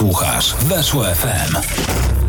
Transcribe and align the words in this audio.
Słuchasz 0.00 0.54
Weszło 0.54 1.04
FM. 1.04 2.19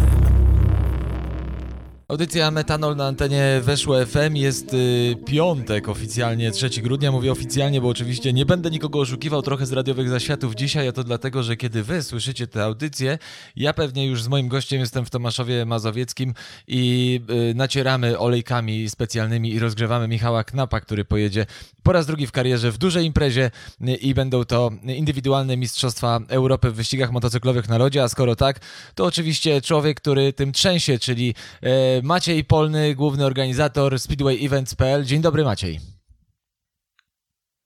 Audycja 2.12 2.52
Metanol 2.52 2.96
na 2.96 3.08
antenie 3.08 3.60
Weszło 3.62 4.06
FM 4.06 4.36
jest 4.36 4.74
y, 4.74 5.16
piątek 5.26 5.90
oficjalnie, 5.90 6.52
3 6.52 6.70
grudnia. 6.70 7.12
Mówię 7.12 7.32
oficjalnie, 7.32 7.82
bo 7.82 7.88
oczywiście 7.88 8.34
nie 8.34 8.46
będę 8.46 8.72
nikogo 8.72 9.00
oszukiwał 9.00 9.42
trochę 9.42 9.66
z 9.66 9.72
radiowych 9.72 10.10
zaświatów 10.10 10.56
dzisiaj, 10.56 10.88
a 10.88 10.92
to 10.92 11.04
dlatego, 11.04 11.44
że 11.44 11.58
kiedy 11.58 11.84
wy 11.84 12.04
słyszycie 12.04 12.48
tę 12.48 12.64
audycję, 12.64 13.18
ja 13.56 13.74
pewnie 13.74 14.06
już 14.06 14.24
z 14.24 14.28
moim 14.28 14.48
gościem 14.48 14.80
jestem 14.80 15.06
w 15.06 15.10
Tomaszowie 15.10 15.66
Mazowieckim 15.66 16.34
i 16.68 17.20
y, 17.52 17.56
nacieramy 17.56 18.20
olejkami 18.20 18.90
specjalnymi 18.90 19.54
i 19.54 19.60
rozgrzewamy 19.60 20.08
Michała 20.08 20.44
Knapa, 20.44 20.82
który 20.82 21.06
pojedzie 21.06 21.46
po 21.84 21.92
raz 21.92 22.06
drugi 22.06 22.28
w 22.28 22.32
karierze 22.32 22.72
w 22.72 22.78
dużej 22.78 23.06
imprezie 23.06 23.52
y, 23.82 23.96
i 23.96 24.14
będą 24.14 24.46
to 24.46 24.72
indywidualne 24.84 25.58
Mistrzostwa 25.58 26.20
Europy 26.28 26.72
w 26.72 26.76
wyścigach 26.76 27.12
motocyklowych 27.12 27.70
na 27.70 27.78
lodzie, 27.78 28.04
a 28.04 28.10
skoro 28.10 28.36
tak, 28.36 28.60
to 28.96 29.06
oczywiście 29.06 29.62
człowiek, 29.62 30.02
który 30.02 30.34
tym 30.34 30.52
trzęsie, 30.52 31.00
czyli 31.00 31.36
y, 31.64 32.01
Maciej 32.04 32.44
Polny, 32.46 32.96
główny 32.96 33.26
organizator 33.26 34.00
speedwayevents.pl. 34.00 35.06
Dzień 35.06 35.22
dobry 35.22 35.44
Maciej. 35.44 35.80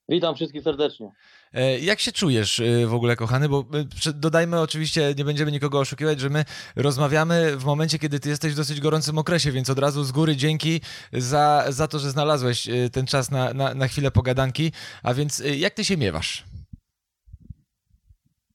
Witam 0.09 0.35
wszystkich 0.35 0.63
serdecznie. 0.63 1.11
E, 1.53 1.80
Jak 1.80 1.99
się 1.99 2.11
czujesz 2.11 2.59
e, 2.59 2.88
w 2.88 2.94
ogóle, 2.94 3.16
kochany? 3.16 3.49
Bo 3.49 3.59
e, 3.59 4.13
dodajmy 4.13 4.59
oczywiście, 4.59 5.13
nie 5.17 5.25
będziemy 5.25 5.52
nikogo 5.52 5.80
oszukiwać, 5.80 6.20
że 6.20 6.30
my 6.30 6.45
rozmawiamy 6.75 7.58
w 7.58 7.66
momencie, 7.66 7.99
kiedy 7.99 8.20
ty 8.20 8.30
jesteś 8.30 8.53
w 8.53 8.58
dosyć 8.58 8.80
gorącym 8.81 9.17
okresie, 9.17 9.52
więc 9.52 9.70
od 9.70 9.80
razu 9.80 10.03
z 10.03 10.11
góry 10.11 10.36
dzięki 10.36 10.81
za, 11.13 11.66
za 11.70 11.88
to, 11.88 11.99
że 11.99 12.11
znalazłeś 12.11 12.67
ten 12.91 13.05
czas 13.05 13.31
na, 13.31 13.53
na, 13.53 13.73
na 13.73 13.88
chwilę 13.88 14.11
pogadanki. 14.11 14.72
A 15.03 15.13
więc 15.13 15.44
jak 15.58 15.73
ty 15.73 15.86
się 15.86 15.97
miewasz? 15.97 16.45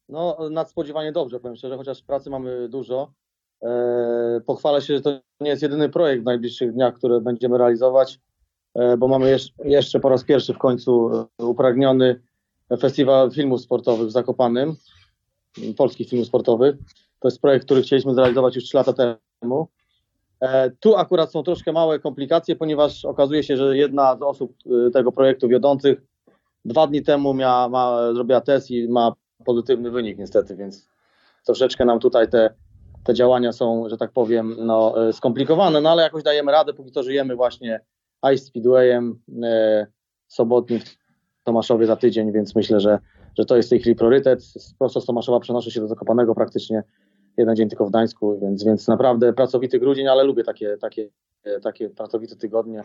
No, 0.08 0.38
nadspodziewanie 0.50 1.12
dobrze, 1.12 1.40
powiem 1.40 1.56
szczerze, 1.56 1.76
chociaż 1.76 2.02
pracy 2.02 2.30
mamy 2.30 2.68
dużo. 2.68 3.12
E, 3.62 4.40
pochwalę 4.46 4.82
się, 4.82 4.94
że 4.94 5.00
to 5.00 5.20
nie 5.40 5.50
jest 5.50 5.62
jedyny 5.62 5.88
projekt 5.88 6.22
w 6.22 6.26
najbliższych 6.26 6.72
dniach, 6.72 6.94
który 6.94 7.20
będziemy 7.20 7.58
realizować, 7.58 8.20
e, 8.74 8.96
bo 8.96 9.08
mamy 9.08 9.36
jeszcze, 9.64 10.00
po 10.00 10.08
raz 10.08 10.24
pierwszy 10.24 10.54
w 10.54 10.58
końcu 10.58 11.10
e, 11.40 11.44
upragniony 11.44 12.20
festiwal 12.80 13.30
filmów 13.30 13.60
sportowych 13.60 14.08
w 14.08 14.10
Zakopanym, 14.10 14.74
polskich 15.76 16.08
filmów 16.08 16.28
sportowych. 16.28 16.76
To 17.20 17.28
jest 17.28 17.40
projekt, 17.40 17.64
który 17.64 17.82
chcieliśmy 17.82 18.14
zrealizować 18.14 18.56
już 18.56 18.64
3 18.64 18.76
lata 18.76 18.92
temu. 18.92 19.68
Tu 20.80 20.96
akurat 20.96 21.32
są 21.32 21.42
troszkę 21.42 21.72
małe 21.72 21.98
komplikacje, 21.98 22.56
ponieważ 22.56 23.04
okazuje 23.04 23.42
się, 23.42 23.56
że 23.56 23.76
jedna 23.76 24.16
z 24.16 24.22
osób 24.22 24.52
tego 24.92 25.12
projektu 25.12 25.48
wiodących 25.48 26.02
dwa 26.64 26.86
dni 26.86 27.02
temu 27.02 27.34
miała, 27.34 27.68
ma, 27.68 28.12
zrobiła 28.14 28.40
test 28.40 28.70
i 28.70 28.88
ma 28.88 29.12
pozytywny 29.44 29.90
wynik 29.90 30.18
niestety, 30.18 30.56
więc 30.56 30.88
troszeczkę 31.44 31.84
nam 31.84 32.00
tutaj 32.00 32.30
te, 32.30 32.54
te 33.04 33.14
działania 33.14 33.52
są, 33.52 33.88
że 33.88 33.96
tak 33.96 34.12
powiem, 34.12 34.56
no, 34.58 35.08
e, 35.08 35.12
skomplikowane, 35.12 35.80
no 35.80 35.90
ale 35.90 36.02
jakoś 36.02 36.22
dajemy 36.22 36.52
radę, 36.52 36.74
póki 36.74 36.90
co 36.90 37.02
żyjemy 37.02 37.36
właśnie 37.36 37.80
Ice 38.34 38.44
Speedwayem 38.44 39.18
e, 39.42 39.86
sobotni 40.28 40.80
w 40.80 41.44
Tomaszowie 41.44 41.86
za 41.86 41.96
tydzień, 41.96 42.32
więc 42.32 42.54
myślę, 42.54 42.80
że, 42.80 42.98
że 43.38 43.44
to 43.44 43.56
jest 43.56 43.68
w 43.68 43.70
tej 43.70 43.80
chwili 43.80 43.96
priorytet. 43.96 44.40
Prosto 44.78 45.00
z 45.00 45.06
Tomaszowa 45.06 45.40
przenoszę 45.40 45.70
się 45.70 45.80
do 45.80 45.88
Zakopanego 45.88 46.34
praktycznie 46.34 46.82
jeden 47.36 47.56
dzień 47.56 47.68
tylko 47.68 47.86
w 47.86 47.90
Gdańsku, 47.90 48.40
więc, 48.40 48.64
więc 48.64 48.88
naprawdę 48.88 49.32
pracowity 49.32 49.78
grudzień, 49.78 50.08
ale 50.08 50.24
lubię 50.24 50.44
takie, 50.44 50.76
takie, 50.76 51.08
e, 51.44 51.60
takie 51.60 51.90
pracowite 51.90 52.36
tygodnie. 52.36 52.82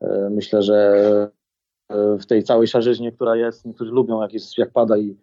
E, 0.00 0.30
Myślę, 0.30 0.62
że 0.62 1.30
w 2.20 2.26
tej 2.26 2.42
całej 2.42 2.68
szarzyźnie, 2.68 3.12
która 3.12 3.36
jest, 3.36 3.64
niektórzy 3.64 3.90
lubią 3.90 4.22
jak, 4.22 4.32
jest, 4.32 4.58
jak 4.58 4.70
pada 4.70 4.98
i 4.98 5.16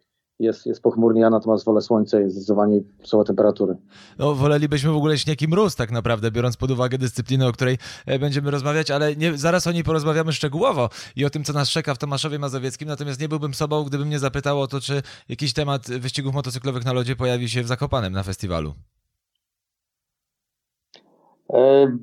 jest, 0.44 0.66
jest 0.66 0.82
pochmurnie, 0.82 1.22
ja 1.22 1.30
natomiast 1.30 1.66
wolę 1.66 1.82
słońce 1.82 2.24
i 2.24 2.30
zdecydowanie 2.30 2.82
są 3.04 3.24
temperatury. 3.24 3.78
No, 4.20 4.36
wolelibyśmy 4.36 4.92
w 4.92 4.96
ogóle 4.96 5.18
śnieg 5.18 5.42
i 5.42 5.48
mróz 5.48 5.76
tak 5.76 5.92
naprawdę, 5.92 6.32
biorąc 6.32 6.58
pod 6.58 6.72
uwagę 6.72 6.98
dyscyplinę, 6.98 7.48
o 7.48 7.52
której 7.52 7.78
e, 8.06 8.20
będziemy 8.20 8.52
rozmawiać, 8.52 8.92
ale 8.92 9.16
nie, 9.16 9.38
zaraz 9.38 9.68
o 9.68 9.72
niej 9.72 9.84
porozmawiamy 9.84 10.34
szczegółowo 10.34 10.90
i 11.16 11.26
o 11.26 11.30
tym, 11.30 11.44
co 11.44 11.54
nas 11.54 11.70
czeka 11.70 11.96
w 11.96 11.98
Tomaszowie 11.98 12.40
Mazowieckim, 12.40 12.88
natomiast 12.88 13.22
nie 13.22 13.30
byłbym 13.30 13.54
sobą, 13.54 13.84
gdybym 13.84 14.10
nie 14.10 14.20
zapytał 14.20 14.62
o 14.62 14.68
to, 14.68 14.80
czy 14.80 15.02
jakiś 15.30 15.54
temat 15.54 15.88
wyścigów 15.88 16.34
motocyklowych 16.34 16.86
na 16.86 16.94
lodzie 16.94 17.16
pojawi 17.16 17.50
się 17.50 17.64
w 17.64 17.68
Zakopanem 17.68 18.14
na 18.14 18.24
festiwalu. 18.24 18.74
E, 21.54 21.98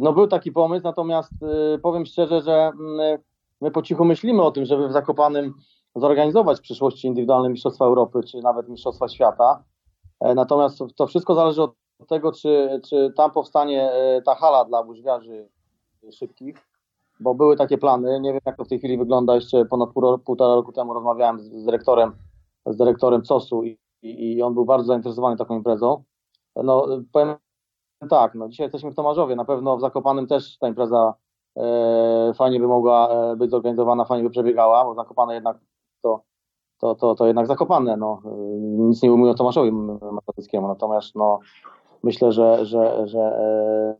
No 0.00 0.12
był 0.12 0.26
taki 0.26 0.52
pomysł, 0.52 0.84
natomiast 0.84 1.32
e, 1.42 1.78
powiem 1.78 2.06
szczerze, 2.06 2.40
że 2.40 2.52
mm, 2.52 3.18
my 3.60 3.70
po 3.70 3.82
cichu 3.82 4.04
myślimy 4.04 4.42
o 4.42 4.50
tym, 4.50 4.64
żeby 4.64 4.88
w 4.88 4.92
Zakopanym 4.92 5.54
zorganizować 6.00 6.58
w 6.58 6.62
przyszłości 6.62 7.08
indywidualne 7.08 7.48
Mistrzostwa 7.48 7.84
Europy, 7.84 8.22
czy 8.22 8.38
nawet 8.38 8.68
Mistrzostwa 8.68 9.08
Świata. 9.08 9.64
E, 10.20 10.34
Natomiast 10.34 10.78
to 10.96 11.06
wszystko 11.06 11.34
zależy 11.34 11.62
od 11.62 11.74
tego, 12.08 12.32
czy, 12.32 12.80
czy 12.88 13.12
tam 13.16 13.30
powstanie 13.30 13.92
e, 13.92 14.22
ta 14.22 14.34
hala 14.34 14.64
dla 14.64 14.80
łużwiarzy 14.80 15.48
szybkich, 16.12 16.56
bo 17.20 17.34
były 17.34 17.56
takie 17.56 17.78
plany. 17.78 18.20
Nie 18.20 18.32
wiem, 18.32 18.40
jak 18.46 18.56
to 18.56 18.64
w 18.64 18.68
tej 18.68 18.78
chwili 18.78 18.98
wygląda. 18.98 19.34
Jeszcze 19.34 19.64
ponad 19.64 19.90
pół, 19.90 20.18
półtora 20.18 20.54
roku 20.54 20.72
temu 20.72 20.94
rozmawiałem 20.94 21.40
z, 21.40 21.52
z 21.52 21.64
dyrektorem, 21.64 22.12
z 22.66 22.76
dyrektorem 22.76 23.22
COS-u 23.22 23.64
i, 23.64 23.78
i, 24.02 24.32
i 24.32 24.42
on 24.42 24.54
był 24.54 24.64
bardzo 24.64 24.86
zainteresowany 24.86 25.36
taką 25.36 25.56
imprezą. 25.56 26.02
No, 26.56 26.86
powiem 27.12 27.34
tak, 28.10 28.34
no 28.34 28.48
dzisiaj 28.48 28.64
jesteśmy 28.64 28.90
w 28.90 28.94
Tomarzowie. 28.94 29.36
Na 29.36 29.44
pewno 29.44 29.76
w 29.76 29.80
Zakopanym 29.80 30.26
też 30.26 30.58
ta 30.58 30.68
impreza 30.68 31.14
e, 31.56 32.32
fajnie 32.34 32.60
by 32.60 32.66
mogła 32.66 33.08
e, 33.08 33.36
być 33.36 33.50
zorganizowana, 33.50 34.04
fajnie 34.04 34.24
by 34.24 34.30
przebiegała, 34.30 34.84
bo 34.84 34.94
Zakopane 34.94 35.34
jednak 35.34 35.58
to, 36.02 36.20
to, 36.80 36.94
to, 36.94 37.14
to 37.14 37.26
jednak 37.26 37.46
Zakopane. 37.46 37.96
No, 37.96 38.22
e, 38.24 38.28
nic 38.60 39.02
nie 39.02 39.12
ujmując 39.12 39.38
Tomaszowi 39.38 39.72
Mazowieckiemu. 39.72 40.68
Natomiast 40.68 41.14
no, 41.14 41.38
myślę, 42.02 42.32
że, 42.32 42.66
że, 42.66 43.08
że 43.08 43.20
e, 43.20 43.96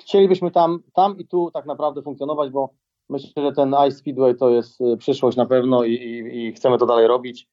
chcielibyśmy 0.00 0.50
tam, 0.50 0.82
tam 0.92 1.18
i 1.18 1.26
tu 1.26 1.50
tak 1.50 1.66
naprawdę 1.66 2.02
funkcjonować, 2.02 2.50
bo 2.50 2.68
myślę, 3.08 3.42
że 3.42 3.52
ten 3.52 3.74
Ice 3.88 3.98
Speedway 3.98 4.36
to 4.36 4.50
jest 4.50 4.80
e, 4.80 4.96
przyszłość 4.96 5.36
na 5.36 5.46
pewno 5.46 5.84
i, 5.84 5.92
i, 5.92 6.46
i 6.46 6.52
chcemy 6.52 6.78
to 6.78 6.86
dalej 6.86 7.06
robić. 7.06 7.48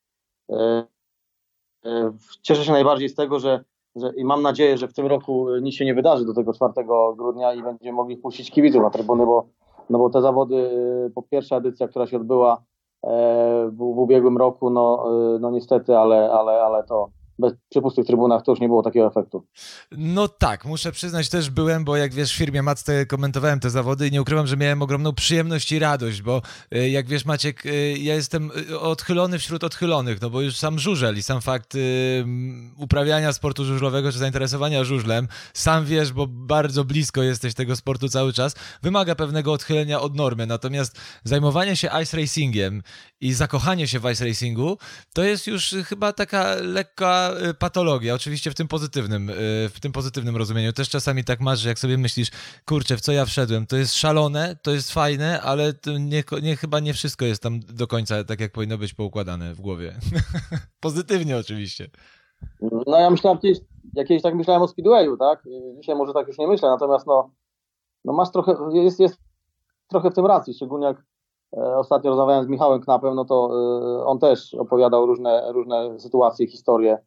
E, 0.51 0.85
e, 1.85 2.11
Cieszę 2.41 2.65
się 2.65 2.71
najbardziej 2.71 3.09
z 3.09 3.15
tego, 3.15 3.39
że 3.39 3.63
że, 3.95 4.13
i 4.17 4.25
mam 4.25 4.41
nadzieję, 4.41 4.77
że 4.77 4.87
w 4.87 4.93
tym 4.93 5.07
roku 5.07 5.47
nic 5.61 5.75
się 5.75 5.85
nie 5.85 5.93
wydarzy 5.93 6.25
do 6.25 6.33
tego 6.33 6.53
4 6.53 6.73
grudnia 7.17 7.53
i 7.53 7.63
będziemy 7.63 7.95
mogli 7.95 8.17
wpuścić 8.17 8.51
kibiców 8.51 8.81
na 8.81 8.89
trybuny, 8.89 9.25
bo, 9.25 9.45
no 9.89 9.99
bo 9.99 10.09
te 10.09 10.21
zawody, 10.21 10.55
y, 11.07 11.11
po 11.15 11.21
pierwsza 11.21 11.57
edycja, 11.57 11.87
która 11.87 12.07
się 12.07 12.17
odbyła 12.17 12.63
w, 13.03 13.77
w 13.77 13.99
ubiegłym 13.99 14.37
roku, 14.37 14.69
no, 14.69 15.05
y, 15.35 15.39
no 15.39 15.51
niestety, 15.51 15.97
ale, 15.97 16.31
ale, 16.31 16.51
ale 16.61 16.83
to 16.83 17.09
bez, 17.39 17.53
przy 17.69 17.81
pustych 17.81 18.05
trybunach 18.05 18.43
to 18.43 18.51
już 18.51 18.59
nie 18.59 18.67
było 18.67 18.83
takiego 18.83 19.07
efektu. 19.07 19.45
No 19.91 20.27
tak, 20.27 20.65
muszę 20.65 20.91
przyznać, 20.91 21.29
też 21.29 21.49
byłem, 21.49 21.83
bo 21.83 21.97
jak 21.97 22.13
wiesz, 22.13 22.33
w 22.33 22.37
firmie 22.37 22.63
Macte 22.63 23.05
komentowałem 23.05 23.59
te 23.59 23.69
zawody 23.69 24.07
i 24.07 24.11
nie 24.11 24.21
ukrywam, 24.21 24.47
że 24.47 24.57
miałem 24.57 24.81
ogromną 24.81 25.13
przyjemność 25.13 25.71
i 25.71 25.79
radość, 25.79 26.21
bo 26.21 26.41
y, 26.75 26.89
jak 26.89 27.07
wiesz, 27.07 27.25
Maciek, 27.25 27.65
y, 27.65 27.97
ja 27.99 28.15
jestem 28.15 28.51
y, 28.71 28.79
odchylony 28.79 29.39
wśród 29.39 29.63
odchylonych, 29.63 30.21
no 30.21 30.29
bo 30.29 30.41
już 30.41 30.57
sam 30.57 30.79
żużel 30.79 31.17
i 31.17 31.23
sam 31.23 31.41
fakt 31.41 31.73
uprawiania 32.77 33.33
sportu 33.33 33.65
żużlowego 33.65 34.11
czy 34.11 34.17
zainteresowania 34.17 34.83
żużlem, 34.83 35.27
sam 35.53 35.85
wiesz, 35.85 36.13
bo 36.13 36.27
bardzo 36.27 36.83
blisko 36.83 37.23
jesteś 37.23 37.53
tego 37.53 37.75
sportu 37.75 38.09
cały 38.09 38.33
czas, 38.33 38.55
wymaga 38.81 39.15
pewnego 39.15 39.53
odchylenia 39.53 40.01
od 40.01 40.15
normy, 40.15 40.47
natomiast 40.47 40.99
zajmowanie 41.23 41.75
się 41.75 41.89
ice 42.03 42.17
racingiem 42.17 42.83
i 43.21 43.33
zakochanie 43.33 43.87
się 43.87 43.99
w 43.99 44.11
ice 44.11 44.25
racingu, 44.25 44.77
to 45.13 45.23
jest 45.23 45.47
już 45.47 45.75
chyba 45.85 46.13
taka 46.13 46.55
lekka 46.55 47.28
y, 47.49 47.53
patologia, 47.53 48.13
oczywiście 48.13 48.51
w 48.51 48.55
tym 48.55 48.67
pozytywnym, 48.67 49.29
y, 49.29 49.33
w 49.69 49.79
tym 49.81 49.91
pozytywnym 49.91 50.37
rozumieniu. 50.37 50.73
Też 50.73 50.89
czasami 50.89 51.23
tak 51.23 51.39
masz, 51.39 51.59
że 51.59 51.69
jak 51.69 51.79
sobie 51.79 51.97
myślisz, 51.97 52.29
kurczę, 52.65 52.97
w 52.97 53.01
co 53.01 53.11
ja 53.11 53.25
wszedłem, 53.25 53.65
to 53.67 53.77
jest 53.77 53.95
szalone, 53.95 54.55
to 54.63 54.71
jest 54.71 54.91
fajne, 54.91 55.41
ale 55.41 55.73
nie, 55.99 56.23
nie, 56.41 56.55
chyba 56.55 56.79
nie 56.79 56.93
wszystko 56.93 57.25
jest 57.25 57.43
tam 57.43 57.59
do 57.59 57.87
końca 57.87 58.23
tak, 58.23 58.39
jak 58.39 58.51
powinno 58.51 58.77
być 58.77 58.93
poukładane 58.93 59.53
w 59.53 59.61
głowie. 59.61 59.95
Pozytywnie 60.79 61.37
oczywiście. 61.37 61.89
No 62.61 62.99
ja 62.99 63.09
myślałem 63.09 63.39
kiedyś, 63.39 63.59
ja 63.93 64.03
kiedyś 64.03 64.23
tak 64.23 64.35
myślałem 64.35 64.61
o 64.61 64.67
Speedwayu, 64.67 65.17
tak? 65.17 65.43
Dzisiaj 65.75 65.95
może 65.95 66.13
tak 66.13 66.27
już 66.27 66.37
nie 66.37 66.47
myślę, 66.47 66.69
natomiast 66.69 67.07
no, 67.07 67.31
no 68.05 68.13
masz 68.13 68.31
trochę, 68.31 68.55
jest, 68.73 68.99
jest 68.99 69.17
trochę 69.89 70.11
w 70.11 70.13
tym 70.13 70.25
racji, 70.25 70.53
szczególnie 70.53 70.87
jak 70.87 71.03
e, 71.57 71.77
ostatnio 71.77 72.09
rozmawiałem 72.09 72.43
z 72.43 72.47
Michałem 72.47 72.81
Knapem, 72.81 73.15
no 73.15 73.25
to 73.25 73.49
e, 73.51 74.05
on 74.05 74.19
też 74.19 74.53
opowiadał 74.53 75.05
różne, 75.05 75.51
różne 75.51 75.99
sytuacje, 75.99 76.47
historie, 76.47 76.97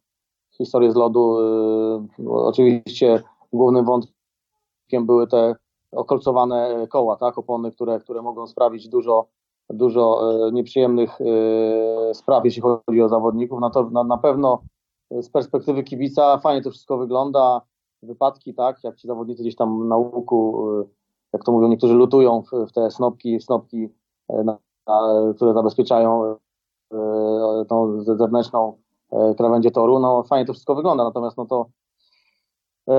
historie 0.57 0.91
z 0.91 0.95
lodu. 0.95 1.39
e, 1.39 2.07
no, 2.19 2.31
oczywiście 2.45 3.23
głównym 3.53 3.85
wątkiem 3.85 5.05
były 5.05 5.27
te 5.27 5.55
okolcowane 5.91 6.87
koła, 6.89 7.15
tak, 7.15 7.37
opony, 7.37 7.71
które, 7.71 7.99
które 7.99 8.21
mogą 8.21 8.47
sprawić 8.47 8.89
dużo, 8.89 9.27
dużo 9.69 10.33
e, 10.47 10.51
nieprzyjemnych 10.51 11.21
e, 11.21 12.13
spraw, 12.13 12.45
jeśli 12.45 12.61
chodzi 12.61 13.01
o 13.01 13.09
zawodników. 13.09 13.59
Na, 13.59 13.69
to, 13.69 13.89
na, 13.89 14.03
na 14.03 14.17
pewno 14.17 14.63
z 15.21 15.29
perspektywy 15.29 15.83
kibica 15.83 16.37
fajnie 16.37 16.61
to 16.61 16.71
wszystko 16.71 16.97
wygląda. 16.97 17.61
Wypadki, 18.03 18.53
tak, 18.53 18.83
jak 18.83 18.95
ci 18.95 19.07
zawodnicy 19.07 19.41
gdzieś 19.41 19.55
tam 19.55 19.87
na 19.87 19.97
łuku, 19.97 20.69
y, 20.81 20.85
jak 21.33 21.43
to 21.43 21.51
mówią, 21.51 21.67
niektórzy 21.67 21.93
lutują 21.93 22.41
w, 22.41 22.67
w 22.69 22.71
te 22.71 22.91
snopki, 22.91 23.41
snopki, 23.41 23.83
y, 24.31 24.43
na, 24.43 24.57
na, 24.87 24.99
które 25.35 25.53
zabezpieczają 25.53 26.33
y, 26.33 27.65
tą 27.67 28.03
zewnętrzną 28.03 28.82
krawędzie 29.37 29.71
toru. 29.71 29.99
No 29.99 30.23
fajnie 30.23 30.45
to 30.45 30.53
wszystko 30.53 30.75
wygląda, 30.75 31.03
natomiast 31.03 31.37
no 31.37 31.45
to 31.45 31.65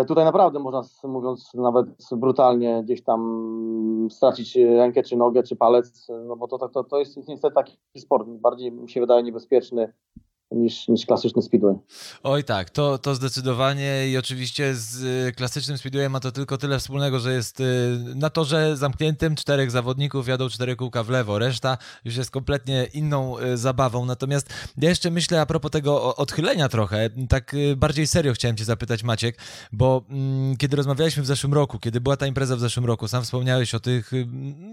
tutaj 0.09 0.25
naprawdę 0.25 0.59
można, 0.59 0.83
mówiąc 1.05 1.55
nawet 1.55 1.87
brutalnie, 2.13 2.83
gdzieś 2.85 3.03
tam 3.03 4.09
stracić 4.11 4.57
rękę, 4.57 5.03
czy 5.03 5.17
nogę, 5.17 5.43
czy 5.43 5.57
palec, 5.57 6.09
no 6.27 6.37
bo 6.37 6.49
to, 6.49 6.69
to, 6.69 6.85
to 6.85 6.99
jest 6.99 7.29
niestety 7.29 7.55
taki 7.55 7.79
sport, 7.99 8.29
bardziej 8.29 8.73
mi 8.73 8.91
się 8.91 9.01
wydaje 9.01 9.23
niebezpieczny 9.23 9.93
niż, 10.55 10.89
niż 10.89 11.07
klasyczny 11.07 11.43
speedway. 11.43 11.75
Oj 12.23 12.45
tak, 12.45 12.71
to, 12.71 12.99
to 12.99 13.15
zdecydowanie 13.15 14.09
i 14.09 14.17
oczywiście 14.17 14.75
z 14.75 15.03
y, 15.29 15.33
klasycznym 15.33 15.79
speedwayem 15.79 16.13
ma 16.13 16.21
to 16.21 16.33
tylko 16.33 16.59
tyle 16.59 16.79
wspólnego, 16.79 17.21
że 17.21 17.35
jest 17.35 17.61
y, 17.61 17.65
na 18.15 18.31
torze 18.31 18.77
zamkniętym 18.77 19.37
czterech 19.37 19.71
zawodników 19.71 20.29
jadą 20.29 20.49
cztery 20.49 20.77
kółka 20.77 21.03
w 21.03 21.09
lewo, 21.09 21.39
reszta 21.39 21.79
już 22.05 22.17
jest 22.17 22.31
kompletnie 22.31 22.89
inną 22.93 23.39
y, 23.39 23.57
zabawą. 23.57 24.05
Natomiast 24.05 24.49
ja 24.77 24.89
jeszcze 24.89 25.11
myślę 25.11 25.41
a 25.41 25.47
propos 25.47 25.71
tego 25.71 26.17
odchylenia 26.17 26.69
trochę, 26.69 27.11
tak 27.29 27.57
bardziej 27.77 28.07
serio 28.07 28.33
chciałem 28.33 28.57
cię 28.57 28.65
zapytać 28.65 29.03
Maciek, 29.03 29.39
bo 29.73 30.05
mm, 30.11 30.57
kiedy 30.57 30.77
rozmawialiśmy 30.77 31.23
w 31.23 31.27
zeszłym 31.27 31.55
roku, 31.55 31.79
kiedy 31.79 32.01
była 32.01 32.17
ta 32.17 32.27
impreza 32.27 32.57
w 32.57 32.61
zeszłym 32.61 32.87
roku, 32.87 33.09
sam 33.09 33.25
wspomniałeś 33.25 33.75
o 33.75 33.81
tych 33.81 34.11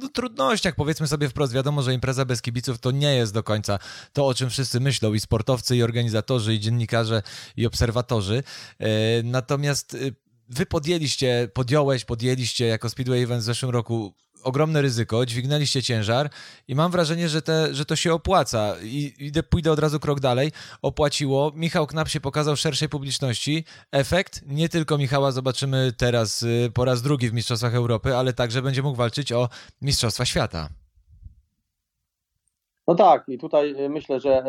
no, 0.01 0.09
trudnościach, 0.09 0.75
powiedzmy 0.75 1.07
sobie 1.07 1.29
wprost, 1.29 1.53
wiadomo, 1.53 1.81
że 1.81 1.93
impreza 1.93 2.25
bez 2.25 2.41
kibiców 2.41 2.79
to 2.79 2.91
nie 2.91 3.15
jest 3.15 3.33
do 3.33 3.43
końca 3.43 3.79
to, 4.13 4.27
o 4.27 4.33
czym 4.33 4.49
wszyscy 4.49 4.79
myślą 4.79 5.13
i 5.13 5.19
sportowcy 5.19 5.70
i 5.75 5.83
organizatorzy, 5.83 6.53
i 6.53 6.59
dziennikarze, 6.59 7.21
i 7.57 7.65
obserwatorzy. 7.65 8.43
E, 8.79 8.87
natomiast 9.23 9.93
y, 9.93 10.15
wy 10.49 10.65
podjęliście, 10.65 11.49
podjąłeś, 11.53 12.05
podjęliście 12.05 12.65
jako 12.65 12.89
Speedway 12.89 13.23
Event 13.23 13.41
w 13.41 13.45
zeszłym 13.45 13.71
roku 13.71 14.13
ogromne 14.43 14.81
ryzyko, 14.81 15.25
dźwignęliście 15.25 15.83
ciężar 15.83 16.29
i 16.67 16.75
mam 16.75 16.91
wrażenie, 16.91 17.29
że, 17.29 17.41
te, 17.41 17.73
że 17.73 17.85
to 17.85 17.95
się 17.95 18.13
opłaca. 18.13 18.75
I 18.83 19.13
idę, 19.19 19.43
pójdę 19.43 19.71
od 19.71 19.79
razu 19.79 19.99
krok 19.99 20.19
dalej. 20.19 20.51
Opłaciło. 20.81 21.51
Michał 21.55 21.87
Knap 21.87 22.09
się 22.09 22.21
pokazał 22.21 22.55
szerszej 22.55 22.89
publiczności. 22.89 23.65
Efekt, 23.91 24.41
nie 24.47 24.69
tylko 24.69 24.97
Michała 24.97 25.31
zobaczymy 25.31 25.93
teraz 25.97 26.43
y, 26.43 26.71
po 26.73 26.85
raz 26.85 27.01
drugi 27.01 27.29
w 27.29 27.33
Mistrzostwach 27.33 27.75
Europy, 27.75 28.15
ale 28.15 28.33
także 28.33 28.61
będzie 28.61 28.81
mógł 28.81 28.97
walczyć 28.97 29.31
o 29.31 29.49
Mistrzostwa 29.81 30.25
Świata. 30.25 30.69
No 32.87 32.95
tak, 32.95 33.23
i 33.27 33.37
tutaj 33.37 33.85
y, 33.85 33.89
myślę, 33.89 34.19
że 34.19 34.43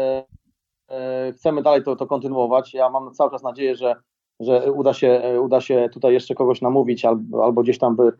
chcemy 1.36 1.62
dalej 1.62 1.82
to, 1.82 1.96
to 1.96 2.06
kontynuować. 2.06 2.74
Ja 2.74 2.90
mam 2.90 3.14
cały 3.14 3.30
czas 3.30 3.42
nadzieję, 3.42 3.76
że, 3.76 3.96
że 4.40 4.72
uda, 4.72 4.94
się, 4.94 5.08
e, 5.08 5.40
uda 5.40 5.60
się 5.60 5.88
tutaj 5.92 6.12
jeszcze 6.12 6.34
kogoś 6.34 6.60
namówić 6.60 7.04
albo, 7.04 7.44
albo 7.44 7.62
gdzieś 7.62 7.78
tam 7.78 7.96
by 7.96 8.12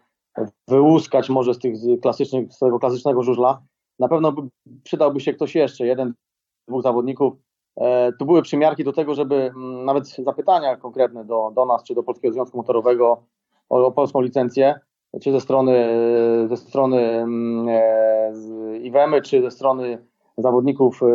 wyłuskać 0.68 1.30
może 1.30 1.54
z 1.54 1.58
tych 1.58 1.74
klasycznych, 2.02 2.52
z 2.52 2.58
tego 2.58 2.78
klasycznego 2.78 3.22
żużla. 3.22 3.62
Na 3.98 4.08
pewno 4.08 4.32
by, 4.32 4.42
przydałby 4.84 5.20
się 5.20 5.34
ktoś 5.34 5.54
jeszcze, 5.54 5.86
jeden, 5.86 6.14
dwóch 6.68 6.82
zawodników. 6.82 7.34
E, 7.80 8.12
tu 8.12 8.26
były 8.26 8.42
przymiarki 8.42 8.84
do 8.84 8.92
tego, 8.92 9.14
żeby 9.14 9.34
mm, 9.34 9.84
nawet 9.84 10.08
zapytania 10.08 10.76
konkretne 10.76 11.24
do, 11.24 11.52
do 11.54 11.66
nas, 11.66 11.84
czy 11.84 11.94
do 11.94 12.02
Polskiego 12.02 12.34
Związku 12.34 12.56
Motorowego 12.56 13.22
o, 13.68 13.86
o 13.86 13.92
polską 13.92 14.20
licencję, 14.20 14.80
czy 15.22 15.32
ze 15.32 15.40
strony, 15.40 15.88
ze 16.48 16.56
strony 16.56 16.98
mm, 16.98 17.68
e, 17.68 18.30
z 18.34 18.74
IWM-y, 18.84 19.22
czy 19.22 19.42
ze 19.42 19.50
strony 19.50 20.06
zawodników 20.38 21.02
e, 21.02 21.06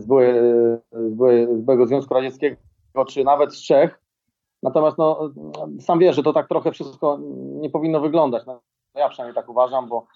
z, 0.00 0.06
byłej, 0.06 0.34
z, 0.92 1.16
z 1.58 1.60
byłego 1.60 1.86
Związku 1.86 2.14
Radzieckiego, 2.14 2.56
czy 3.06 3.24
nawet 3.24 3.54
z 3.54 3.62
Czech. 3.62 4.00
Natomiast 4.62 4.98
no, 4.98 5.30
sam 5.80 5.98
wiesz, 5.98 6.16
że 6.16 6.22
to 6.22 6.32
tak 6.32 6.48
trochę 6.48 6.72
wszystko 6.72 7.18
nie 7.60 7.70
powinno 7.70 8.00
wyglądać. 8.00 8.46
No, 8.46 8.60
ja 8.94 9.08
przynajmniej 9.08 9.34
tak 9.34 9.48
uważam, 9.48 9.88
bo 9.88 10.06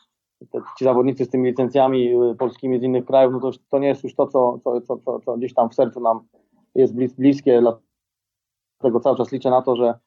te, 0.50 0.60
ci 0.78 0.84
zawodnicy 0.84 1.24
z 1.24 1.30
tymi 1.30 1.48
licencjami 1.48 2.14
e, 2.14 2.34
polskimi 2.34 2.80
z 2.80 2.82
innych 2.82 3.04
krajów, 3.04 3.32
no 3.32 3.40
to, 3.40 3.50
to 3.68 3.78
nie 3.78 3.88
jest 3.88 4.04
już 4.04 4.14
to, 4.14 4.26
co, 4.26 4.58
co, 4.64 4.80
co, 4.80 5.20
co, 5.20 5.36
gdzieś 5.36 5.54
tam 5.54 5.70
w 5.70 5.74
sercu 5.74 6.00
nam 6.00 6.20
jest 6.74 6.94
blis, 6.94 7.12
bliskie. 7.14 7.62
Dlatego 8.80 9.00
cały 9.00 9.16
czas 9.16 9.32
liczę 9.32 9.50
na 9.50 9.62
to, 9.62 9.76
że, 9.76 9.98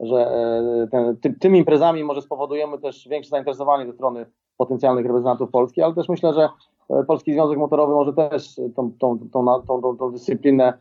że 0.00 0.16
e, 0.16 0.88
ten, 0.90 1.16
ty, 1.16 1.34
tymi 1.40 1.58
imprezami 1.58 2.04
może 2.04 2.22
spowodujemy 2.22 2.78
też 2.78 3.08
większe 3.08 3.30
zainteresowanie 3.30 3.86
ze 3.86 3.92
strony 3.92 4.26
potencjalnych 4.56 5.06
reprezentantów 5.06 5.50
Polski, 5.50 5.82
ale 5.82 5.94
też 5.94 6.08
myślę, 6.08 6.34
że 6.34 6.48
E, 6.77 6.77
Polski 7.06 7.32
Związek 7.32 7.58
Motorowy 7.58 7.94
może 7.94 8.12
też 8.12 8.60
tą, 8.76 8.92
tą, 8.98 9.18
tą, 9.32 9.62
tą, 9.62 9.96
tą 9.96 10.10
dyscyplinę 10.10 10.72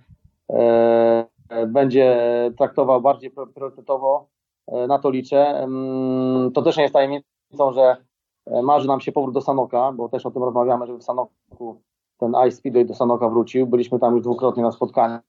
e, 0.50 1.26
będzie 1.68 2.18
traktował 2.58 3.02
bardziej 3.02 3.32
priorytetowo. 3.54 4.28
E, 4.68 4.88
na 4.88 5.00
to 5.00 5.10
liczę. 5.10 5.68
To 6.54 6.62
też 6.62 6.78
nie 6.78 6.84
jest 6.84 6.94
tajemnicą, 6.94 7.74
że 7.74 7.98
marzy 8.64 8.88
nam 8.88 9.02
się 9.02 9.12
powrót 9.12 9.34
do 9.34 9.42
Sanoka, 9.42 9.92
bo 9.92 10.10
też 10.10 10.26
o 10.26 10.32
tym 10.32 10.44
rozmawiamy, 10.44 10.88
żeby 10.88 11.00
w 11.00 11.04
Sanoku 11.04 11.82
ten 12.18 12.34
Ice 12.48 12.58
Speedway 12.58 12.86
do 12.86 12.94
Sanoka 12.94 13.30
wrócił. 13.30 13.68
Byliśmy 13.68 14.00
tam 14.00 14.14
już 14.14 14.24
dwukrotnie 14.24 14.64
na 14.64 14.72
spotkaniu. 14.72 15.20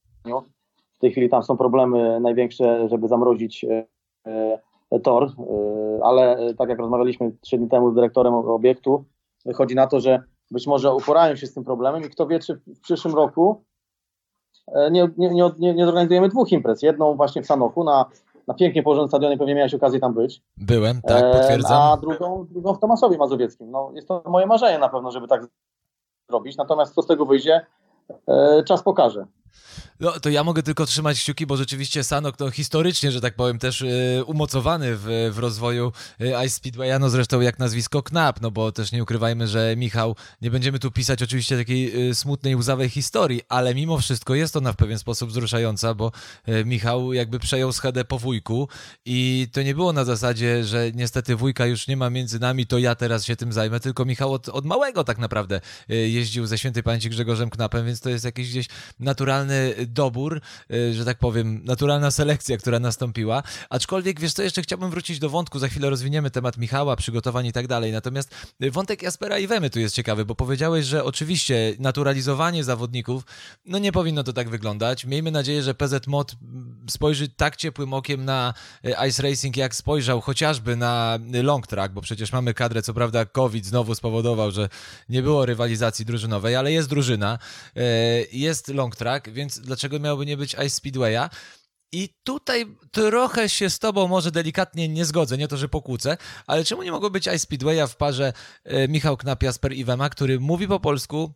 W 0.97 0.99
tej 0.99 1.11
chwili 1.11 1.29
tam 1.29 1.43
są 1.43 1.57
problemy 1.57 2.19
największe, 2.19 2.89
żeby 2.89 3.07
zamrozić 3.07 3.65
tor, 5.03 5.31
ale 6.03 6.53
tak 6.57 6.69
jak 6.69 6.79
rozmawialiśmy 6.79 7.31
trzy 7.41 7.57
dni 7.57 7.69
temu 7.69 7.91
z 7.91 7.95
dyrektorem 7.95 8.33
obiektu, 8.33 9.03
chodzi 9.55 9.75
na 9.75 9.87
to, 9.87 9.99
że 9.99 10.23
być 10.51 10.67
może 10.67 10.93
uporają 10.93 11.35
się 11.35 11.47
z 11.47 11.53
tym 11.53 11.63
problemem 11.63 12.03
i 12.03 12.09
kto 12.09 12.27
wie, 12.27 12.39
czy 12.39 12.55
w 12.55 12.79
przyszłym 12.81 13.15
roku 13.15 13.63
e, 14.67 14.91
nie, 14.91 15.09
nie, 15.17 15.29
nie, 15.59 15.73
nie 15.73 15.85
zorganizujemy 15.85 16.29
dwóch 16.29 16.51
imprez. 16.51 16.81
Jedną 16.81 17.15
właśnie 17.15 17.41
w 17.41 17.45
Sanoku 17.45 17.83
na, 17.83 18.05
na 18.47 18.53
pięknie 18.53 18.83
położonym 18.83 19.09
stadionie, 19.09 19.37
pewnie 19.37 19.55
miałeś 19.55 19.73
okazję 19.73 19.99
tam 19.99 20.13
być. 20.13 20.41
Byłem, 20.57 21.01
tak, 21.01 21.23
e, 21.23 21.31
potwierdzam. 21.31 21.81
A 21.81 21.97
drugą, 21.97 22.45
drugą 22.49 22.73
w 22.73 22.79
Tomaszowie 22.79 23.17
Mazowieckim. 23.17 23.71
No, 23.71 23.91
jest 23.95 24.07
to 24.07 24.23
moje 24.25 24.45
marzenie 24.45 24.79
na 24.79 24.89
pewno, 24.89 25.11
żeby 25.11 25.27
tak 25.27 25.47
zrobić. 26.29 26.57
Natomiast 26.57 26.93
co 26.93 27.01
z 27.01 27.07
tego 27.07 27.25
wyjdzie, 27.25 27.65
e, 28.27 28.63
czas 28.63 28.83
pokaże. 28.83 29.25
No 29.99 30.19
to 30.19 30.29
ja 30.29 30.43
mogę 30.43 30.63
tylko 30.63 30.85
trzymać 30.85 31.21
kciuki, 31.21 31.45
bo 31.45 31.57
rzeczywiście 31.57 32.03
Sanok 32.03 32.37
to 32.37 32.51
historycznie, 32.51 33.11
że 33.11 33.21
tak 33.21 33.35
powiem, 33.35 33.59
też 33.59 33.81
y, 33.81 34.23
umocowany 34.25 34.95
w, 34.95 35.31
w 35.33 35.37
rozwoju 35.37 35.91
y, 36.21 36.45
Ice 36.45 36.49
Speedwaya, 36.49 36.99
no 36.99 37.09
zresztą 37.09 37.41
jak 37.41 37.59
nazwisko 37.59 38.03
Knap, 38.03 38.41
no 38.41 38.51
bo 38.51 38.71
też 38.71 38.91
nie 38.91 39.03
ukrywajmy, 39.03 39.47
że 39.47 39.75
Michał, 39.77 40.15
nie 40.41 40.51
będziemy 40.51 40.79
tu 40.79 40.91
pisać 40.91 41.23
oczywiście 41.23 41.57
takiej 41.57 42.09
y, 42.09 42.15
smutnej, 42.15 42.55
łzawej 42.55 42.89
historii, 42.89 43.41
ale 43.49 43.75
mimo 43.75 43.97
wszystko 43.97 44.35
jest 44.35 44.55
ona 44.55 44.73
w 44.73 44.75
pewien 44.75 44.99
sposób 44.99 45.29
wzruszająca, 45.29 45.93
bo 45.93 46.11
Michał 46.65 47.13
jakby 47.13 47.39
przejął 47.39 47.71
schedę 47.71 48.05
po 48.05 48.19
wujku 48.19 48.67
i 49.05 49.47
to 49.51 49.61
nie 49.61 49.75
było 49.75 49.93
na 49.93 50.05
zasadzie, 50.05 50.63
że 50.63 50.91
niestety 50.91 51.35
wujka 51.35 51.65
już 51.65 51.87
nie 51.87 51.97
ma 51.97 52.09
między 52.09 52.39
nami, 52.39 52.67
to 52.67 52.77
ja 52.77 52.95
teraz 52.95 53.25
się 53.25 53.35
tym 53.35 53.53
zajmę, 53.53 53.79
tylko 53.79 54.05
Michał 54.05 54.33
od, 54.33 54.49
od 54.49 54.65
małego 54.65 55.03
tak 55.03 55.17
naprawdę 55.17 55.61
jeździł 55.87 56.45
ze 56.45 56.57
świętej 56.57 56.83
pamięci 56.83 57.09
Grzegorzem 57.09 57.49
Knapem, 57.49 57.85
więc 57.85 57.99
to 57.99 58.09
jest 58.09 58.25
jakiś 58.25 58.49
gdzieś 58.49 58.67
naturalny 59.45 59.87
dobór, 59.87 60.41
y, 60.73 60.93
że 60.93 61.05
tak 61.05 61.17
powiem, 61.17 61.61
naturalna 61.65 62.11
selekcja, 62.11 62.57
która 62.57 62.79
nastąpiła. 62.79 63.43
Aczkolwiek, 63.69 64.19
wiesz 64.19 64.33
co, 64.33 64.43
jeszcze 64.43 64.61
chciałbym 64.61 64.89
wrócić 64.89 65.19
do 65.19 65.29
wątku, 65.29 65.59
za 65.59 65.67
chwilę 65.67 65.89
rozwiniemy 65.89 66.31
temat 66.31 66.57
Michała, 66.57 66.95
przygotowań 66.95 67.45
i 67.45 67.51
tak 67.51 67.67
dalej. 67.67 67.91
Natomiast 67.91 68.35
y, 68.63 68.71
wątek 68.71 69.03
Jaspera 69.03 69.39
i 69.39 69.47
Wemy 69.47 69.69
tu 69.69 69.79
jest 69.79 69.95
ciekawy, 69.95 70.25
bo 70.25 70.35
powiedziałeś, 70.35 70.85
że 70.85 71.03
oczywiście 71.03 71.75
naturalizowanie 71.79 72.63
zawodników, 72.63 73.23
no 73.65 73.77
nie 73.77 73.91
powinno 73.91 74.23
to 74.23 74.33
tak 74.33 74.49
wyglądać. 74.49 75.05
Miejmy 75.05 75.31
nadzieję, 75.31 75.63
że 75.63 75.73
PZ 75.73 76.07
Mod 76.07 76.35
spojrzy 76.89 77.29
tak 77.29 77.55
ciepłym 77.55 77.93
okiem 77.93 78.25
na 78.25 78.53
y, 78.85 79.07
Ice 79.07 79.23
Racing, 79.23 79.57
jak 79.57 79.75
spojrzał 79.75 80.21
chociażby 80.21 80.75
na 80.75 81.19
long 81.43 81.67
track, 81.67 81.93
bo 81.93 82.01
przecież 82.01 82.31
mamy 82.31 82.53
kadrę, 82.53 82.81
co 82.81 82.93
prawda 82.93 83.25
COVID 83.25 83.65
znowu 83.65 83.95
spowodował, 83.95 84.51
że 84.51 84.69
nie 85.09 85.21
było 85.21 85.45
rywalizacji 85.45 86.05
drużynowej, 86.05 86.55
ale 86.55 86.71
jest 86.71 86.89
drużyna, 86.89 87.39
jest 88.31 88.67
long 88.67 88.95
track, 88.95 89.28
więc 89.31 89.59
dlaczego 89.59 89.99
miałby 89.99 90.25
nie 90.25 90.37
być 90.37 90.53
Ice 90.53 90.69
Speedwaya. 90.69 91.29
I 91.91 92.09
tutaj 92.23 92.65
trochę 92.91 93.49
się 93.49 93.69
z 93.69 93.79
tobą 93.79 94.07
może 94.07 94.31
delikatnie 94.31 94.89
nie 94.89 95.05
zgodzę, 95.05 95.37
nie 95.37 95.47
to, 95.47 95.57
że 95.57 95.69
pokłócę, 95.69 96.17
ale 96.47 96.63
czemu 96.63 96.83
nie 96.83 96.91
mogło 96.91 97.09
być 97.09 97.27
Ice 97.27 97.39
Speedwaya 97.39 97.87
w 97.87 97.95
parze 97.95 98.33
e, 98.63 98.87
Michał 98.87 99.17
Knap, 99.17 99.43
Jasper 99.43 99.73
Iwema, 99.73 100.09
który 100.09 100.39
mówi 100.39 100.67
po 100.67 100.79
polsku, 100.79 101.33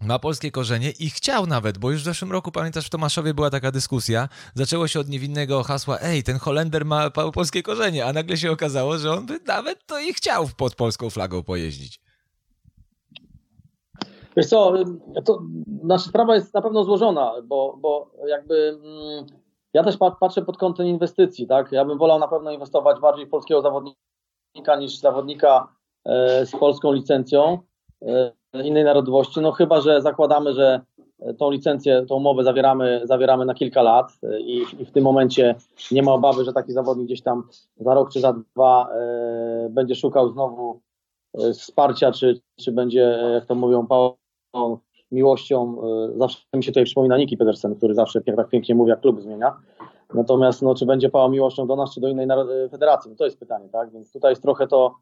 ma 0.00 0.18
polskie 0.18 0.50
korzenie 0.50 0.90
i 0.90 1.10
chciał 1.10 1.46
nawet, 1.46 1.78
bo 1.78 1.90
już 1.90 2.00
w 2.00 2.04
zeszłym 2.04 2.32
roku, 2.32 2.52
pamiętasz, 2.52 2.86
w 2.86 2.90
Tomaszowie 2.90 3.34
była 3.34 3.50
taka 3.50 3.72
dyskusja, 3.72 4.28
zaczęło 4.54 4.88
się 4.88 5.00
od 5.00 5.08
niewinnego 5.08 5.62
hasła, 5.62 5.98
ej, 6.00 6.22
ten 6.22 6.38
Holender 6.38 6.84
ma 6.84 7.10
polskie 7.10 7.62
korzenie, 7.62 8.06
a 8.06 8.12
nagle 8.12 8.36
się 8.36 8.50
okazało, 8.50 8.98
że 8.98 9.12
on 9.12 9.26
by 9.26 9.40
nawet 9.46 9.86
to 9.86 10.00
i 10.00 10.14
chciał 10.14 10.48
pod 10.56 10.74
polską 10.74 11.10
flagą 11.10 11.42
pojeździć. 11.42 12.00
Wiesz 14.36 14.46
co, 14.46 14.72
to 15.24 15.42
nasza 15.82 16.08
sprawa 16.08 16.34
jest 16.34 16.54
na 16.54 16.62
pewno 16.62 16.84
złożona, 16.84 17.32
bo, 17.44 17.76
bo 17.80 18.10
jakby 18.26 18.78
mm, 18.84 19.26
ja 19.74 19.84
też 19.84 19.96
patrzę 20.20 20.42
pod 20.42 20.56
kątem 20.56 20.86
inwestycji, 20.86 21.46
tak? 21.46 21.72
Ja 21.72 21.84
bym 21.84 21.98
wolał 21.98 22.18
na 22.18 22.28
pewno 22.28 22.50
inwestować 22.50 23.00
bardziej 23.00 23.26
w 23.26 23.30
polskiego 23.30 23.62
zawodnika 23.62 24.76
niż 24.78 24.98
zawodnika 24.98 25.68
e, 26.04 26.46
z 26.46 26.52
polską 26.52 26.92
licencją 26.92 27.58
e, 28.02 28.32
innej 28.64 28.84
narodowości, 28.84 29.40
no 29.40 29.52
chyba, 29.52 29.80
że 29.80 30.02
zakładamy, 30.02 30.54
że 30.54 30.80
tą 31.38 31.50
licencję, 31.50 32.06
tą 32.08 32.14
umowę 32.14 32.44
zawieramy, 32.44 33.00
zawieramy 33.04 33.44
na 33.44 33.54
kilka 33.54 33.82
lat 33.82 34.12
e, 34.22 34.40
i, 34.40 34.56
i, 34.78 34.84
w 34.84 34.92
tym 34.92 35.04
momencie 35.04 35.54
nie 35.92 36.02
ma 36.02 36.12
obawy, 36.12 36.44
że 36.44 36.52
taki 36.52 36.72
zawodnik 36.72 37.06
gdzieś 37.06 37.22
tam 37.22 37.48
za 37.76 37.94
rok 37.94 38.12
czy 38.12 38.20
za 38.20 38.32
dwa 38.32 38.88
e, 38.92 39.68
będzie 39.70 39.94
szukał 39.94 40.28
znowu 40.28 40.80
wsparcia, 41.54 42.12
czy, 42.12 42.40
czy 42.60 42.72
będzie, 42.72 43.18
jak 43.34 43.46
to 43.46 43.54
mówią, 43.54 43.86
miłością, 45.12 45.76
zawsze 46.16 46.38
mi 46.54 46.64
się 46.64 46.70
tutaj 46.70 46.84
przypomina 46.84 47.16
Niki 47.16 47.36
Pedersen, 47.36 47.74
który 47.74 47.94
zawsze 47.94 48.20
tak 48.20 48.48
pięknie 48.48 48.74
mówi, 48.74 48.90
jak 48.90 49.00
klub 49.00 49.20
zmienia. 49.20 49.56
Natomiast 50.14 50.62
no, 50.62 50.74
czy 50.74 50.86
będzie 50.86 51.10
pałał 51.10 51.30
miłością 51.30 51.66
do 51.66 51.76
nas, 51.76 51.94
czy 51.94 52.00
do 52.00 52.08
innej 52.08 52.26
federacji? 52.70 53.10
No, 53.10 53.16
to 53.16 53.24
jest 53.24 53.38
pytanie, 53.38 53.68
tak? 53.68 53.90
Więc 53.92 54.12
tutaj 54.12 54.32
jest 54.32 54.42
trochę 54.42 54.66
to, 54.66 54.94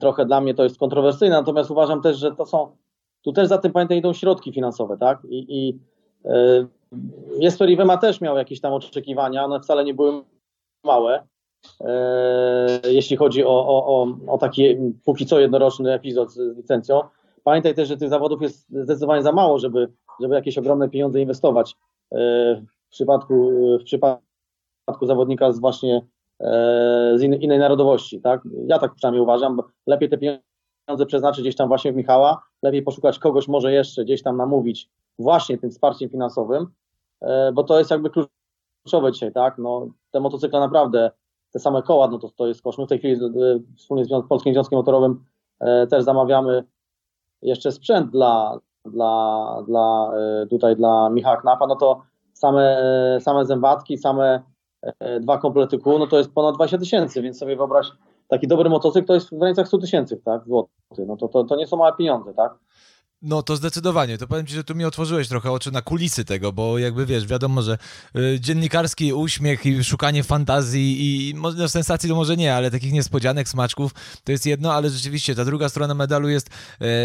trochę 0.00 0.26
dla 0.26 0.40
mnie 0.40 0.54
to 0.54 0.62
jest 0.62 0.78
kontrowersyjne, 0.78 1.36
natomiast 1.36 1.70
uważam 1.70 2.02
też, 2.02 2.16
że 2.16 2.32
to 2.36 2.46
są, 2.46 2.76
tu 3.22 3.32
też 3.32 3.48
za 3.48 3.58
tym 3.58 3.72
pamiętaj 3.72 3.98
idą 3.98 4.12
środki 4.12 4.52
finansowe, 4.52 4.96
tak? 4.98 5.18
I, 5.28 5.46
i 5.48 5.78
Jesper 7.38 7.70
Iwema 7.70 7.96
też 7.96 8.20
miał 8.20 8.36
jakieś 8.36 8.60
tam 8.60 8.72
oczekiwania, 8.72 9.44
one 9.44 9.60
wcale 9.60 9.84
nie 9.84 9.94
były 9.94 10.22
małe, 10.84 11.22
jeśli 12.84 13.16
chodzi 13.16 13.44
o, 13.44 13.66
o, 13.68 13.86
o, 13.86 14.16
o 14.26 14.38
taki 14.38 14.76
póki 15.04 15.26
co 15.26 15.40
jednoroczny 15.40 15.92
epizod 15.92 16.30
z 16.30 16.56
licencją. 16.56 17.00
Pamiętaj 17.44 17.74
też, 17.74 17.88
że 17.88 17.96
tych 17.96 18.08
zawodów 18.08 18.42
jest 18.42 18.68
zdecydowanie 18.68 19.22
za 19.22 19.32
mało, 19.32 19.58
żeby, 19.58 19.92
żeby 20.20 20.34
jakieś 20.34 20.58
ogromne 20.58 20.88
pieniądze 20.88 21.20
inwestować 21.20 21.76
e, 22.12 22.16
w 22.88 22.90
przypadku, 22.90 23.50
w 23.80 23.84
przypadku 23.84 25.06
zawodnika 25.06 25.52
z 25.52 25.60
właśnie 25.60 26.06
e, 26.40 27.12
z 27.16 27.22
innej, 27.22 27.44
innej 27.44 27.58
narodowości. 27.58 28.20
Tak? 28.20 28.40
Ja 28.66 28.78
tak 28.78 28.94
przynajmniej 28.94 29.22
uważam, 29.22 29.60
lepiej 29.86 30.08
te 30.08 30.18
pieniądze 30.18 31.06
przeznaczyć 31.06 31.42
gdzieś 31.42 31.56
tam 31.56 31.68
właśnie 31.68 31.92
w 31.92 31.96
Michała, 31.96 32.42
lepiej 32.62 32.82
poszukać 32.82 33.18
kogoś 33.18 33.48
może 33.48 33.72
jeszcze 33.72 34.04
gdzieś 34.04 34.22
tam 34.22 34.36
namówić 34.36 34.90
właśnie 35.18 35.58
tym 35.58 35.70
wsparciem 35.70 36.10
finansowym, 36.10 36.66
bo 37.52 37.64
to 37.64 37.78
jest 37.78 37.90
jakby 37.90 38.10
kluczowe 38.10 39.12
dzisiaj, 39.12 39.32
tak? 39.32 39.58
No, 39.58 39.88
te 40.10 40.20
motocykle 40.20 40.60
naprawdę, 40.60 41.10
te 41.52 41.58
same 41.58 41.82
koła, 41.82 42.08
no 42.08 42.18
to, 42.18 42.30
to 42.36 42.46
jest 42.46 42.62
koszt. 42.62 42.78
W 42.78 42.86
tej 42.86 42.98
chwili 42.98 43.24
e, 43.24 43.28
wspólnie 43.76 44.04
z 44.04 44.08
Polskim 44.28 44.52
Związkiem 44.54 44.76
Motorowym 44.76 45.24
e, 45.60 45.86
też 45.86 46.04
zamawiamy 46.04 46.64
jeszcze 47.42 47.72
sprzęt 47.72 48.10
dla, 48.10 48.58
dla, 48.84 49.62
dla 49.66 50.12
e, 50.42 50.46
tutaj 50.46 50.76
dla 50.76 51.10
Michała 51.10 51.36
Knapa, 51.36 51.66
no 51.66 51.76
to 51.76 52.02
same, 52.32 52.78
same 53.20 53.44
zębatki, 53.44 53.98
same 53.98 54.42
dwa 55.20 55.38
komplety 55.38 55.78
kół, 55.78 55.98
no 55.98 56.06
to 56.06 56.18
jest 56.18 56.34
ponad 56.34 56.54
20 56.54 56.78
tysięcy, 56.78 57.22
więc 57.22 57.38
sobie 57.38 57.56
wyobraź, 57.56 57.92
taki 58.28 58.48
dobry 58.48 58.70
motocykl 58.70 59.06
to 59.06 59.14
jest 59.14 59.30
w 59.30 59.38
granicach 59.38 59.68
100 59.68 59.78
tysięcy, 59.78 60.16
tak, 60.24 60.44
złotych, 60.44 61.06
no 61.06 61.16
to, 61.16 61.28
to, 61.28 61.44
to 61.44 61.56
nie 61.56 61.66
są 61.66 61.76
małe 61.76 61.92
pieniądze, 61.96 62.34
tak. 62.34 62.58
No 63.22 63.42
to 63.42 63.56
zdecydowanie. 63.56 64.18
To 64.18 64.26
powiem 64.26 64.46
ci, 64.46 64.54
że 64.54 64.64
tu 64.64 64.74
mi 64.74 64.84
otworzyłeś 64.84 65.28
trochę 65.28 65.52
oczy 65.52 65.70
na 65.72 65.82
kulisy 65.82 66.24
tego, 66.24 66.52
bo 66.52 66.78
jakby 66.78 67.06
wiesz, 67.06 67.26
wiadomo, 67.26 67.62
że 67.62 67.78
y, 68.16 68.40
dziennikarski 68.40 69.12
uśmiech 69.12 69.66
i 69.66 69.84
szukanie 69.84 70.22
fantazji 70.24 70.96
i 71.00 71.34
no, 71.34 71.68
sensacji 71.68 72.08
to 72.08 72.14
może 72.14 72.36
nie, 72.36 72.54
ale 72.54 72.70
takich 72.70 72.92
niespodzianek, 72.92 73.48
smaczków 73.48 73.94
to 74.24 74.32
jest 74.32 74.46
jedno, 74.46 74.74
ale 74.74 74.90
rzeczywiście 74.90 75.34
ta 75.34 75.44
druga 75.44 75.68
strona 75.68 75.94
medalu 75.94 76.28
jest 76.28 76.48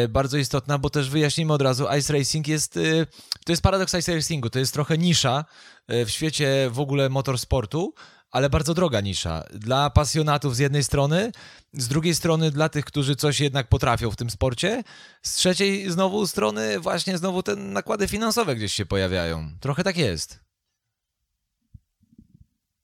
y, 0.04 0.08
bardzo 0.08 0.38
istotna, 0.38 0.78
bo 0.78 0.90
też 0.90 1.10
wyjaśnijmy 1.10 1.54
od 1.54 1.62
razu, 1.62 1.86
Ice 2.00 2.14
Racing 2.14 2.48
jest, 2.48 2.78
y, 2.78 3.08
to 3.46 3.52
jest 3.52 3.62
paradoks 3.62 3.94
Ice 3.94 4.16
Racingu, 4.16 4.50
to 4.50 4.60
jest 4.60 4.74
trochę 4.74 4.98
nisza 4.98 5.46
w 5.90 6.10
świecie 6.10 6.70
w 6.72 6.80
ogóle 6.80 7.10
motorsportu, 7.10 7.94
ale 8.36 8.50
bardzo 8.50 8.74
droga 8.74 9.02
nisza. 9.02 9.44
Dla 9.54 9.90
pasjonatów 9.90 10.56
z 10.56 10.60
jednej 10.60 10.84
strony, 10.84 11.32
z 11.74 11.88
drugiej 11.88 12.16
strony 12.16 12.52
dla 12.52 12.70
tych, 12.70 12.86
którzy 12.86 13.16
coś 13.16 13.40
jednak 13.40 13.68
potrafią 13.68 14.12
w 14.12 14.16
tym 14.16 14.30
sporcie, 14.30 14.84
z 15.22 15.36
trzeciej 15.36 15.90
znowu 15.92 16.28
strony 16.28 16.80
właśnie 16.80 17.18
znowu 17.18 17.44
te 17.44 17.56
nakłady 17.56 18.08
finansowe 18.08 18.56
gdzieś 18.56 18.74
się 18.74 18.86
pojawiają. 18.86 19.38
Trochę 19.62 19.84
tak 19.84 19.98
jest. 19.98 20.40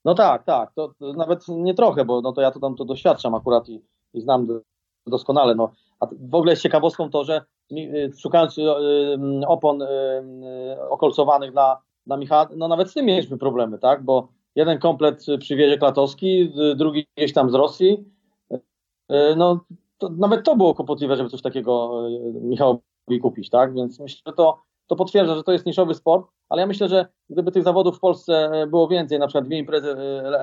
No 0.06 0.16
tak, 0.16 0.44
tak. 0.44 0.74
To, 0.74 0.94
to 1.00 1.14
nawet 1.14 1.48
nie 1.48 1.74
trochę, 1.74 2.06
bo 2.06 2.22
no 2.22 2.34
to 2.34 2.42
ja 2.42 2.52
to 2.52 2.60
tam 2.60 2.76
to 2.76 2.86
doświadczam 2.86 3.36
akurat 3.36 3.70
i, 3.70 3.82
i 4.14 4.22
znam 4.22 4.48
doskonale. 5.08 5.56
No. 5.56 5.72
A 6.00 6.06
w 6.30 6.36
ogóle 6.36 6.52
jest 6.52 6.64
ciekawostką 6.64 7.10
to, 7.10 7.24
że 7.24 7.42
y, 7.72 8.12
szukając 8.20 8.58
y, 8.58 8.62
y, 8.62 8.68
opon 9.48 9.84
okolcowanych 10.90 11.52
dla, 11.52 11.82
dla 12.06 12.18
Michała, 12.18 12.48
no 12.56 12.68
nawet 12.68 12.90
z 12.90 12.94
tym 12.94 13.06
mieliśmy 13.06 13.38
problemy, 13.38 13.80
tak? 13.80 14.04
Bo 14.04 14.41
Jeden 14.56 14.80
komplet 14.80 15.26
przywiezie 15.40 15.78
Klatowski, 15.78 16.54
drugi 16.76 17.08
gdzieś 17.18 17.34
tam 17.34 17.50
z 17.50 17.54
Rosji. 17.54 18.06
E, 19.12 19.36
no, 19.36 19.66
to, 19.98 20.10
nawet 20.10 20.46
to 20.46 20.56
było 20.56 20.76
kłopotliwe, 20.76 21.16
żeby 21.16 21.30
coś 21.30 21.42
takiego 21.42 22.04
e, 22.08 22.10
Michałowi 22.34 23.20
kupić, 23.22 23.50
tak? 23.50 23.74
Więc 23.74 24.00
myślę, 24.00 24.22
że 24.28 24.34
to, 24.34 24.62
to 24.88 24.96
potwierdza, 24.96 25.36
że 25.36 25.44
to 25.44 25.52
jest 25.52 25.66
niszowy 25.66 25.94
sport, 25.94 26.28
ale 26.50 26.62
ja 26.62 26.68
myślę, 26.68 26.90
że 26.90 27.06
gdyby 27.30 27.52
tych 27.52 27.64
zawodów 27.64 27.98
w 27.98 28.00
Polsce 28.00 28.34
e, 28.34 28.68
było 28.68 28.88
więcej, 28.88 29.20
na 29.20 29.28
przykład 29.28 29.46
dwie 29.46 29.58
imprezy 29.58 29.96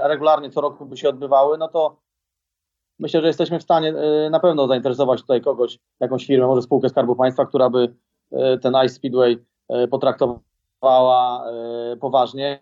regularnie 0.03 0.51
co 0.51 0.61
roku 0.61 0.87
by 0.87 0.97
się 0.97 1.09
odbywały, 1.09 1.59
no 1.59 1.69
to 1.69 1.97
myślę, 2.99 3.21
że 3.21 3.27
jesteśmy 3.27 3.59
w 3.59 3.63
stanie 3.63 3.95
na 4.31 4.41
pewno 4.41 4.67
zainteresować 4.67 5.21
tutaj 5.21 5.41
kogoś, 5.41 5.79
jakąś 6.01 6.27
firmę, 6.27 6.47
może 6.47 6.63
spółkę 6.63 6.89
Skarbu 6.89 7.17
Państwa, 7.17 7.47
która 7.47 7.71
by 7.71 7.95
ten 8.63 8.75
Ice 8.85 8.95
Speedway 8.95 9.39
potraktowała 9.91 11.45
poważnie 12.01 12.61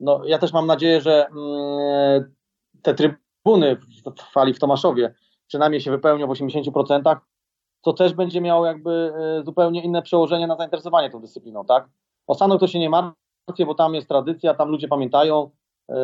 no, 0.00 0.24
ja 0.24 0.38
też 0.38 0.52
mam 0.52 0.66
nadzieję, 0.66 1.00
że 1.00 1.26
mm, 1.26 2.34
te 2.82 2.94
trybuny 2.94 3.76
w 4.16 4.32
fali 4.32 4.54
w 4.54 4.58
Tomaszowie 4.58 5.14
przynajmniej 5.46 5.80
się 5.80 5.90
wypełnią 5.90 6.26
w 6.26 6.30
80%, 6.30 7.16
to 7.82 7.92
też 7.92 8.14
będzie 8.14 8.40
miało 8.40 8.66
jakby 8.66 9.12
e, 9.40 9.44
zupełnie 9.44 9.82
inne 9.84 10.02
przełożenie 10.02 10.46
na 10.46 10.56
zainteresowanie 10.56 11.10
tą 11.10 11.20
dyscypliną, 11.20 11.64
tak? 11.64 11.88
O 12.26 12.34
Stanach 12.34 12.60
to 12.60 12.66
się 12.66 12.78
nie 12.78 12.90
martwię, 12.90 13.66
bo 13.66 13.74
tam 13.74 13.94
jest 13.94 14.08
tradycja, 14.08 14.54
tam 14.54 14.68
ludzie 14.68 14.88
pamiętają, 14.88 15.50
e, 15.90 15.94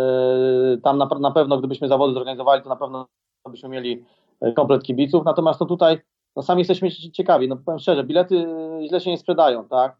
tam 0.83 0.99
na, 0.99 1.31
pewno 1.31 1.59
gdybyśmy 1.59 1.89
zawody 1.89 2.15
zorganizowali, 2.15 2.63
to 2.63 2.69
na 2.69 2.77
pewno 2.77 3.07
byśmy 3.51 3.69
mieli 3.69 4.05
e, 4.41 4.53
komplet 4.53 4.83
kibiców, 4.83 5.25
natomiast 5.25 5.59
to 5.59 5.67
tutaj 5.67 6.01
no 6.37 6.43
sami 6.43 6.61
jesteśmy 6.61 6.91
ciekawi, 6.91 7.49
no 7.49 7.57
powiem 7.57 7.79
szczerze, 7.79 8.05
bilety 8.05 8.47
źle 8.89 9.01
się 9.01 9.11
nie 9.11 9.19
sprzedają, 9.19 9.69
tak? 9.69 9.97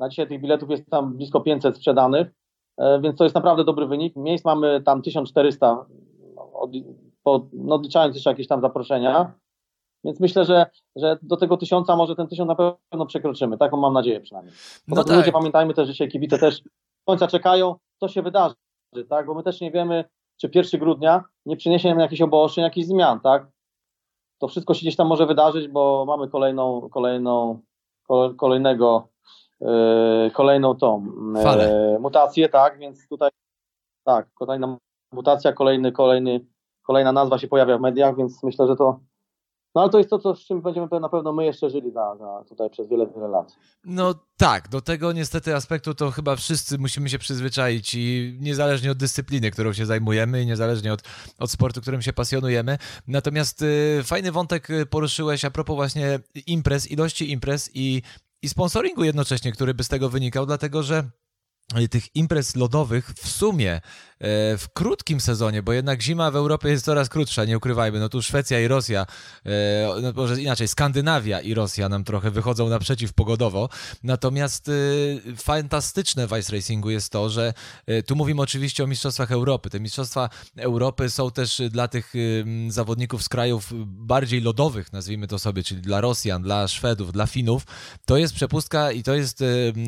Na 0.00 0.08
dzisiaj 0.08 0.28
tych 0.28 0.40
biletów 0.40 0.70
jest 0.70 0.90
tam 0.90 1.16
blisko 1.16 1.40
500 1.40 1.76
sprzedanych, 1.76 2.28
więc 3.00 3.18
to 3.18 3.24
jest 3.24 3.34
naprawdę 3.34 3.64
dobry 3.64 3.86
wynik. 3.86 4.16
Miejsc 4.16 4.44
mamy 4.44 4.82
tam 4.82 5.02
1400, 5.02 5.86
od, 6.52 6.70
po, 7.22 7.46
no, 7.52 7.74
odliczając 7.74 8.14
jeszcze 8.14 8.30
jakieś 8.30 8.48
tam 8.48 8.60
zaproszenia, 8.60 9.32
więc 10.04 10.20
myślę, 10.20 10.44
że, 10.44 10.66
że 10.96 11.18
do 11.22 11.36
tego 11.36 11.56
tysiąca 11.56 11.96
może 11.96 12.16
ten 12.16 12.26
tysiąc 12.26 12.48
na 12.48 12.54
pewno 12.54 13.06
przekroczymy. 13.06 13.58
Taką 13.58 13.76
mam 13.76 13.92
nadzieję 13.92 14.20
przynajmniej. 14.20 14.54
Bo 14.88 14.96
no 14.96 15.04
tak. 15.04 15.16
ludzie 15.16 15.32
pamiętajmy 15.32 15.74
też, 15.74 15.88
że 15.88 15.94
się 15.94 16.08
kibice 16.08 16.38
też 16.38 16.62
końca 17.04 17.26
czekają, 17.26 17.74
co 18.00 18.08
się 18.08 18.22
wydarzy, 18.22 18.54
tak? 19.08 19.26
Bo 19.26 19.34
my 19.34 19.42
też 19.42 19.60
nie 19.60 19.70
wiemy, 19.70 20.04
czy 20.40 20.50
1 20.54 20.80
grudnia 20.80 21.24
nie 21.46 21.56
przyniesie 21.56 21.88
nam 21.88 21.98
jakichś 21.98 22.22
obostrzeń, 22.22 22.64
jakichś 22.64 22.86
zmian, 22.86 23.20
tak? 23.20 23.46
To 24.38 24.48
wszystko 24.48 24.74
się 24.74 24.80
gdzieś 24.80 24.96
tam 24.96 25.06
może 25.06 25.26
wydarzyć, 25.26 25.68
bo 25.68 26.04
mamy 26.06 26.28
kolejną, 26.28 26.88
kolejną, 26.90 27.58
kolejnego 28.36 29.11
E, 29.11 29.11
kolejną 30.32 30.74
tą 30.74 31.06
e, 31.38 31.42
Falę. 31.42 31.98
mutację, 32.00 32.48
tak, 32.48 32.78
więc 32.78 33.08
tutaj 33.08 33.30
tak, 34.04 34.26
kolejna 34.34 34.76
mutacja, 35.12 35.52
kolejny, 35.52 35.92
kolejny, 35.92 36.46
kolejna 36.82 37.12
nazwa 37.12 37.38
się 37.38 37.48
pojawia 37.48 37.78
w 37.78 37.80
mediach, 37.80 38.16
więc 38.16 38.42
myślę, 38.42 38.66
że 38.66 38.76
to 38.76 39.00
no 39.74 39.82
ale 39.82 39.90
to 39.90 39.98
jest 39.98 40.10
to, 40.10 40.18
co, 40.18 40.36
z 40.36 40.40
czym 40.40 40.62
będziemy 40.62 41.00
na 41.00 41.08
pewno 41.08 41.32
my 41.32 41.44
jeszcze 41.44 41.70
żyli 41.70 41.92
za, 41.92 42.16
za 42.16 42.44
tutaj 42.48 42.70
przez 42.70 42.88
wiele, 42.88 43.06
wiele 43.06 43.28
lat. 43.28 43.56
No 43.84 44.14
tak, 44.36 44.68
do 44.68 44.80
tego 44.80 45.12
niestety 45.12 45.54
aspektu 45.54 45.94
to 45.94 46.10
chyba 46.10 46.36
wszyscy 46.36 46.78
musimy 46.78 47.08
się 47.08 47.18
przyzwyczaić 47.18 47.94
i 47.94 48.36
niezależnie 48.40 48.90
od 48.90 48.98
dyscypliny, 48.98 49.50
którą 49.50 49.72
się 49.72 49.86
zajmujemy 49.86 50.42
i 50.42 50.46
niezależnie 50.46 50.92
od, 50.92 51.02
od 51.38 51.50
sportu, 51.50 51.80
którym 51.80 52.02
się 52.02 52.12
pasjonujemy. 52.12 52.78
Natomiast 53.08 53.62
y, 53.62 54.00
fajny 54.04 54.32
wątek 54.32 54.68
poruszyłeś 54.90 55.44
a 55.44 55.50
propos 55.50 55.76
właśnie 55.76 56.18
imprez, 56.46 56.90
ilości 56.90 57.32
imprez 57.32 57.70
i 57.74 58.02
i 58.42 58.48
sponsoringu 58.48 59.04
jednocześnie, 59.04 59.52
który 59.52 59.74
by 59.74 59.84
z 59.84 59.88
tego 59.88 60.08
wynikał, 60.08 60.46
dlatego 60.46 60.82
że 60.82 61.10
tych 61.90 62.16
imprez 62.16 62.56
lodowych 62.56 63.10
w 63.10 63.28
sumie 63.28 63.80
w 64.58 64.64
krótkim 64.74 65.20
sezonie, 65.20 65.62
bo 65.62 65.72
jednak 65.72 66.02
zima 66.02 66.30
w 66.30 66.36
Europie 66.36 66.68
jest 66.68 66.84
coraz 66.84 67.08
krótsza, 67.08 67.44
nie 67.44 67.56
ukrywajmy. 67.56 68.00
No 68.00 68.08
tu 68.08 68.22
Szwecja 68.22 68.60
i 68.60 68.68
Rosja, 68.68 69.06
e, 69.46 69.50
no 70.02 70.12
może 70.16 70.42
inaczej, 70.42 70.68
Skandynawia 70.68 71.40
i 71.40 71.54
Rosja 71.54 71.88
nam 71.88 72.04
trochę 72.04 72.30
wychodzą 72.30 72.68
naprzeciw 72.68 73.12
pogodowo. 73.12 73.68
Natomiast 74.02 74.68
e, 74.68 74.72
fantastyczne 75.36 76.26
w 76.26 76.38
ice 76.38 76.56
racingu 76.56 76.90
jest 76.90 77.12
to, 77.12 77.30
że 77.30 77.54
tu 78.06 78.16
mówimy 78.16 78.42
oczywiście 78.42 78.84
o 78.84 78.86
Mistrzostwach 78.86 79.32
Europy. 79.32 79.70
Te 79.70 79.80
Mistrzostwa 79.80 80.30
Europy 80.56 81.10
są 81.10 81.30
też 81.30 81.62
dla 81.70 81.88
tych 81.88 82.12
zawodników 82.68 83.22
z 83.22 83.28
krajów 83.28 83.70
bardziej 83.86 84.40
lodowych, 84.40 84.92
nazwijmy 84.92 85.26
to 85.26 85.38
sobie, 85.38 85.62
czyli 85.62 85.80
dla 85.80 86.00
Rosjan, 86.00 86.42
dla 86.42 86.68
Szwedów, 86.68 87.12
dla 87.12 87.26
Finów. 87.26 87.62
To 88.04 88.16
jest 88.16 88.34
przepustka 88.34 88.92
i 88.92 89.02
to 89.02 89.14
jest 89.14 89.44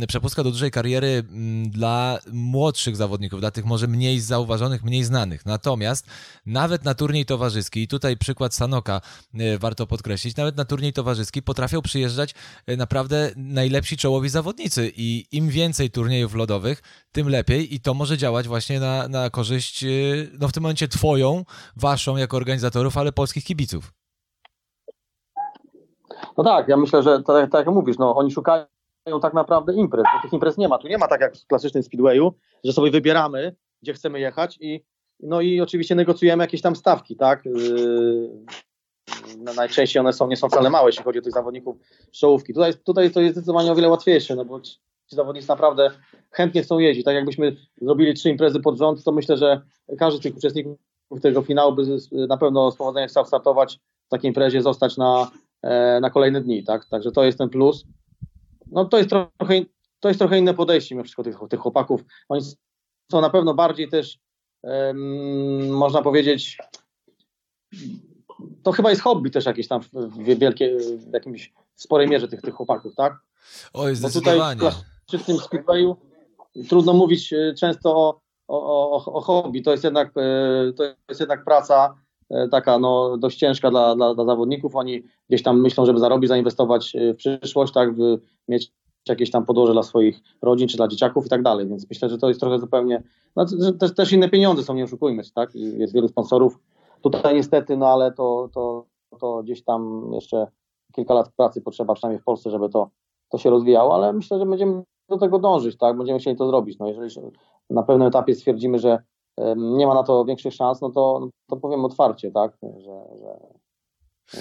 przepustka 0.08 0.44
do 0.44 0.50
dużej 0.50 0.70
kariery 0.70 1.22
dla 1.68 2.18
młodszych 2.32 2.96
zawodników, 2.96 3.40
dla 3.40 3.50
tych 3.50 3.64
może 3.64 3.86
mniej 3.86 4.23
zauważonych, 4.24 4.84
mniej 4.84 5.04
znanych. 5.04 5.46
Natomiast 5.46 6.06
nawet 6.46 6.84
na 6.84 6.94
turniej 6.94 7.26
towarzyski, 7.26 7.82
i 7.82 7.88
tutaj 7.88 8.16
przykład 8.16 8.54
Sanoka 8.54 9.00
e, 9.34 9.58
warto 9.58 9.86
podkreślić, 9.86 10.36
nawet 10.36 10.56
na 10.56 10.64
turniej 10.64 10.92
towarzyski 10.92 11.42
potrafią 11.42 11.82
przyjeżdżać 11.82 12.34
e, 12.66 12.76
naprawdę 12.76 13.30
najlepsi 13.36 13.96
czołowi 13.96 14.28
zawodnicy 14.28 14.92
i 14.96 15.26
im 15.32 15.48
więcej 15.48 15.90
turniejów 15.90 16.34
lodowych, 16.34 16.82
tym 17.12 17.28
lepiej 17.28 17.74
i 17.74 17.80
to 17.80 17.94
może 17.94 18.18
działać 18.18 18.48
właśnie 18.48 18.80
na, 18.80 19.08
na 19.08 19.30
korzyść, 19.30 19.84
e, 19.84 19.88
no 20.40 20.48
w 20.48 20.52
tym 20.52 20.62
momencie 20.62 20.88
twoją, 20.88 21.44
waszą 21.76 22.16
jako 22.16 22.36
organizatorów, 22.36 22.96
ale 22.96 23.12
polskich 23.12 23.44
kibiców. 23.44 23.92
No 26.36 26.44
tak, 26.44 26.68
ja 26.68 26.76
myślę, 26.76 27.02
że 27.02 27.22
tak, 27.22 27.50
tak 27.50 27.66
jak 27.66 27.74
mówisz, 27.74 27.98
no 27.98 28.16
oni 28.16 28.30
szukają 28.30 28.66
tak 29.22 29.34
naprawdę 29.34 29.74
imprez, 29.74 30.04
bo 30.14 30.22
tych 30.22 30.32
imprez 30.32 30.56
nie 30.58 30.68
ma. 30.68 30.78
Tu 30.78 30.88
nie 30.88 30.98
ma 30.98 31.08
tak 31.08 31.20
jak 31.20 31.36
w 31.36 31.46
klasycznym 31.46 31.82
speedwayu, 31.82 32.34
że 32.64 32.72
sobie 32.72 32.90
wybieramy, 32.90 33.56
gdzie 33.84 33.94
chcemy 33.94 34.20
jechać 34.20 34.58
i 34.60 34.84
no 35.20 35.40
i 35.40 35.60
oczywiście 35.60 35.94
negocjujemy 35.94 36.44
jakieś 36.44 36.62
tam 36.62 36.76
stawki, 36.76 37.16
tak? 37.16 37.44
Yy, 37.44 38.44
najczęściej 39.56 40.00
one 40.00 40.12
są, 40.12 40.28
nie 40.28 40.36
są 40.36 40.48
wcale 40.48 40.70
małe, 40.70 40.88
jeśli 40.88 41.04
chodzi 41.04 41.18
o 41.18 41.22
tych 41.22 41.32
zawodników 41.32 41.76
czołówki. 42.12 42.54
Tutaj, 42.54 42.74
tutaj 42.74 43.10
to 43.10 43.20
jest 43.20 43.34
zdecydowanie 43.34 43.72
o 43.72 43.74
wiele 43.74 43.88
łatwiejsze, 43.88 44.36
no 44.36 44.44
bo 44.44 44.60
ci 44.60 44.78
zawodnicy 45.08 45.48
naprawdę 45.48 45.90
chętnie 46.30 46.62
chcą 46.62 46.78
jeździć. 46.78 47.04
Tak 47.04 47.14
jakbyśmy 47.14 47.56
zrobili 47.80 48.14
trzy 48.14 48.30
imprezy 48.30 48.60
pod 48.60 48.78
rząd, 48.78 49.04
to 49.04 49.12
myślę, 49.12 49.36
że 49.36 49.60
każdy 49.98 50.20
z 50.20 50.22
tych 50.22 50.36
uczestników 50.36 50.78
tego 51.22 51.42
finału 51.42 51.72
by 51.72 51.82
na 52.28 52.36
pewno 52.36 52.70
z 52.70 52.76
powodzeniem 52.76 53.08
chciał 53.08 53.26
startować 53.26 53.78
w 54.06 54.08
takiej 54.08 54.28
imprezie, 54.28 54.62
zostać 54.62 54.96
na, 54.96 55.30
e, 55.62 56.00
na 56.00 56.10
kolejne 56.10 56.40
dni, 56.40 56.64
tak? 56.64 56.88
Także 56.88 57.12
to 57.12 57.24
jest 57.24 57.38
ten 57.38 57.48
plus. 57.48 57.84
No 58.66 58.84
to 58.84 58.98
jest 58.98 59.10
trochę, 59.10 59.54
to 60.00 60.08
jest 60.08 60.18
trochę 60.18 60.38
inne 60.38 60.54
podejście 60.54 60.94
mimo 60.94 61.04
wszystko 61.04 61.22
tych, 61.22 61.36
tych 61.50 61.60
chłopaków. 61.60 62.04
Oni 62.28 62.42
są 63.12 63.20
na 63.20 63.30
pewno 63.30 63.54
bardziej 63.54 63.88
też, 63.88 64.18
um, 64.62 65.68
można 65.70 66.02
powiedzieć, 66.02 66.58
to 68.62 68.72
chyba 68.72 68.90
jest 68.90 69.02
hobby 69.02 69.30
też 69.30 69.46
jakieś 69.46 69.68
tam 69.68 69.80
w, 69.92 70.38
wielkie, 70.38 70.76
w 70.96 71.12
jakimś 71.12 71.52
sporej 71.74 72.08
mierze 72.08 72.28
tych, 72.28 72.40
tych 72.40 72.54
chłopaków, 72.54 72.94
tak? 72.94 73.16
Oj, 73.72 73.96
zdecydowanie. 73.96 74.60
Bo 74.60 74.70
tutaj 74.70 74.82
w 75.06 75.10
klasycznym 75.10 75.38
speedwayu 75.38 75.96
trudno 76.68 76.92
mówić 76.92 77.32
e, 77.32 77.54
często 77.54 77.96
o, 77.96 78.20
o, 78.48 78.90
o, 78.90 79.12
o 79.12 79.20
hobby. 79.20 79.62
To 79.62 79.70
jest 79.70 79.84
jednak, 79.84 80.08
e, 80.08 80.72
to 80.72 80.84
jest 81.08 81.20
jednak 81.20 81.44
praca 81.44 81.94
e, 82.30 82.48
taka 82.48 82.78
no, 82.78 83.16
dość 83.18 83.38
ciężka 83.38 83.70
dla, 83.70 83.94
dla, 83.94 84.14
dla 84.14 84.24
zawodników. 84.24 84.76
Oni 84.76 85.02
gdzieś 85.28 85.42
tam 85.42 85.60
myślą, 85.60 85.86
żeby 85.86 85.98
zarobić, 85.98 86.28
zainwestować 86.28 86.92
w 87.14 87.16
przyszłość, 87.16 87.72
tak, 87.72 87.88
mieć 88.48 88.72
jakieś 89.08 89.30
tam 89.30 89.46
podłoże 89.46 89.72
dla 89.72 89.82
swoich 89.82 90.20
rodzin 90.42 90.68
czy 90.68 90.76
dla 90.76 90.88
dzieciaków 90.88 91.26
i 91.26 91.28
tak 91.28 91.42
dalej. 91.42 91.68
Więc 91.68 91.88
myślę, 91.90 92.08
że 92.08 92.18
to 92.18 92.28
jest 92.28 92.40
trochę 92.40 92.58
zupełnie. 92.58 93.02
No, 93.36 93.46
też, 93.80 93.94
też 93.94 94.12
inne 94.12 94.28
pieniądze 94.28 94.62
są, 94.62 94.74
nie 94.74 94.84
oszukujmy 94.84 95.24
się, 95.24 95.30
tak? 95.34 95.54
Jest 95.54 95.94
wielu 95.94 96.08
sponsorów. 96.08 96.58
Tutaj 97.00 97.34
niestety, 97.34 97.76
no 97.76 97.88
ale 97.88 98.12
to, 98.12 98.48
to, 98.52 98.84
to 99.20 99.42
gdzieś 99.42 99.64
tam 99.64 100.10
jeszcze 100.12 100.46
kilka 100.92 101.14
lat 101.14 101.32
pracy 101.36 101.60
potrzeba, 101.60 101.94
przynajmniej 101.94 102.20
w 102.20 102.24
Polsce, 102.24 102.50
żeby 102.50 102.68
to, 102.68 102.90
to 103.28 103.38
się 103.38 103.50
rozwijało, 103.50 103.94
ale 103.94 104.12
myślę, 104.12 104.38
że 104.38 104.46
będziemy 104.46 104.82
do 105.08 105.18
tego 105.18 105.38
dążyć, 105.38 105.78
tak? 105.78 105.96
Będziemy 105.96 106.18
chcieli 106.18 106.36
to 106.36 106.46
zrobić. 106.46 106.78
No, 106.78 106.88
jeżeli 106.88 107.30
na 107.70 107.82
pewnym 107.82 108.08
etapie 108.08 108.34
stwierdzimy, 108.34 108.78
że 108.78 108.98
nie 109.56 109.86
ma 109.86 109.94
na 109.94 110.02
to 110.02 110.24
większych 110.24 110.54
szans, 110.54 110.80
no 110.80 110.90
to, 110.90 111.28
to 111.46 111.56
powiem 111.56 111.84
otwarcie, 111.84 112.30
tak? 112.30 112.56
Że, 112.78 113.04
że, 113.18 113.36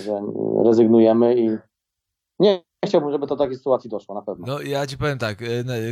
że 0.02 0.22
rezygnujemy 0.64 1.36
i 1.40 1.58
nie, 2.40 2.62
chciałbym, 2.86 3.12
żeby 3.12 3.28
do 3.28 3.36
takiej 3.36 3.58
sytuacji 3.58 3.90
doszło, 3.90 4.16
na 4.16 4.22
pewno. 4.22 4.48
No 4.48 4.62
ja 4.62 4.88
ci 4.88 4.98
powiem 4.98 5.18
tak, 5.18 5.42
e, 5.42 5.46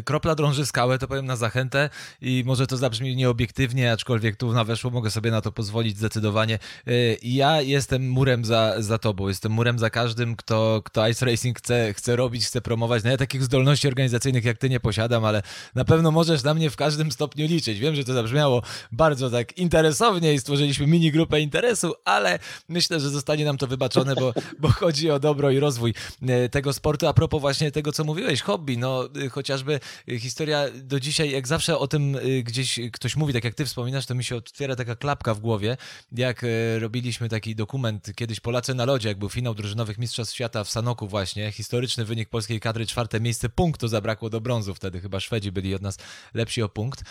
kropla 0.06 0.36
drąży 0.36 0.66
skałę, 0.66 1.00
to 1.00 1.08
powiem 1.08 1.26
na 1.26 1.36
zachętę 1.36 1.90
i 2.22 2.44
może 2.46 2.68
to 2.68 2.78
zabrzmi 2.78 3.16
nieobiektywnie, 3.16 3.92
aczkolwiek 3.92 4.36
tu 4.36 4.54
na 4.54 4.64
weszło 4.64 4.92
mogę 4.92 5.12
sobie 5.12 5.32
na 5.32 5.42
to 5.42 5.52
pozwolić 5.52 5.98
zdecydowanie. 5.98 6.60
E, 6.88 6.92
ja 7.24 7.62
jestem 7.62 8.10
murem 8.10 8.46
za, 8.46 8.74
za 8.78 8.98
tobą, 8.98 9.28
jestem 9.28 9.52
murem 9.52 9.80
za 9.80 9.90
każdym, 9.90 10.36
kto, 10.36 10.82
kto 10.86 11.08
Ice 11.08 11.26
Racing 11.26 11.58
chce, 11.58 11.94
chce 11.94 12.16
robić, 12.16 12.46
chce 12.46 12.62
promować. 12.62 13.04
No 13.04 13.10
ja 13.10 13.18
takich 13.18 13.44
zdolności 13.44 13.88
organizacyjnych 13.88 14.46
jak 14.46 14.58
ty 14.58 14.70
nie 14.70 14.80
posiadam, 14.80 15.26
ale 15.26 15.42
na 15.76 15.86
pewno 15.86 16.12
możesz 16.12 16.44
na 16.44 16.54
mnie 16.54 16.70
w 16.70 16.76
każdym 16.76 17.12
stopniu 17.12 17.48
liczyć. 17.48 17.80
Wiem, 17.80 17.96
że 17.96 18.04
to 18.04 18.14
zabrzmiało 18.14 18.62
bardzo 18.92 19.30
tak 19.30 19.58
interesownie 19.58 20.34
i 20.34 20.40
stworzyliśmy 20.40 20.88
mini 20.88 21.12
grupę 21.12 21.42
interesu, 21.42 21.94
ale 22.06 22.40
myślę, 22.70 23.00
że 23.00 23.10
zostanie 23.10 23.46
nam 23.46 23.58
to 23.58 23.68
wybaczone, 23.68 24.16
bo, 24.16 24.34
bo 24.60 24.70
chodzi 24.70 25.12
o 25.12 25.20
dobro 25.20 25.52
i 25.52 25.60
rozwój 25.60 25.94
e, 26.28 26.50
tego 26.50 26.74
sportu. 26.82 27.08
A 27.08 27.14
propos 27.14 27.42
właśnie 27.42 27.72
tego, 27.72 27.92
co 27.92 28.04
mówiłeś, 28.04 28.42
hobby, 28.42 28.78
no 28.78 29.10
y, 29.16 29.30
chociażby 29.30 29.80
y, 30.10 30.20
historia 30.20 30.66
do 30.84 31.00
dzisiaj, 31.00 31.32
jak 31.32 31.48
zawsze 31.48 31.78
o 31.78 31.88
tym 31.88 32.16
y, 32.16 32.44
gdzieś 32.44 32.80
ktoś 32.92 33.16
mówi, 33.16 33.34
tak 33.34 33.44
jak 33.44 33.56
ty 33.56 33.66
wspominasz, 33.66 34.06
to 34.06 34.16
mi 34.16 34.24
się 34.24 34.36
otwiera 34.36 34.76
taka 34.76 34.96
klapka 34.96 35.34
w 35.34 35.40
głowie, 35.40 35.78
jak 36.12 36.46
robiliśmy 36.79 37.29
taki 37.29 37.55
dokument 37.55 38.12
kiedyś 38.16 38.40
Polacy 38.40 38.74
na 38.74 38.86
lodzie, 38.86 39.10
jak 39.10 39.20
był 39.20 39.29
finał 39.29 39.53
drużynowych 39.53 39.98
Mistrzostw 39.98 40.36
Świata 40.36 40.64
w 40.64 40.70
Sanoku 40.70 41.08
właśnie, 41.08 41.51
historyczny 41.51 42.05
wynik 42.05 42.29
polskiej 42.29 42.60
kadry, 42.60 42.86
czwarte 42.86 43.20
miejsce, 43.20 43.50
punktu 43.50 43.88
zabrakło 43.88 44.29
do 44.29 44.42
brązu 44.42 44.74
wtedy, 44.74 45.01
chyba 45.01 45.20
Szwedzi 45.20 45.51
byli 45.51 45.75
od 45.75 45.82
nas 45.82 45.98
lepsi 46.34 46.62
o 46.62 46.70
punkt. 46.70 47.03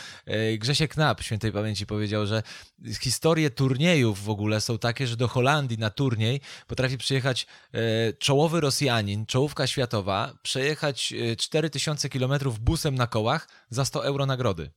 Grzesiek 0.59 0.95
Knap, 0.95 1.23
świętej 1.23 1.53
pamięci, 1.53 1.87
powiedział, 1.87 2.27
że 2.27 2.43
historie 3.01 3.51
turniejów 3.51 4.25
w 4.25 4.31
ogóle 4.31 4.61
są 4.61 4.79
takie, 4.79 5.07
że 5.07 5.17
do 5.17 5.29
Holandii 5.29 5.79
na 5.79 5.91
turniej 5.91 6.41
potrafi 6.67 6.99
przyjechać 6.99 7.47
czołowy 8.19 8.61
Rosjanin, 8.61 9.27
czołówka 9.27 9.60
światowa, 9.67 10.35
przejechać 10.43 11.15
4000 11.39 12.07
e, 12.07 12.11
km 12.11 12.33
busem 12.61 12.95
na 12.95 13.07
kołach 13.07 13.49
za 13.71 13.85
100 13.85 14.05
euro 14.05 14.27
nagrody. 14.27 14.71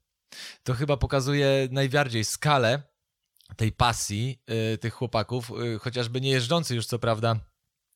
To 0.63 0.73
chyba 0.73 0.97
pokazuje 0.97 1.67
najbardziej 1.71 2.23
skalę 2.23 2.83
tej 3.55 3.71
pasji 3.71 4.41
y, 4.73 4.77
tych 4.77 4.93
chłopaków, 4.93 5.51
y, 5.75 5.79
chociażby 5.79 6.21
nie 6.21 6.29
jeżdżący 6.29 6.75
już 6.75 6.85
co 6.85 6.99
prawda 6.99 7.39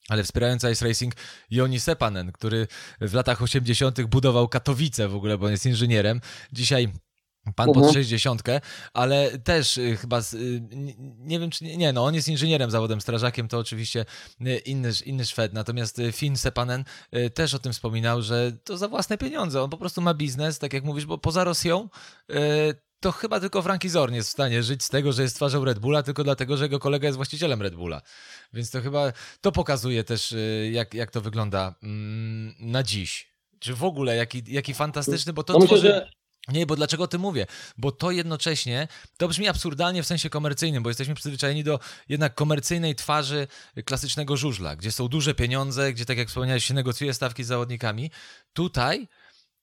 ale 0.10 0.24
wspierający 0.24 0.72
Ice 0.72 0.88
Racing 0.88 1.14
Joni 1.50 1.80
Sepanen, 1.80 2.32
który 2.32 2.68
w 3.02 3.14
latach 3.14 3.42
80. 3.42 4.02
budował 4.02 4.48
Katowice 4.48 5.08
w 5.08 5.16
ogóle, 5.16 5.38
bo 5.38 5.46
on 5.46 5.52
jest 5.52 5.66
inżynierem. 5.66 6.22
Dzisiaj 6.54 6.94
Pan 7.54 7.74
pod 7.74 7.94
60, 7.94 8.42
mhm. 8.42 8.62
ale 8.94 9.40
też 9.40 9.78
y, 9.78 9.98
chyba, 9.98 10.20
y, 10.20 10.62
nie 11.20 11.40
wiem 11.40 11.50
czy 11.50 11.64
nie, 11.64 11.78
nie, 11.78 11.94
no 11.94 12.06
on 12.06 12.16
jest 12.16 12.28
inżynierem, 12.28 12.72
zawodem 12.72 13.02
strażakiem, 13.02 13.48
to 13.48 13.58
oczywiście 13.58 14.06
y, 14.42 14.58
inny, 14.58 14.92
inny 15.06 15.26
Szwed, 15.26 15.54
natomiast 15.54 16.02
Finn 16.12 16.38
Sepanen 16.38 16.84
też 17.34 17.54
o 17.54 17.60
tym 17.60 17.74
wspominał, 17.74 18.22
że 18.22 18.52
to 18.64 18.78
za 18.78 18.88
własne 18.88 19.18
pieniądze, 19.18 19.62
on 19.62 19.70
po 19.70 19.78
prostu 19.78 20.02
ma 20.02 20.14
biznes, 20.14 20.60
tak 20.60 20.74
jak 20.74 20.84
mówisz, 20.84 21.06
bo 21.06 21.18
poza 21.18 21.44
Rosją 21.44 21.90
to 23.00 23.12
chyba 23.12 23.40
tylko 23.40 23.62
Frankie 23.62 23.90
Zorn 23.90 24.14
jest 24.14 24.30
w 24.30 24.32
stanie 24.32 24.64
żyć 24.64 24.84
z 24.84 24.90
tego, 24.90 25.14
że 25.14 25.24
jest 25.24 25.36
twarzą 25.36 25.66
Red 25.66 25.80
Bulla, 25.80 26.04
tylko 26.04 26.24
dlatego, 26.24 26.58
że 26.58 26.66
jego 26.66 26.80
kolega 26.80 27.08
jest 27.08 27.16
właścicielem 27.16 27.62
Red 27.62 27.76
Bulla. 27.76 28.02
Więc 28.54 28.72
to 28.72 28.82
chyba, 28.82 29.12
to 29.42 29.52
pokazuje 29.52 30.04
też, 30.04 30.36
jak, 30.72 30.94
jak 30.94 31.12
to 31.12 31.22
wygląda 31.22 31.76
mm, 31.84 32.56
na 32.60 32.84
dziś. 32.84 33.38
Czy 33.60 33.74
w 33.74 33.84
ogóle, 33.84 34.16
jaki, 34.16 34.44
jaki 34.48 34.74
fantastyczny, 34.74 35.34
bo 35.34 35.44
to 35.44 35.54
no 35.54 35.66
tworzy... 35.66 35.84
Myślę, 35.84 36.00
że 36.00 36.12
nie, 36.52 36.66
bo 36.66 36.76
dlaczego 36.76 37.04
o 37.04 37.08
tym 37.08 37.22
mówię? 37.22 37.46
Bo 37.78 37.92
to 37.92 38.12
jednocześnie, 38.12 38.88
to 39.18 39.28
brzmi 39.28 39.48
absurdalnie 39.48 40.04
w 40.04 40.08
sensie 40.08 40.30
komercyjnym, 40.30 40.84
bo 40.84 40.90
jesteśmy 40.90 41.16
przyzwyczajeni 41.16 41.64
do 41.64 41.80
jednak 42.10 42.36
komercyjnej 42.36 42.96
twarzy 42.96 43.48
klasycznego 43.86 44.38
żużla, 44.38 44.76
gdzie 44.76 44.92
są 44.92 45.08
duże 45.08 45.36
pieniądze, 45.36 45.94
gdzie 45.94 46.06
tak 46.06 46.18
jak 46.18 46.28
wspomniałeś 46.28 46.66
się 46.66 46.74
negocjuje 46.74 47.14
stawki 47.14 47.44
z 47.44 47.48
zawodnikami. 47.48 48.12
Tutaj 48.54 49.08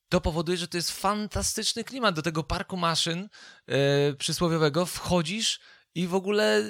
to 0.08 0.20
powoduje, 0.20 0.58
że 0.58 0.68
to 0.68 0.76
jest 0.76 0.90
fantastyczny 0.90 1.84
klimat. 1.84 2.14
Do 2.14 2.22
tego 2.22 2.42
parku 2.42 2.76
maszyn 2.76 3.28
yy, 3.66 3.76
przysłowiowego 4.18 4.86
wchodzisz 4.86 5.60
i 5.94 6.06
w 6.06 6.14
ogóle 6.14 6.62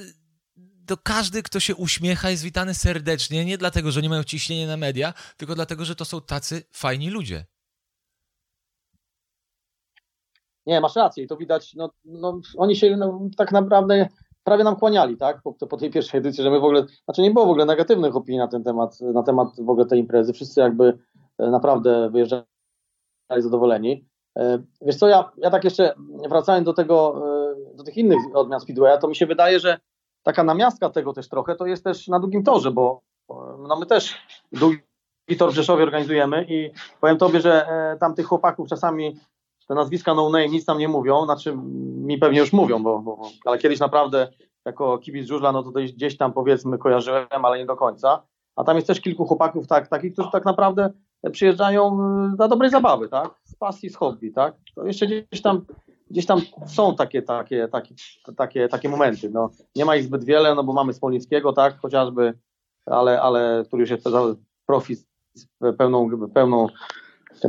to 0.87 0.97
każdy, 0.97 1.43
kto 1.43 1.61
się 1.61 1.75
uśmiecha, 1.75 2.31
jest 2.31 2.43
witany 2.43 2.75
serdecznie, 2.75 3.45
nie 3.45 3.59
dlatego, 3.59 3.93
że 3.93 4.03
nie 4.03 4.09
mają 4.09 4.25
ciśnienia 4.25 4.67
na 4.67 4.77
media, 4.77 5.15
tylko 5.37 5.55
dlatego, 5.55 5.85
że 5.85 5.97
to 5.97 6.05
są 6.05 6.21
tacy 6.21 6.65
fajni 6.73 7.11
ludzie. 7.11 7.47
Nie, 10.67 10.81
masz 10.81 10.97
rację 10.97 11.25
i 11.25 11.27
to 11.27 11.37
widać, 11.37 11.75
no, 11.75 11.91
no 12.05 12.41
oni 12.57 12.77
się 12.77 12.97
no, 12.97 13.21
tak 13.37 13.53
naprawdę 13.53 14.09
prawie 14.45 14.65
nam 14.65 14.77
kłaniali, 14.77 15.17
tak, 15.17 15.43
po, 15.43 15.53
po, 15.53 15.77
tej 15.77 15.91
pierwszej 15.91 16.19
edycji, 16.19 16.45
że 16.45 16.51
my 16.51 16.61
w 16.61 16.65
ogóle, 16.65 16.87
znaczy 17.05 17.23
nie 17.23 17.31
było 17.31 17.47
w 17.47 17.51
ogóle 17.51 17.65
negatywnych 17.65 18.17
opinii 18.17 18.39
na 18.39 18.49
ten 18.49 18.65
temat, 18.65 19.01
na 19.01 19.23
temat 19.23 19.49
w 19.59 19.71
ogóle 19.71 19.87
tej 19.87 20.01
imprezy, 20.01 20.33
wszyscy 20.33 20.61
jakby 20.61 20.99
e, 21.39 21.51
naprawdę 21.51 22.11
wyjeżdżali 22.11 22.45
zadowoleni. 23.39 24.05
E, 24.39 24.63
wiesz 24.83 24.97
co, 24.97 25.09
ja, 25.09 25.33
ja 25.37 25.51
tak 25.51 25.65
jeszcze 25.65 25.95
wracając 26.29 26.67
do 26.67 26.73
tego, 26.73 27.23
e, 27.73 27.77
do 27.77 27.85
tych 27.85 27.97
innych 27.97 28.19
odmian 28.35 28.61
Speedwaya, 28.61 28.99
to 28.99 29.09
mi 29.09 29.17
się 29.17 29.27
wydaje, 29.27 29.61
że 29.61 29.79
taka 30.23 30.45
namiastka 30.45 30.91
tego 30.91 31.13
też 31.13 31.29
trochę, 31.29 31.57
to 31.57 31.67
jest 31.67 31.85
też 31.85 32.09
na 32.09 32.21
długim 32.21 32.45
torze, 32.45 32.71
bo 32.71 33.01
no 33.69 33.77
my 33.81 33.87
też 33.87 34.15
długi 34.53 34.79
tor 35.39 35.53
w 35.53 35.55
Rzeszowie 35.55 35.83
organizujemy 35.83 36.47
i 36.49 36.71
powiem 37.01 37.19
Tobie, 37.19 37.41
że 37.41 37.67
tam 38.01 38.15
tych 38.15 38.27
chłopaków 38.27 38.69
czasami 38.69 39.17
te 39.69 39.75
nazwiska 39.75 40.15
no 40.15 40.31
name 40.31 40.49
nic 40.49 40.67
nam 40.67 40.79
nie 40.79 40.89
mówią, 40.89 41.25
znaczy 41.25 41.59
mi 41.97 42.19
pewnie 42.19 42.41
już 42.41 42.53
mówią, 42.53 42.83
bo, 42.83 42.99
bo 42.99 43.23
ale 43.45 43.59
kiedyś 43.59 43.81
naprawdę 43.81 44.29
jako 44.65 44.99
kibic 44.99 45.29
żużla, 45.29 45.53
no 45.53 45.63
to 45.63 45.71
gdzieś 45.71 46.17
tam 46.17 46.33
powiedzmy 46.33 46.79
kojarzyłem, 46.79 47.27
ale 47.45 47.59
nie 47.59 47.67
do 47.67 47.77
końca. 47.77 48.23
A 48.57 48.65
tam 48.65 48.77
jest 48.77 48.87
też 48.87 49.01
kilku 49.01 49.25
chłopaków 49.25 49.67
tak, 49.67 49.89
takich, 49.89 50.13
którzy 50.13 50.31
tak 50.33 50.45
naprawdę 50.45 50.91
przyjeżdżają 51.33 51.99
y, 52.33 52.37
dla 52.37 52.49
dobrej 52.49 52.71
zabawy, 52.71 53.09
tak? 53.09 53.31
Z 53.45 53.57
pasji, 53.57 53.91
z 53.91 53.97
hobby, 53.97 54.33
tak? 54.33 54.55
To 54.75 54.87
jeszcze 54.87 55.07
gdzieś 55.07 55.43
tam, 55.43 55.65
gdzieś 56.11 56.27
tam 56.27 56.41
są 56.67 56.97
takie, 56.97 57.23
takie, 57.23 57.69
takie, 57.69 57.95
takie, 58.37 58.69
takie 58.69 58.89
momenty. 58.89 59.31
No, 59.31 59.51
nie 59.77 59.85
ma 59.85 59.97
ich 59.97 60.05
zbyt 60.05 60.25
wiele, 60.25 60.55
no 60.55 60.65
bo 60.65 60.73
mamy 60.73 60.93
Smolnickiego, 60.93 61.53
tak, 61.53 61.79
chociażby, 61.79 62.39
ale, 62.87 63.23
ale 63.23 63.65
który 63.67 63.81
już 63.81 63.91
jest 63.91 64.09
profi 64.67 64.97
z 64.97 65.47
pełną, 65.79 66.29
pełną 66.35 66.67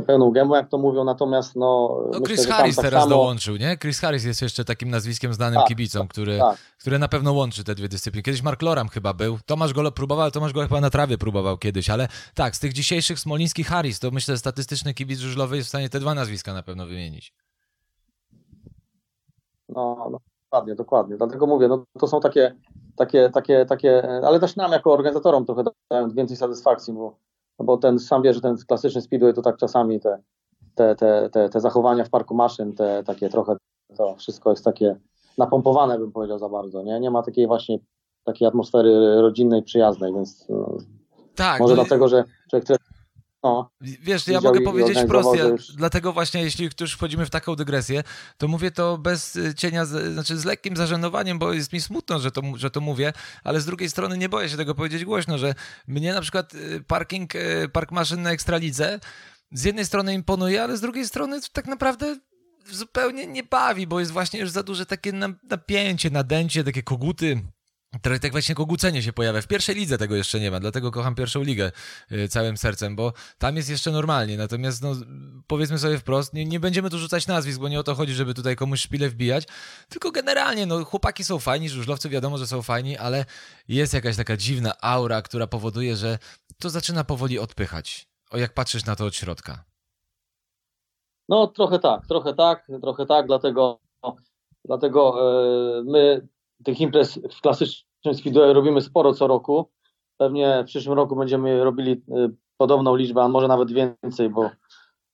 pełną 0.00 0.30
gębą, 0.30 0.54
jak 0.54 0.68
to 0.68 0.78
mówią, 0.78 1.04
natomiast 1.04 1.56
no... 1.56 2.00
no 2.12 2.20
myślę, 2.20 2.26
Chris 2.26 2.46
Harris 2.46 2.76
tak 2.76 2.84
teraz 2.84 3.02
samo... 3.02 3.16
dołączył, 3.16 3.56
nie? 3.56 3.76
Chris 3.78 4.00
Harris 4.00 4.24
jest 4.24 4.42
jeszcze 4.42 4.64
takim 4.64 4.90
nazwiskiem 4.90 5.34
znanym 5.34 5.58
tak, 5.58 5.68
kibicom, 5.68 6.08
który, 6.08 6.38
tak. 6.38 6.58
który 6.80 6.98
na 6.98 7.08
pewno 7.08 7.32
łączy 7.32 7.64
te 7.64 7.74
dwie 7.74 7.88
dyscypliny. 7.88 8.22
Kiedyś 8.22 8.42
Mark 8.42 8.62
Loram 8.62 8.88
chyba 8.88 9.14
był, 9.14 9.38
Tomasz 9.46 9.72
Golo 9.72 9.92
próbował, 9.92 10.30
Tomasz 10.30 10.52
Golo 10.52 10.68
chyba 10.68 10.80
na 10.80 10.90
trawie 10.90 11.18
próbował 11.18 11.58
kiedyś, 11.58 11.90
ale 11.90 12.08
tak, 12.34 12.56
z 12.56 12.60
tych 12.60 12.72
dzisiejszych 12.72 13.18
Smoliński 13.18 13.64
Harris, 13.64 14.00
to 14.00 14.10
myślę, 14.10 14.34
że 14.34 14.38
statystyczny 14.38 14.94
kibic 14.94 15.18
żużlowy 15.18 15.56
jest 15.56 15.66
w 15.66 15.68
stanie 15.68 15.88
te 15.88 16.00
dwa 16.00 16.14
nazwiska 16.14 16.52
na 16.52 16.62
pewno 16.62 16.86
wymienić. 16.86 17.34
No, 19.68 20.08
no 20.10 20.18
dokładnie, 20.44 20.74
dokładnie. 20.74 21.16
Dlatego 21.16 21.46
mówię, 21.46 21.68
no 21.68 21.84
to 21.98 22.06
są 22.06 22.20
takie, 22.20 22.54
takie, 22.96 23.30
takie, 23.30 23.66
takie, 23.66 24.02
ale 24.24 24.40
też 24.40 24.56
nam 24.56 24.72
jako 24.72 24.92
organizatorom 24.92 25.46
trochę 25.46 25.64
dają 25.90 26.10
więcej 26.10 26.36
satysfakcji, 26.36 26.94
bo, 26.94 27.18
no 27.58 27.64
bo 27.64 27.76
ten 27.76 27.98
sam 27.98 28.22
wie, 28.22 28.34
że 28.34 28.40
ten 28.40 28.56
klasyczny 28.68 29.02
speedway 29.02 29.34
to 29.34 29.42
tak 29.42 29.56
czasami 29.56 30.00
te, 30.00 30.22
te, 30.74 30.96
te, 30.96 31.30
te, 31.30 31.48
te 31.48 31.60
zachowania 31.60 32.04
w 32.04 32.10
parku 32.10 32.34
maszyn, 32.34 32.72
te 32.72 33.02
takie 33.04 33.28
trochę, 33.28 33.56
to 33.96 34.14
wszystko 34.16 34.50
jest 34.50 34.64
takie 34.64 34.96
napompowane, 35.38 35.98
bym 35.98 36.12
powiedział 36.12 36.38
za 36.38 36.48
bardzo, 36.48 36.82
nie? 36.82 37.00
Nie 37.00 37.10
ma 37.10 37.22
takiej 37.22 37.46
właśnie 37.46 37.78
takiej 38.24 38.48
atmosfery 38.48 39.20
rodzinnej, 39.20 39.62
przyjaznej, 39.62 40.14
więc 40.14 40.48
no, 40.48 40.76
tak, 41.34 41.60
może 41.60 41.74
no 41.74 41.82
dlatego, 41.82 42.08
że 42.08 42.24
człowiek 42.50 42.66
no, 43.46 43.70
Wiesz, 43.80 44.28
ja 44.28 44.40
mogę 44.40 44.60
powiedzieć 44.60 44.98
wprost, 44.98 45.36
ja, 45.36 45.44
dlatego 45.76 46.12
właśnie 46.12 46.42
jeśli 46.42 46.68
już 46.80 46.94
wchodzimy 46.94 47.26
w 47.26 47.30
taką 47.30 47.56
dygresję, 47.56 48.02
to 48.36 48.48
mówię 48.48 48.70
to 48.70 48.98
bez 48.98 49.36
y, 49.36 49.54
cienia, 49.54 49.84
znaczy 49.84 50.38
z 50.38 50.44
lekkim 50.44 50.76
zażenowaniem, 50.76 51.38
bo 51.38 51.52
jest 51.52 51.72
mi 51.72 51.80
smutno, 51.80 52.18
że 52.18 52.30
to, 52.30 52.42
że 52.56 52.70
to 52.70 52.80
mówię, 52.80 53.12
ale 53.44 53.60
z 53.60 53.66
drugiej 53.66 53.90
strony 53.90 54.18
nie 54.18 54.28
boję 54.28 54.48
się 54.48 54.56
tego 54.56 54.74
powiedzieć 54.74 55.04
głośno, 55.04 55.38
że 55.38 55.54
mnie 55.86 56.12
na 56.12 56.20
przykład 56.20 56.54
y, 56.54 56.84
parking, 56.86 57.34
y, 57.34 57.68
park 57.72 57.92
maszyn 57.92 58.22
na 58.22 58.30
Ekstralidze 58.30 59.00
z 59.52 59.64
jednej 59.64 59.84
strony 59.84 60.14
imponuje, 60.14 60.62
ale 60.62 60.76
z 60.76 60.80
drugiej 60.80 61.06
strony 61.06 61.40
tak 61.52 61.66
naprawdę 61.66 62.16
zupełnie 62.70 63.26
nie 63.26 63.42
bawi, 63.42 63.86
bo 63.86 64.00
jest 64.00 64.12
właśnie 64.12 64.40
już 64.40 64.50
za 64.50 64.62
duże 64.62 64.86
takie 64.86 65.12
napięcie, 65.42 66.10
nadęcie, 66.10 66.64
takie 66.64 66.82
koguty 66.82 67.42
Trochę 68.02 68.20
tak 68.20 68.32
właśnie 68.32 68.54
kogucenie 68.54 69.02
się 69.02 69.12
pojawia. 69.12 69.42
W 69.42 69.46
pierwszej 69.46 69.74
lidze 69.74 69.98
tego 69.98 70.16
jeszcze 70.16 70.40
nie 70.40 70.50
ma, 70.50 70.60
dlatego 70.60 70.90
kocham 70.90 71.14
pierwszą 71.14 71.42
ligę 71.42 71.72
y, 72.12 72.28
całym 72.28 72.56
sercem, 72.56 72.96
bo 72.96 73.12
tam 73.38 73.56
jest 73.56 73.70
jeszcze 73.70 73.90
normalnie. 73.90 74.36
Natomiast 74.36 74.82
no, 74.82 74.94
powiedzmy 75.46 75.78
sobie 75.78 75.98
wprost, 75.98 76.34
nie, 76.34 76.44
nie 76.44 76.60
będziemy 76.60 76.90
tu 76.90 76.98
rzucać 76.98 77.26
nazwisk, 77.26 77.60
bo 77.60 77.68
nie 77.68 77.80
o 77.80 77.82
to 77.82 77.94
chodzi, 77.94 78.14
żeby 78.14 78.34
tutaj 78.34 78.56
komuś 78.56 78.80
szpilę 78.80 79.08
wbijać, 79.08 79.44
tylko 79.88 80.10
generalnie 80.10 80.66
no, 80.66 80.84
chłopaki 80.84 81.24
są 81.24 81.38
fajni, 81.38 81.68
żużlowcy 81.68 82.08
wiadomo, 82.08 82.38
że 82.38 82.46
są 82.46 82.62
fajni, 82.62 82.96
ale 82.96 83.24
jest 83.68 83.94
jakaś 83.94 84.16
taka 84.16 84.36
dziwna 84.36 84.72
aura, 84.80 85.22
która 85.22 85.46
powoduje, 85.46 85.96
że 85.96 86.18
to 86.58 86.70
zaczyna 86.70 87.04
powoli 87.04 87.38
odpychać. 87.38 88.08
O 88.30 88.38
jak 88.38 88.54
patrzysz 88.54 88.84
na 88.84 88.96
to 88.96 89.04
od 89.04 89.14
środka? 89.14 89.64
No 91.28 91.46
trochę 91.46 91.78
tak, 91.78 92.06
trochę 92.06 92.34
tak, 92.34 92.66
trochę 92.82 93.06
tak, 93.06 93.26
dlatego, 93.26 93.80
dlatego 94.64 95.14
yy, 95.76 95.84
my 95.84 96.28
tych 96.64 96.80
imprez 96.80 97.20
w 97.32 97.40
klasycznym 97.40 98.14
speedway 98.14 98.52
robimy 98.52 98.80
sporo 98.80 99.14
co 99.14 99.26
roku. 99.26 99.70
Pewnie 100.16 100.62
w 100.62 100.66
przyszłym 100.66 100.96
roku 100.96 101.16
będziemy 101.16 101.64
robili 101.64 101.92
y, 101.92 102.02
podobną 102.56 102.96
liczbę, 102.96 103.22
a 103.22 103.28
może 103.28 103.48
nawet 103.48 103.72
więcej, 103.72 104.30
bo 104.30 104.50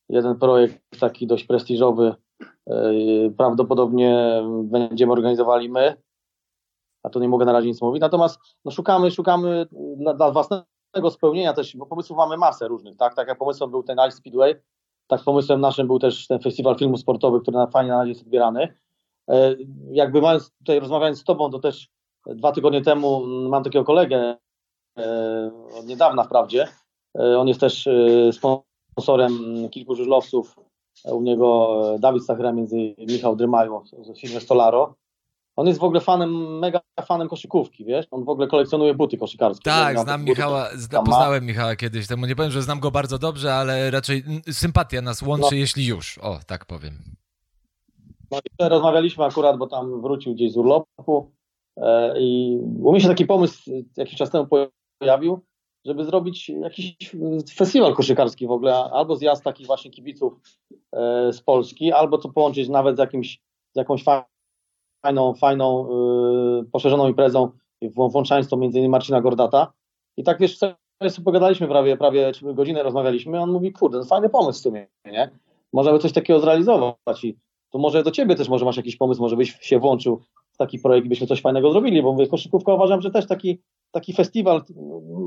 jeden 0.08 0.38
projekt 0.38 1.00
taki 1.00 1.26
dość 1.26 1.44
prestiżowy 1.44 2.14
y, 2.42 3.34
prawdopodobnie 3.36 4.42
będziemy 4.62 5.12
organizowali 5.12 5.70
my, 5.70 5.96
a 7.02 7.10
to 7.10 7.20
nie 7.20 7.28
mogę 7.28 7.44
na 7.44 7.52
razie 7.52 7.68
nic 7.68 7.82
mówić. 7.82 8.00
Natomiast 8.00 8.40
no, 8.64 8.70
szukamy, 8.70 9.10
szukamy 9.10 9.66
dla, 9.96 10.14
dla 10.14 10.30
własnego 10.30 11.10
spełnienia 11.10 11.52
też, 11.52 11.76
bo 11.76 11.86
pomysłów 11.86 12.16
mamy 12.16 12.36
masę 12.36 12.68
różnych, 12.68 12.96
tak? 12.96 13.14
Tak 13.14 13.28
jak 13.28 13.38
pomysłem 13.38 13.70
był 13.70 13.82
ten 13.82 13.98
Ice 14.08 14.16
Speedway, 14.16 14.54
tak 15.06 15.22
pomysłem 15.24 15.60
naszym 15.60 15.86
był 15.86 15.98
też 15.98 16.26
ten 16.26 16.40
festiwal 16.40 16.78
filmu 16.78 16.96
sportowy, 16.96 17.40
który 17.40 17.56
na, 17.56 17.66
fajnie 17.66 17.90
na 17.90 17.98
razie 17.98 18.08
jest 18.08 18.22
odbierany. 18.22 18.74
E, 19.32 19.56
jakby 19.90 20.20
mając 20.20 20.50
tutaj 20.58 20.80
rozmawiając 20.80 21.18
z 21.18 21.24
Tobą, 21.24 21.50
to 21.50 21.58
też 21.58 21.88
dwa 22.26 22.52
tygodnie 22.52 22.82
temu 22.82 23.26
mam 23.26 23.64
takiego 23.64 23.84
kolegę 23.84 24.36
e, 24.98 25.50
od 25.78 25.86
niedawna 25.86 26.24
wprawdzie. 26.24 26.68
E, 27.18 27.38
on 27.38 27.48
jest 27.48 27.60
też 27.60 27.88
sponsorem 28.32 29.32
kilku 29.70 29.94
żużlowców. 29.94 30.56
U 31.04 31.22
niego 31.22 31.80
Dawid 31.98 32.24
Stachera, 32.24 32.52
między 32.52 32.76
Michał 32.98 33.36
Drymaju 33.36 33.82
z 33.84 34.20
firmy 34.20 34.40
Stolaro. 34.40 34.94
On 35.56 35.66
jest 35.66 35.80
w 35.80 35.84
ogóle 35.84 36.00
fanem, 36.00 36.58
mega 36.58 36.80
fanem 37.06 37.28
koszykówki, 37.28 37.84
wiesz? 37.84 38.06
On 38.10 38.24
w 38.24 38.28
ogóle 38.28 38.46
kolekcjonuje 38.46 38.94
buty 38.94 39.18
koszykarskie. 39.18 39.70
Tak, 39.70 39.98
znam 39.98 40.24
Michała, 40.24 40.68
zna, 40.74 41.02
poznałem 41.02 41.46
Michała 41.46 41.76
kiedyś 41.76 42.06
temu. 42.06 42.26
Nie 42.26 42.36
powiem, 42.36 42.50
że 42.50 42.62
znam 42.62 42.80
go 42.80 42.90
bardzo 42.90 43.18
dobrze, 43.18 43.54
ale 43.54 43.90
raczej 43.90 44.24
sympatia 44.50 45.02
nas 45.02 45.22
łączy, 45.22 45.48
no. 45.50 45.56
jeśli 45.56 45.86
już. 45.86 46.18
O, 46.18 46.38
tak 46.46 46.66
powiem. 46.66 47.21
No 48.32 48.38
i 48.38 48.68
rozmawialiśmy 48.68 49.24
akurat, 49.24 49.56
bo 49.56 49.66
tam 49.66 50.02
wrócił 50.02 50.34
gdzieś 50.34 50.52
z 50.52 50.56
urlopu 50.56 51.32
e, 51.76 52.20
i 52.20 52.58
u 52.82 52.92
mnie 52.92 53.00
się 53.00 53.08
taki 53.08 53.26
pomysł 53.26 53.70
jakiś 53.96 54.16
czas 54.16 54.30
temu 54.30 54.48
pojawił, 54.98 55.40
żeby 55.84 56.04
zrobić 56.04 56.48
jakiś 56.48 56.96
festiwal 57.54 57.94
koszykarski 57.94 58.46
w 58.46 58.50
ogóle, 58.50 58.74
albo 58.74 59.16
zjazd 59.16 59.44
takich 59.44 59.66
właśnie 59.66 59.90
kibiców 59.90 60.32
e, 60.92 61.32
z 61.32 61.42
Polski, 61.42 61.92
albo 61.92 62.18
to 62.18 62.28
połączyć 62.28 62.68
nawet 62.68 62.96
z, 62.96 62.98
jakimś, 62.98 63.40
z 63.74 63.76
jakąś 63.76 64.04
fajną, 65.02 65.34
fajną 65.34 65.88
e, 65.90 66.64
poszerzoną 66.72 67.08
imprezą, 67.08 67.50
włączając 67.94 68.48
to 68.48 68.56
między 68.56 68.78
innymi 68.78 68.92
Marcina 68.92 69.20
Gordata. 69.20 69.72
I 70.16 70.22
tak 70.22 70.38
wiesz, 70.38 70.58
sobie 70.58 70.76
pogadaliśmy 71.24 71.68
prawie, 71.68 71.96
prawie 71.96 72.32
godzinę 72.42 72.82
rozmawialiśmy, 72.82 73.40
on 73.40 73.52
mówi, 73.52 73.72
kurde, 73.72 73.98
no 73.98 74.04
fajny 74.04 74.28
pomysł 74.28 74.58
w 74.58 74.62
sumie, 74.62 74.86
nie? 75.04 75.30
Można 75.72 75.92
by 75.92 75.98
coś 75.98 76.12
takiego 76.12 76.40
zrealizować 76.40 77.24
i 77.24 77.38
to 77.72 77.78
może 77.78 78.02
do 78.02 78.10
ciebie 78.10 78.34
też 78.34 78.48
może 78.48 78.64
masz 78.64 78.76
jakiś 78.76 78.96
pomysł, 78.96 79.20
może 79.20 79.36
byś 79.36 79.58
się 79.60 79.78
włączył 79.78 80.22
w 80.52 80.56
taki 80.56 80.78
projekt 80.78 81.06
i 81.06 81.08
byśmy 81.08 81.26
coś 81.26 81.40
fajnego 81.40 81.72
zrobili, 81.72 82.02
bo 82.02 82.12
mówię, 82.12 82.26
koszykówka 82.26 82.74
uważam, 82.74 83.00
że 83.00 83.10
też 83.10 83.26
taki, 83.26 83.62
taki 83.90 84.12
festiwal, 84.12 84.62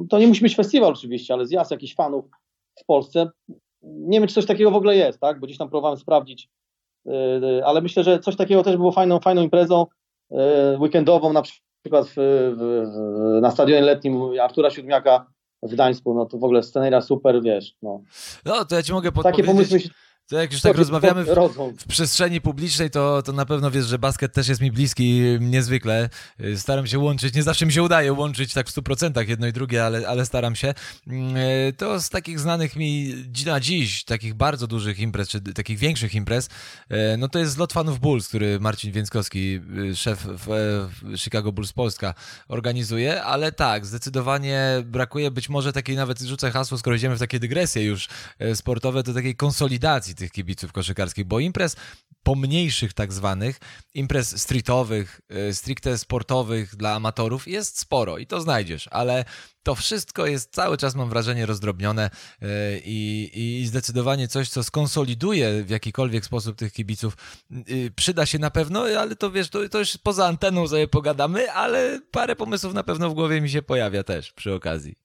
to 0.10 0.20
nie 0.20 0.28
musi 0.28 0.42
być 0.42 0.56
festiwal 0.56 0.92
oczywiście, 0.94 1.34
ale 1.34 1.46
zjazd 1.46 1.72
jakichś 1.72 1.96
fanów 1.96 2.26
w 2.82 2.86
Polsce, 2.86 3.30
nie 3.84 4.20
wiem, 4.20 4.28
czy 4.28 4.36
coś 4.36 4.46
takiego 4.46 4.72
w 4.72 4.76
ogóle 4.76 4.96
jest, 4.96 5.20
tak, 5.20 5.40
bo 5.40 5.46
gdzieś 5.48 5.58
tam 5.58 5.70
próbowałem 5.70 5.98
sprawdzić, 5.98 6.50
yy, 7.06 7.62
ale 7.66 7.82
myślę, 7.82 8.04
że 8.04 8.20
coś 8.20 8.36
takiego 8.36 8.64
też 8.64 8.78
było 8.78 8.92
fajną, 8.92 9.20
fajną 9.20 9.42
imprezą 9.42 9.86
yy, 10.32 10.40
weekendową, 10.80 11.34
na 11.34 11.42
przykład 11.42 12.08
w, 12.08 12.16
w, 12.16 13.42
na 13.42 13.52
stadionie 13.52 13.82
letnim 13.82 14.22
Artura 14.42 14.70
Siódmiaka 14.70 15.26
w 15.64 15.72
Gdańsku, 15.72 16.14
no 16.14 16.26
to 16.26 16.38
w 16.38 16.44
ogóle 16.44 16.64
sceneria 16.64 17.02
super, 17.02 17.42
wiesz, 17.42 17.76
no. 17.82 18.02
No, 18.46 18.66
to 18.66 18.76
ja 18.76 18.84
ci 18.84 18.94
mogę 18.94 19.12
podpowiedzieć. 19.12 19.46
Takie 19.46 19.54
pomysły 19.54 19.80
to 20.28 20.42
jak 20.42 20.52
już 20.52 20.62
tak 20.62 20.78
rozmawiamy 20.78 21.24
w, 21.24 21.28
w, 21.78 21.88
przestrzeni 21.88 22.42
publicznej, 22.42 22.90
to, 22.90 23.22
to 23.22 23.32
na 23.34 23.46
pewno 23.46 23.72
wiesz, 23.72 23.86
że 23.86 24.00
basket 24.00 24.34
też 24.34 24.48
jest 24.48 24.62
mi 24.62 24.72
bliski 24.72 25.22
niezwykle. 25.40 26.10
Staram 26.56 26.88
się 26.88 27.00
łączyć, 27.00 27.36
nie 27.36 27.44
zawsze 27.44 27.66
mi 27.66 27.74
się 27.74 27.84
udaje 27.84 28.14
łączyć 28.14 28.54
tak 28.54 28.70
w 28.70 28.76
100% 28.76 29.30
jedno 29.30 29.48
i 29.48 29.54
drugie, 29.54 29.86
ale, 29.86 30.08
ale 30.08 30.26
staram 30.26 30.56
się. 30.56 30.74
Mm, 31.08 31.36
e, 31.38 31.74
to 31.74 32.00
z 32.02 32.10
takich 32.10 32.40
znanych 32.40 32.76
mi 32.76 33.16
na 33.46 33.60
dziś, 33.60 34.04
takich 34.04 34.34
bardzo 34.34 34.68
dużych 34.68 35.00
imprez, 35.00 35.30
czy 35.30 35.42
takich 35.42 35.78
większych 35.78 36.16
imprez, 36.16 36.50
e, 36.90 37.18
no 37.18 37.28
to 37.28 37.40
jest 37.40 37.52
zlot 37.52 37.74
fanów 37.74 38.00
Bulls, 38.00 38.28
który 38.28 38.60
Marcin 38.60 38.92
Więckowski, 38.92 39.60
e, 39.92 39.96
szef 39.96 40.28
w 40.28 40.90
Chicago 41.18 41.52
Bulls 41.52 41.74
Polska, 41.74 42.14
organizuje, 42.48 43.24
ale 43.24 43.52
tak, 43.52 43.86
zdecydowanie 43.86 44.84
brakuje 44.86 45.32
być 45.32 45.50
może 45.50 45.74
takiej, 45.74 45.96
nawet 45.96 46.22
rzucę 46.22 46.52
hasło, 46.52 46.78
skoro 46.78 46.96
idziemy 46.96 47.16
w 47.16 47.20
takie 47.20 47.40
dygresje 47.40 47.84
już 47.84 48.08
sportowe, 48.54 49.04
to 49.04 49.14
takiej 49.14 49.36
konsolidacji 49.36 50.15
tych 50.16 50.32
kibiców 50.32 50.72
koszykarskich, 50.72 51.26
bo 51.26 51.40
imprez 51.40 51.76
pomniejszych 52.24 52.94
tak 52.94 53.14
zwanych, 53.14 53.60
imprez 53.94 54.42
streetowych, 54.42 55.22
y, 55.50 55.54
stricte 55.54 55.98
sportowych 55.98 56.76
dla 56.76 56.94
amatorów 56.94 57.48
jest 57.48 57.80
sporo 57.80 58.18
i 58.18 58.28
to 58.28 58.42
znajdziesz, 58.42 58.88
ale 58.92 59.26
to 59.64 59.76
wszystko 59.76 60.26
jest 60.26 60.54
cały 60.54 60.78
czas, 60.78 60.96
mam 60.96 61.10
wrażenie, 61.10 61.46
rozdrobnione 61.46 62.10
y, 62.10 62.48
i, 62.86 63.32
i 63.62 63.68
zdecydowanie 63.68 64.28
coś, 64.28 64.50
co 64.50 64.64
skonsoliduje 64.64 65.64
w 65.64 65.70
jakikolwiek 65.70 66.26
sposób 66.26 66.56
tych 66.56 66.74
kibiców, 66.74 67.18
y, 67.70 67.92
przyda 67.96 68.26
się 68.26 68.40
na 68.40 68.52
pewno, 68.52 68.84
ale 69.00 69.16
to 69.16 69.32
wiesz, 69.32 69.50
to, 69.50 69.70
to 69.70 69.80
już 69.80 69.98
poza 69.98 70.28
anteną 70.28 70.68
sobie 70.68 70.88
pogadamy, 70.88 71.52
ale 71.52 72.02
parę 72.12 72.36
pomysłów 72.36 72.74
na 72.74 72.84
pewno 72.84 73.10
w 73.10 73.14
głowie 73.14 73.42
mi 73.42 73.50
się 73.50 73.62
pojawia 73.62 74.04
też 74.04 74.34
przy 74.34 74.54
okazji. 74.54 75.05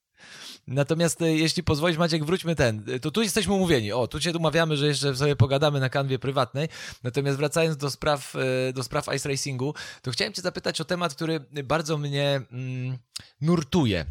Natomiast 0.71 1.21
e, 1.21 1.35
jeśli 1.37 1.63
pozwolisz, 1.63 1.97
Maciek, 1.97 2.25
wróćmy 2.25 2.55
ten. 2.55 2.83
E, 2.87 2.99
to 2.99 3.11
tu 3.11 3.21
jesteśmy 3.21 3.53
umówieni. 3.53 3.91
O, 3.91 4.07
tu 4.07 4.19
cię 4.19 4.31
umawiamy, 4.37 4.77
że 4.77 4.87
jeszcze 4.87 5.15
sobie 5.15 5.35
pogadamy 5.35 5.79
na 5.79 5.89
kanwie 5.89 6.19
prywatnej. 6.19 6.69
Natomiast 7.03 7.37
wracając 7.37 7.77
do 7.77 7.91
spraw, 7.91 8.35
e, 8.69 8.73
do 8.73 8.83
spraw 8.83 9.15
ice 9.15 9.29
racingu, 9.29 9.73
to 10.01 10.11
chciałem 10.11 10.33
cię 10.33 10.41
zapytać 10.41 10.81
o 10.81 10.85
temat, 10.85 11.15
który 11.15 11.39
bardzo 11.63 11.97
mnie 11.97 12.41
mm, 12.51 12.97
nurtuje 13.41 14.05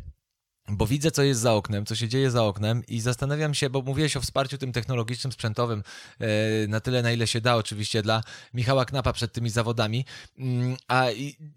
bo 0.73 0.87
widzę, 0.87 1.11
co 1.11 1.23
jest 1.23 1.41
za 1.41 1.55
oknem, 1.55 1.87
co 1.87 1.95
się 1.95 2.09
dzieje 2.09 2.31
za 2.31 2.45
oknem 2.45 2.83
i 2.89 3.01
zastanawiam 3.01 3.55
się, 3.55 3.71
bo 3.71 3.83
mówiłeś 3.83 4.17
o 4.17 4.21
wsparciu 4.21 4.59
tym 4.59 4.73
technologicznym, 4.73 5.33
sprzętowym 5.33 5.83
na 6.69 6.81
tyle, 6.81 7.03
na 7.03 7.13
ile 7.13 7.27
się 7.27 7.41
da 7.41 7.57
oczywiście 7.57 8.03
dla 8.03 8.23
Michała 8.55 8.85
Knapa 8.85 9.13
przed 9.13 9.33
tymi 9.33 9.51
zawodami. 9.51 10.05
Mm, 10.39 10.77
a 10.89 11.07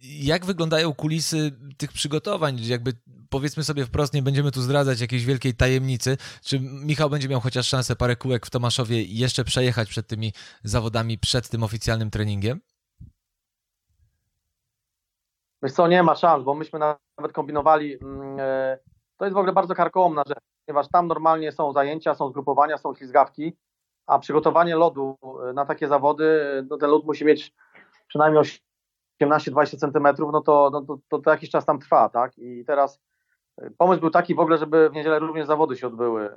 jak 0.02 0.46
wyglądają 0.46 0.94
kulisy 0.94 1.52
tych 1.78 1.94
przygotowań? 1.94 2.58
Jakby 2.62 2.94
powiedzmy 3.34 3.64
sobie 3.64 3.86
wprost, 3.86 4.14
nie 4.14 4.22
będziemy 4.22 4.52
tu 4.52 4.62
zdradzać 4.62 5.02
jakiejś 5.02 5.26
wielkiej 5.26 5.54
tajemnicy. 5.54 6.18
Czy 6.44 6.60
Michał 6.60 7.10
będzie 7.10 7.30
miał 7.30 7.42
chociaż 7.42 7.68
szansę 7.68 7.96
parę 7.96 8.16
kółek 8.16 8.46
w 8.46 8.50
Tomaszowie 8.50 9.04
jeszcze 9.04 9.44
przejechać 9.44 9.90
przed 9.90 10.08
tymi 10.08 10.34
zawodami, 10.64 11.18
przed 11.18 11.50
tym 11.50 11.64
oficjalnym 11.64 12.10
treningiem? 12.10 12.60
Wiesz 15.64 15.74
co, 15.74 15.88
nie 15.88 16.04
ma 16.04 16.16
szans, 16.16 16.44
bo 16.44 16.56
myśmy 16.56 16.80
nawet 16.80 17.32
kombinowali, 17.34 17.98
mm, 18.02 18.38
e, 18.40 18.78
to 19.18 19.26
jest 19.26 19.36
w 19.36 19.38
ogóle 19.38 19.54
bardzo 19.54 19.76
karkołomna 19.76 20.24
rzecz, 20.28 20.44
ponieważ 20.66 20.88
tam 20.88 21.08
normalnie 21.08 21.52
są 21.52 21.74
zajęcia, 21.74 22.16
są 22.16 22.30
zgrupowania, 22.30 22.78
są 22.78 22.96
ślizgawki, 22.96 23.58
a 24.08 24.20
przygotowanie 24.20 24.76
lodu 24.76 25.18
e, 25.50 25.54
na 25.54 25.66
takie 25.66 25.88
zawody, 25.88 26.42
no 26.70 26.78
ten 26.78 26.90
lód 26.90 27.06
musi 27.06 27.26
mieć 27.26 27.54
przynajmniej 28.08 28.44
18-20 29.22 29.78
centymetrów, 29.78 30.32
no 30.32 30.42
to, 30.42 30.70
no 30.74 30.82
to, 30.82 30.98
to, 31.10 31.20
to 31.20 31.32
jakiś 31.32 31.50
czas 31.50 31.66
tam 31.66 31.80
trwa, 31.80 32.10
tak? 32.10 32.38
I 32.38 32.66
teraz 32.66 32.96
e, 32.96 33.13
pomysł 33.78 34.02
był 34.02 34.10
taki 34.10 34.36
w 34.36 34.40
ogóle, 34.40 34.58
żeby 34.58 34.90
w 34.90 34.94
niedzielę 34.94 35.20
również 35.20 35.48
zawody 35.48 35.76
się 35.76 35.88
odbyły. 35.88 36.36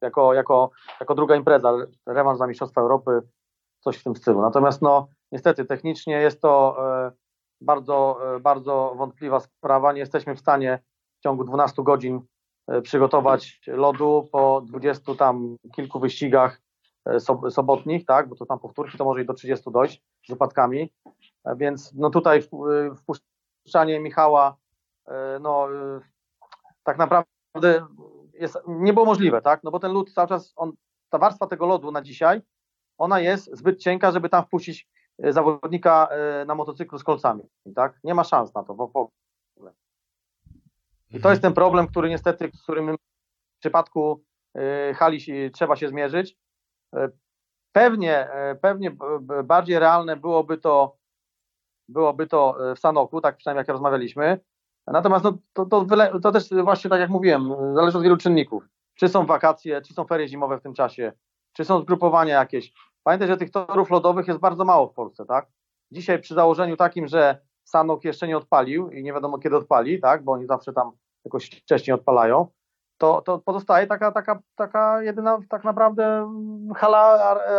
Jako, 0.00 0.34
jako, 0.34 0.70
jako 1.00 1.14
druga 1.14 1.36
impreza, 1.36 1.72
rewanż 2.06 2.38
za 2.38 2.46
Mistrzostwa 2.46 2.80
Europy, 2.80 3.20
coś 3.80 3.96
w 3.96 4.04
tym 4.04 4.16
stylu. 4.16 4.40
Natomiast 4.40 4.82
no 4.82 5.08
niestety 5.32 5.64
technicznie 5.64 6.20
jest 6.20 6.40
to 6.40 6.76
bardzo, 7.60 8.20
bardzo 8.40 8.94
wątpliwa 8.96 9.40
sprawa. 9.40 9.92
Nie 9.92 10.00
jesteśmy 10.00 10.34
w 10.34 10.40
stanie 10.40 10.78
w 11.18 11.22
ciągu 11.22 11.44
12 11.44 11.82
godzin 11.82 12.20
e, 12.68 12.82
przygotować 12.82 13.60
lodu 13.66 14.28
po 14.32 14.60
20 14.60 15.14
tam 15.14 15.56
kilku 15.74 16.00
wyścigach 16.00 16.60
e, 17.06 17.20
sobotnich, 17.50 18.06
tak, 18.06 18.28
bo 18.28 18.36
to 18.36 18.46
tam 18.46 18.58
powtórki 18.58 18.98
to 18.98 19.04
może 19.04 19.22
i 19.22 19.26
do 19.26 19.34
30 19.34 19.70
dojść 19.70 20.02
z 20.26 20.30
wypadkami, 20.30 20.92
e, 21.44 21.56
więc 21.56 21.94
no 21.94 22.10
tutaj 22.10 22.42
wpuszczanie 22.96 24.00
Michała 24.00 24.56
no 25.40 25.68
tak 26.82 26.98
naprawdę 26.98 27.86
jest, 28.32 28.58
nie 28.66 28.92
było 28.92 29.06
możliwe, 29.06 29.42
tak, 29.42 29.62
no 29.64 29.70
bo 29.70 29.78
ten 29.78 29.92
lód 29.92 30.12
cały 30.12 30.28
czas, 30.28 30.52
on, 30.56 30.72
ta 31.10 31.18
warstwa 31.18 31.46
tego 31.46 31.66
lodu 31.66 31.90
na 31.90 32.02
dzisiaj, 32.02 32.42
ona 32.98 33.20
jest 33.20 33.56
zbyt 33.56 33.80
cienka, 33.80 34.12
żeby 34.12 34.28
tam 34.28 34.44
wpuścić 34.44 34.88
zawodnika 35.18 36.08
na 36.46 36.54
motocyklu 36.54 36.98
z 36.98 37.04
kolcami, 37.04 37.42
tak, 37.74 38.00
nie 38.04 38.14
ma 38.14 38.24
szans 38.24 38.54
na 38.54 38.62
to 38.64 38.74
w 38.74 38.80
ogóle. 38.80 39.10
I 41.10 41.20
to 41.20 41.30
jest 41.30 41.42
ten 41.42 41.54
problem, 41.54 41.86
który 41.86 42.08
niestety, 42.08 42.50
z 42.54 42.62
którym 42.62 42.96
w 43.56 43.58
przypadku 43.60 44.24
hali 44.94 45.50
trzeba 45.52 45.76
się 45.76 45.88
zmierzyć. 45.88 46.36
Pewnie, 47.72 48.28
pewnie 48.60 48.90
bardziej 49.44 49.78
realne 49.78 50.16
byłoby 50.16 50.58
to, 50.58 50.96
byłoby 51.88 52.26
to 52.26 52.56
w 52.76 52.78
Sanoku, 52.78 53.20
tak 53.20 53.36
przynajmniej 53.36 53.60
jak 53.60 53.68
rozmawialiśmy. 53.68 54.40
Natomiast 54.92 55.24
no, 55.24 55.38
to, 55.52 55.66
to, 55.66 55.86
to 56.22 56.32
też 56.32 56.48
właśnie 56.50 56.90
tak 56.90 57.00
jak 57.00 57.10
mówiłem, 57.10 57.54
zależy 57.74 57.98
od 57.98 58.04
wielu 58.04 58.16
czynników. 58.16 58.64
Czy 58.94 59.08
są 59.08 59.26
wakacje, 59.26 59.82
czy 59.82 59.94
są 59.94 60.04
ferie 60.04 60.28
zimowe 60.28 60.58
w 60.58 60.62
tym 60.62 60.74
czasie, 60.74 61.12
czy 61.52 61.64
są 61.64 61.80
zgrupowania 61.80 62.34
jakieś. 62.34 62.72
Pamiętaj, 63.02 63.28
że 63.28 63.36
tych 63.36 63.50
torów 63.50 63.90
lodowych 63.90 64.28
jest 64.28 64.40
bardzo 64.40 64.64
mało 64.64 64.88
w 64.88 64.94
Polsce, 64.94 65.24
tak? 65.26 65.46
Dzisiaj 65.90 66.18
przy 66.18 66.34
założeniu 66.34 66.76
takim, 66.76 67.06
że 67.06 67.40
Sanok 67.64 68.04
jeszcze 68.04 68.28
nie 68.28 68.36
odpalił 68.36 68.90
i 68.90 69.02
nie 69.02 69.12
wiadomo 69.12 69.38
kiedy 69.38 69.56
odpali, 69.56 70.00
tak, 70.00 70.24
bo 70.24 70.32
oni 70.32 70.46
zawsze 70.46 70.72
tam 70.72 70.92
jakoś 71.24 71.50
wcześniej 71.50 71.94
odpalają, 71.94 72.46
to, 72.98 73.22
to 73.22 73.38
pozostaje 73.38 73.86
taka, 73.86 74.12
taka, 74.12 74.38
taka 74.54 75.02
jedyna 75.02 75.38
tak 75.48 75.64
naprawdę 75.64 76.32
hala, 76.76 76.98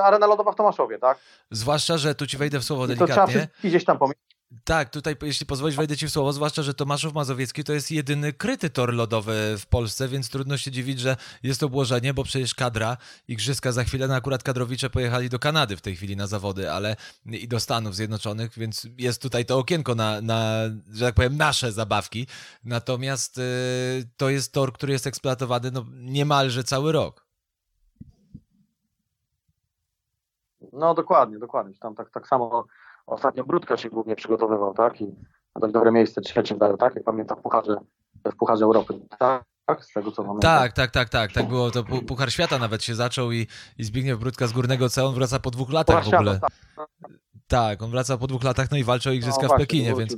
arena 0.04 0.28
lodowa 0.28 0.52
w 0.52 0.56
Tomaszowie, 0.56 1.00
tak? 1.00 1.18
Zwłaszcza, 1.52 1.98
że 1.98 2.16
tu 2.16 2.28
ci 2.28 2.38
wejdę 2.38 2.60
w 2.60 2.64
słowo 2.64 2.88
delikatnie. 2.88 3.16
to 3.16 3.28
trzeba 3.28 3.48
gdzieś 3.64 3.86
tam 3.86 3.98
pomyśleć. 3.98 4.39
Tak, 4.64 4.90
tutaj 4.90 5.16
jeśli 5.22 5.46
pozwolisz 5.46 5.78
wejdę 5.78 5.98
ci 5.98 6.08
w 6.08 6.12
słowo, 6.12 6.34
zwłaszcza, 6.34 6.62
że 6.62 6.74
Tomaszów 6.74 7.14
Mazowiecki 7.14 7.64
to 7.64 7.74
jest 7.74 7.92
jedyny 7.92 8.34
kryty 8.34 8.70
tor 8.70 8.94
lodowy 8.94 9.56
w 9.58 9.66
Polsce, 9.66 10.08
więc 10.08 10.30
trudno 10.30 10.58
się 10.58 10.72
dziwić, 10.72 11.00
że 11.00 11.18
jest 11.44 11.64
obłożenie, 11.64 12.14
bo 12.14 12.24
przecież 12.24 12.56
kadra, 12.56 12.98
igrzyska 13.28 13.72
za 13.72 13.84
chwilę, 13.84 14.08
no 14.08 14.16
akurat 14.16 14.44
kadrowicze 14.44 14.90
pojechali 14.90 15.30
do 15.30 15.40
Kanady 15.40 15.78
w 15.78 15.82
tej 15.82 15.96
chwili 15.96 16.16
na 16.16 16.28
zawody, 16.28 16.72
ale 16.72 16.96
i 17.26 17.48
do 17.48 17.60
Stanów 17.60 17.96
Zjednoczonych, 17.96 18.52
więc 18.58 18.88
jest 18.98 19.22
tutaj 19.22 19.46
to 19.46 19.58
okienko 19.58 19.96
na, 19.96 20.22
na 20.22 20.54
że 20.92 21.06
tak 21.06 21.16
powiem, 21.16 21.38
nasze 21.38 21.72
zabawki. 21.72 22.28
Natomiast 22.64 23.38
yy, 23.38 23.44
to 24.18 24.30
jest 24.30 24.54
tor, 24.54 24.74
który 24.74 24.94
jest 24.94 25.08
eksploatowany 25.08 25.72
no, 25.72 25.86
niemalże 25.92 26.64
cały 26.64 26.92
rok. 26.92 27.26
No 30.74 30.94
dokładnie, 30.94 31.40
dokładnie. 31.40 31.74
Tam 31.80 31.96
tak, 31.96 32.12
tak 32.12 32.28
samo 32.28 32.66
Ostatnio 33.10 33.44
Brudka 33.44 33.78
się 33.78 33.90
głównie 33.90 34.16
przygotowywał, 34.16 34.74
tak? 34.74 35.02
I 35.02 35.06
na 35.56 35.62
dość 35.62 35.74
dobre 35.74 35.92
miejsce 35.92 36.22
trzecie 36.22 36.56
dają, 36.56 36.78
tak? 36.78 36.96
Jak 36.96 37.04
pamiętam 37.04 37.38
w 37.38 37.42
Pucharze, 37.42 37.76
w 38.26 38.36
Pucharze 38.36 38.66
Europy, 38.66 38.94
tak? 39.20 39.44
Z 39.82 39.94
tego 39.94 40.12
co 40.12 40.24
pamiętam. 40.24 40.42
Tak, 40.42 40.74
tak, 40.74 40.92
tak, 40.92 41.10
tak. 41.10 41.32
Tak 41.32 41.48
było. 41.48 41.72
To 41.72 41.84
Puchar 41.84 42.32
Świata 42.32 42.60
nawet 42.60 42.84
się 42.84 42.96
zaczął 42.96 43.32
i, 43.32 43.48
i 43.78 43.84
Zbigniew 43.84 44.20
Brudka 44.20 44.48
z 44.48 44.52
Górnego 44.52 44.90
C, 44.90 45.06
on 45.06 45.16
wraca 45.16 45.40
po 45.40 45.52
dwóch 45.52 45.70
latach 45.70 46.04
Puchar 46.04 46.12
w 46.12 46.14
ogóle. 46.14 46.38
Świata, 46.38 46.48
tak. 46.76 47.20
Tak, 47.48 47.82
on 47.82 47.92
wraca 47.92 48.18
po 48.18 48.28
dwóch 48.28 48.44
latach, 48.44 48.72
no 48.72 48.78
i 48.78 48.84
walczy 48.84 49.10
o 49.10 49.12
Igrzyska 49.12 49.48
no, 49.48 49.54
w 49.54 49.58
Pekinie, 49.58 49.96
więc 49.96 50.16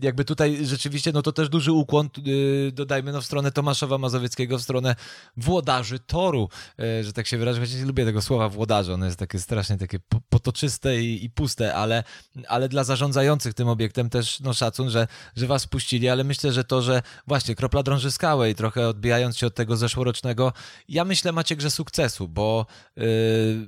jakby 0.00 0.24
tutaj 0.24 0.66
rzeczywiście, 0.66 1.12
no 1.12 1.22
to 1.22 1.32
też 1.32 1.48
duży 1.48 1.72
ukłon, 1.72 2.08
yy, 2.24 2.72
dodajmy, 2.72 3.12
no 3.12 3.20
w 3.20 3.24
stronę 3.24 3.52
Tomaszowa 3.52 3.98
Mazowieckiego, 3.98 4.58
w 4.58 4.62
stronę 4.62 4.96
włodarzy 5.36 5.98
toru, 5.98 6.48
yy, 6.78 7.04
że 7.04 7.12
tak 7.12 7.26
się 7.26 7.38
wyrażę, 7.38 7.60
chociaż 7.60 7.74
nie 7.76 7.84
lubię 7.84 8.04
tego 8.04 8.22
słowa 8.22 8.48
włodarze, 8.48 8.94
ono 8.94 9.06
jest 9.06 9.18
takie 9.18 9.38
strasznie 9.38 9.78
takie 9.78 9.98
potoczyste 10.28 11.00
i, 11.00 11.24
i, 11.24 11.30
puste, 11.30 11.74
ale, 11.74 12.04
ale 12.48 12.68
dla 12.68 12.84
zarządzających 12.84 13.54
tym 13.54 13.68
obiektem 13.68 14.10
też, 14.10 14.40
no 14.40 14.54
szacun, 14.54 14.90
że, 14.90 15.06
że 15.36 15.46
was 15.46 15.66
puścili, 15.66 16.08
ale 16.08 16.24
myślę, 16.24 16.52
że 16.52 16.64
to, 16.64 16.82
że 16.82 17.02
właśnie 17.26 17.54
kropla 17.54 17.82
drąży 17.82 18.10
skałę 18.10 18.50
i 18.50 18.54
trochę 18.54 18.93
odbijając 18.94 19.36
się 19.36 19.46
od 19.46 19.54
tego 19.54 19.76
zeszłorocznego, 19.76 20.52
ja 20.88 21.04
myślę 21.04 21.32
macie 21.32 21.56
grze 21.56 21.70
sukcesu, 21.70 22.28
bo 22.28 22.66
yy, 22.96 23.04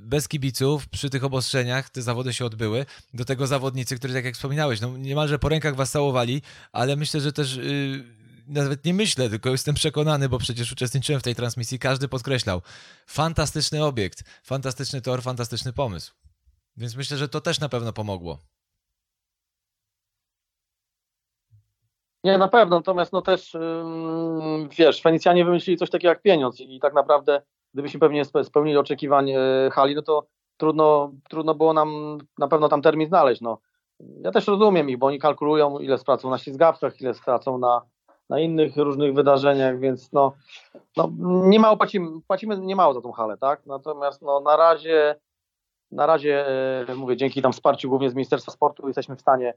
bez 0.01 0.27
kibiców 0.27 0.89
przy 0.89 1.09
tych 1.09 1.23
obostrzeniach 1.23 1.89
te 1.89 2.01
zawody 2.01 2.33
się 2.33 2.45
odbyły, 2.45 2.85
do 3.13 3.25
tego 3.25 3.47
zawodnicy, 3.47 3.95
którzy, 3.95 4.13
tak 4.13 4.25
jak 4.25 4.35
wspominałeś, 4.35 4.81
no 4.81 4.97
niemalże 4.97 5.39
po 5.39 5.49
rękach 5.49 5.75
was 5.75 5.91
całowali, 5.91 6.41
ale 6.71 6.95
myślę, 6.95 7.21
że 7.21 7.33
też 7.33 7.55
yy, 7.55 8.17
nawet 8.47 8.85
nie 8.85 8.93
myślę, 8.93 9.29
tylko 9.29 9.49
jestem 9.49 9.75
przekonany, 9.75 10.29
bo 10.29 10.37
przecież 10.39 10.71
uczestniczyłem 10.71 11.21
w 11.21 11.23
tej 11.23 11.35
transmisji, 11.35 11.79
każdy 11.79 12.07
podkreślał. 12.07 12.61
Fantastyczny 13.07 13.83
obiekt, 13.83 14.23
fantastyczny 14.43 15.01
tor, 15.01 15.21
fantastyczny 15.21 15.73
pomysł. 15.73 16.13
Więc 16.77 16.95
myślę, 16.95 17.17
że 17.17 17.29
to 17.29 17.41
też 17.41 17.59
na 17.59 17.69
pewno 17.69 17.93
pomogło. 17.93 18.39
Nie, 22.27 22.37
na 22.37 22.47
pewno, 22.47 22.75
natomiast 22.75 23.13
no 23.13 23.21
też, 23.21 23.57
wiesz, 24.77 25.01
Fenicjanie 25.01 25.45
wymyślili 25.45 25.77
coś 25.77 25.89
takiego 25.89 26.09
jak 26.09 26.21
pieniądz 26.21 26.59
i 26.59 26.79
tak 26.79 26.93
naprawdę, 26.93 27.41
gdybyśmy 27.73 27.99
pewnie 27.99 28.25
spełnili 28.25 28.77
oczekiwań 28.77 29.27
yy, 29.27 29.69
hali, 29.71 29.95
no 29.95 30.01
to 30.01 30.25
trudno, 30.57 31.11
trudno 31.29 31.55
było 31.55 31.73
nam 31.73 32.17
na 32.37 32.47
pewno 32.47 32.69
tam 32.69 32.81
termin 32.81 33.07
znaleźć. 33.07 33.41
No. 33.41 33.57
Ja 33.99 34.31
też 34.31 34.47
rozumiem 34.47 34.89
ich, 34.89 34.97
bo 34.97 35.07
oni 35.07 35.19
kalkulują, 35.19 35.79
ile 35.79 35.97
stracą 35.97 36.29
na 36.29 36.37
ślizgawkach, 36.37 37.01
ile 37.01 37.13
stracą 37.13 37.57
na, 37.57 37.81
na 38.29 38.39
innych 38.39 38.77
różnych 38.77 39.13
wydarzeniach, 39.13 39.79
więc 39.79 40.13
no, 40.13 40.33
no 40.97 41.11
niemało 41.23 41.77
płacimy, 41.77 42.21
płacimy 42.27 42.57
niemało 42.57 42.93
za 42.93 43.01
tą 43.01 43.11
halę, 43.11 43.37
tak? 43.37 43.65
Natomiast 43.65 44.21
no, 44.21 44.39
na 44.39 44.57
razie, 44.57 45.15
na 45.91 46.05
razie 46.05 46.47
e, 46.89 46.95
mówię, 46.95 47.17
dzięki 47.17 47.41
tam 47.41 47.53
wsparciu 47.53 47.89
głównie 47.89 48.09
z 48.09 48.15
Ministerstwa 48.15 48.51
Sportu 48.51 48.87
jesteśmy 48.87 49.15
w 49.15 49.21
stanie, 49.21 49.53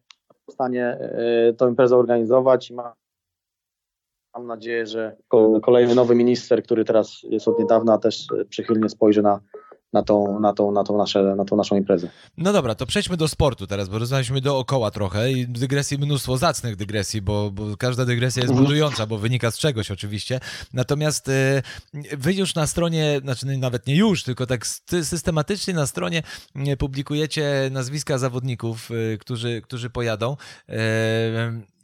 w 0.49 0.53
stanie 0.53 0.87
e, 0.87 1.53
tą 1.53 1.69
imprezę 1.69 1.97
organizować 1.97 2.71
i 2.71 2.75
mam, 2.75 2.93
mam 4.35 4.47
nadzieję, 4.47 4.87
że 4.87 5.17
kolejny 5.63 5.95
nowy 5.95 6.15
minister, 6.15 6.63
który 6.63 6.85
teraz 6.85 7.23
jest 7.23 7.49
od 7.49 7.59
niedawna, 7.59 7.99
też 7.99 8.27
przychylnie 8.49 8.89
spojrzy 8.89 9.23
na, 9.23 9.41
na 9.93 10.03
tą, 10.03 10.41
na 10.41 10.53
tą, 10.53 10.73
na 10.73 10.85
tą, 10.85 10.99
nasze, 10.99 11.23
na 11.23 11.45
tą 11.45 11.57
naszą 11.57 11.77
imprezę. 11.77 12.09
No 12.37 12.53
dobra, 12.53 12.75
to 12.75 12.87
przejdźmy 12.87 13.17
do 13.17 13.29
sportu 13.29 13.67
teraz, 13.67 13.89
bo 13.89 13.99
rozmawialiśmy 13.99 14.41
dookoła 14.41 14.91
trochę 14.91 15.33
i 15.33 15.49
dygresji, 15.49 15.99
mnóstwo 15.99 16.37
zacnych 16.37 16.77
dygresji, 16.77 17.23
bo, 17.23 17.51
bo 17.51 17.77
każda 17.77 18.05
dygresja 18.05 18.43
jest 18.43 18.51
mhm. 18.51 18.67
budująca, 18.67 19.07
bo 19.07 19.19
wynika 19.19 19.51
z 19.51 19.59
czegoś 19.59 19.91
oczywiście. 19.91 20.41
Natomiast 20.73 21.29
y, 21.29 21.63
wy 22.13 22.35
już 22.35 22.55
na 22.55 22.67
stronie, 22.67 23.21
znaczy 23.23 23.47
nawet 23.47 23.87
nie 23.87 23.97
już, 23.97 24.23
tylko 24.23 24.47
tak 24.47 24.67
systematycznie 25.03 25.75
na 25.75 25.87
stronie 25.87 26.23
y, 26.73 26.77
publikujecie 26.77 27.71
nazwiska 27.73 28.19
zawodników, 28.19 28.91
y, 28.91 29.19
którzy, 29.21 29.63
którzy 29.63 29.91
pojadą. 29.91 30.37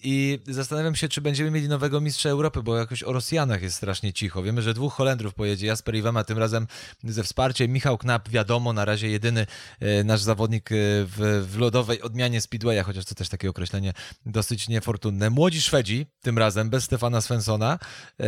I 0.08 0.38
zastanawiam 0.48 0.94
się, 0.94 1.08
czy 1.08 1.20
będziemy 1.20 1.50
mieli 1.50 1.68
nowego 1.68 2.00
mistrza 2.00 2.28
Europy, 2.28 2.62
bo 2.62 2.76
jakoś 2.76 3.02
o 3.02 3.12
Rosjanach 3.12 3.62
jest 3.62 3.76
strasznie 3.76 4.12
cicho. 4.12 4.42
Wiemy, 4.42 4.62
że 4.62 4.74
dwóch 4.74 4.94
Holendrów 4.94 5.34
pojedzie, 5.34 5.66
Jasper 5.66 5.94
Iwema 5.94 6.24
tym 6.24 6.38
razem 6.38 6.66
ze 7.04 7.22
wsparciem, 7.22 7.72
Michał 7.72 7.98
Knap, 7.98 8.28
wiadomo, 8.28 8.72
na 8.72 8.84
razie 8.84 9.08
jedyny 9.08 9.46
e, 9.80 10.04
nasz 10.04 10.20
zawodnik 10.20 10.72
e, 10.72 10.74
w, 10.76 11.46
w 11.50 11.58
lodowej 11.58 12.02
odmianie 12.02 12.40
Speedwaya, 12.40 12.82
chociaż 12.84 13.04
to 13.04 13.14
też 13.14 13.28
takie 13.28 13.50
określenie 13.50 13.92
dosyć 14.26 14.68
niefortunne. 14.68 15.30
Młodzi 15.30 15.62
Szwedzi, 15.62 16.06
tym 16.22 16.38
razem 16.38 16.70
bez 16.70 16.84
Stefana 16.84 17.20
Svensona. 17.20 17.78
E, 18.20 18.26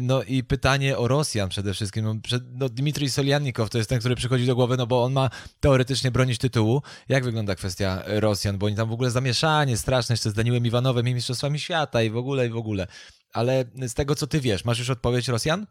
no 0.00 0.22
i 0.22 0.44
pytanie 0.44 0.98
o 0.98 1.08
Rosjan 1.08 1.48
przede 1.48 1.74
wszystkim. 1.74 2.04
No, 2.04 2.14
no, 2.52 2.68
Dmitrij 2.68 3.10
Soliannikow 3.10 3.70
to 3.70 3.78
jest 3.78 3.90
ten, 3.90 3.98
który 3.98 4.16
przychodzi 4.16 4.46
do 4.46 4.54
głowy, 4.54 4.76
no 4.76 4.86
bo 4.86 5.04
on 5.04 5.12
ma 5.12 5.30
teoretycznie 5.60 6.10
bronić 6.10 6.38
tytułu. 6.38 6.82
Jak 7.08 7.24
wygląda 7.24 7.54
kwestia 7.54 8.02
Rosjan? 8.06 8.58
Bo 8.58 8.66
oni 8.66 8.76
tam 8.76 8.88
w 8.88 8.92
ogóle 8.92 9.10
zamieszanie 9.10 9.76
straszne 9.76 10.12
jeszcze 10.12 10.30
z 10.30 10.34
Daniłem 10.34 10.66
Iwanowem 10.66 11.05
mistrzostwami 11.14 11.58
świata 11.58 12.02
i 12.02 12.10
w 12.10 12.16
ogóle, 12.16 12.46
i 12.46 12.50
w 12.50 12.56
ogóle. 12.56 12.86
Ale 13.32 13.64
z 13.76 13.94
tego, 13.94 14.14
co 14.14 14.26
ty 14.26 14.40
wiesz, 14.40 14.64
masz 14.64 14.78
już 14.78 14.90
odpowiedź 14.90 15.28
Rosjan? 15.28 15.66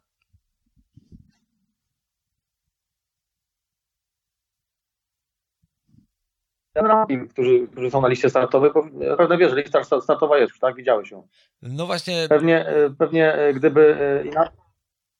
którzy, 7.30 7.67
którzy 7.71 7.91
są 7.91 8.02
na 8.02 8.08
liście 8.08 8.30
startowej, 8.30 8.71
naprawdę 8.93 9.38
wiesz, 9.38 9.50
że 9.50 9.62
lista 9.62 9.84
startowa 9.84 10.38
jest 10.38 10.50
już, 10.50 10.60
tak? 10.60 10.76
Widziałeś 10.76 11.12
ją. 11.12 11.28
No 11.62 11.86
właśnie. 11.86 12.26
Pewnie, 12.30 12.67
e, 12.67 12.89
pewnie 12.89 13.34
e, 13.34 13.54
gdyby 13.54 13.98
e, 14.00 14.28
inaczej. 14.28 14.58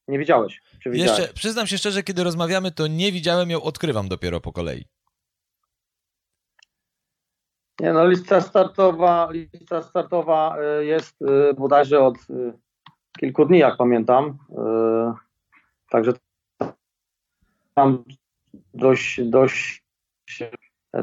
Nie 0.08 0.20
widziałeś? 0.20 0.62
Jeszcze, 0.86 1.34
przyznam 1.34 1.68
się 1.68 1.78
szczerze, 1.78 2.04
kiedy 2.04 2.24
rozmawiamy, 2.24 2.72
to 2.72 2.88
nie 2.88 3.12
widziałem 3.12 3.50
ją, 3.50 3.62
odkrywam 3.62 4.08
dopiero 4.08 4.42
po 4.42 4.52
kolei. 4.52 4.86
Nie 7.80 7.94
no, 7.94 8.08
lista 8.08 8.42
startowa, 8.42 9.32
lista 9.32 9.82
startowa 9.82 10.58
jest 10.80 11.18
bodajże 11.58 12.00
od 12.00 12.18
kilku 13.20 13.46
dni, 13.46 13.60
jak 13.60 13.78
pamiętam. 13.78 14.38
Także 15.90 16.14
tam 17.74 18.04
dość, 18.74 19.22
dość 19.24 19.84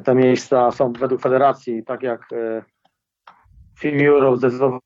te 0.05 0.15
miejsca 0.15 0.71
są 0.71 0.93
według 0.93 1.21
federacji, 1.21 1.85
tak 1.85 2.03
jak 2.03 2.29
Film 3.79 4.07
Europe 4.07 4.37
zdecydował, 4.37 4.81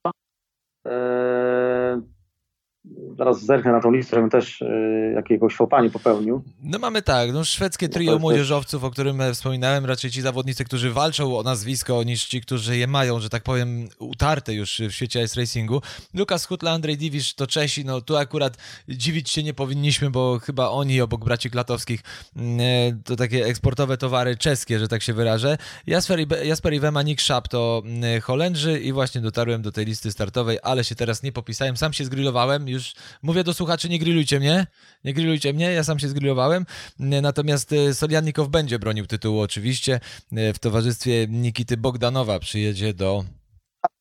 Zaraz 3.19 3.45
zerknę 3.45 3.73
na 3.73 3.81
tą 3.81 3.93
listę, 3.93 4.17
żebym 4.17 4.31
też 4.31 4.61
y, 4.61 5.13
jakiegoś 5.15 5.55
fopa 5.55 5.83
nie 5.83 5.91
popełnił. 5.91 6.43
No 6.63 6.79
mamy 6.79 7.03
tak, 7.03 7.33
no 7.33 7.45
szwedzkie 7.45 7.89
trio 7.89 8.13
no 8.13 8.19
młodzieżowców, 8.19 8.85
o 8.85 8.91
którym 8.91 9.21
e, 9.21 9.35
wspominałem, 9.35 9.85
raczej 9.85 10.11
ci 10.11 10.23
zawodnicy, 10.23 10.65
którzy 10.65 10.91
walczą 10.91 11.39
o 11.39 11.43
nazwisko, 11.43 12.03
niż 12.03 12.27
ci, 12.27 12.41
którzy 12.41 12.77
je 12.77 12.87
mają, 12.87 13.21
że 13.21 13.29
tak 13.29 13.43
powiem, 13.43 13.89
utarte 13.99 14.55
już 14.55 14.83
w 14.89 14.93
świecie 14.93 15.23
ice 15.23 15.41
racingu. 15.41 15.83
Lukas 16.15 16.47
Hutla, 16.47 16.71
Andrzej 16.71 16.97
Diwisz 16.97 17.35
to 17.35 17.47
Czesi, 17.47 17.85
no 17.85 18.01
tu 18.01 18.17
akurat 18.17 18.57
dziwić 18.89 19.31
się 19.31 19.43
nie 19.43 19.55
powinniśmy, 19.55 20.11
bo 20.11 20.39
chyba 20.39 20.69
oni 20.69 21.01
obok 21.01 21.25
braci 21.25 21.51
Klatowskich 21.51 22.01
mm, 22.37 22.61
e, 22.61 23.03
to 23.05 23.17
takie 23.17 23.47
eksportowe 23.47 23.97
towary 23.97 24.37
czeskie, 24.37 24.79
że 24.79 24.89
tak 24.89 25.03
się 25.03 25.13
wyrażę. 25.13 25.59
Jasper, 25.87 26.19
Jasper 26.45 26.75
Iwema, 26.75 27.03
Nick 27.03 27.23
Schaap 27.23 27.49
to 27.49 27.83
mm, 27.85 28.21
Holendrzy 28.21 28.81
i 28.81 28.93
właśnie 28.93 29.21
dotarłem 29.21 29.63
do 29.63 29.73
tej 29.73 29.87
listy 29.87 30.13
startowej, 30.13 30.59
ale 30.63 30.85
się 30.85 30.95
teraz 30.95 31.23
nie 31.23 31.33
popisałem, 31.33 31.77
sam 31.77 31.93
się 31.93 32.05
zgrillowałem, 32.05 32.69
już 32.77 32.93
mówię 33.23 33.45
do 33.45 33.55
słuchaczy, 33.55 33.89
nie 33.89 33.99
grillujcie 33.99 34.41
mnie, 34.41 34.67
nie 35.05 35.15
grillujcie 35.15 35.53
mnie, 35.53 35.73
ja 35.73 35.85
sam 35.85 35.99
się 35.99 36.09
zgrillowałem, 36.09 36.67
natomiast 36.99 37.73
e, 37.73 37.95
Soliannikow 37.95 38.49
będzie 38.49 38.79
bronił 38.79 39.07
tytułu 39.07 39.41
oczywiście, 39.41 40.01
e, 40.33 40.53
w 40.53 40.59
towarzystwie 40.59 41.27
Nikity 41.29 41.77
Bogdanowa 41.77 42.39
przyjedzie 42.39 42.95
do, 42.95 43.25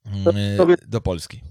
mm, 0.05 0.75
do 0.87 1.01
Polski. 1.01 1.41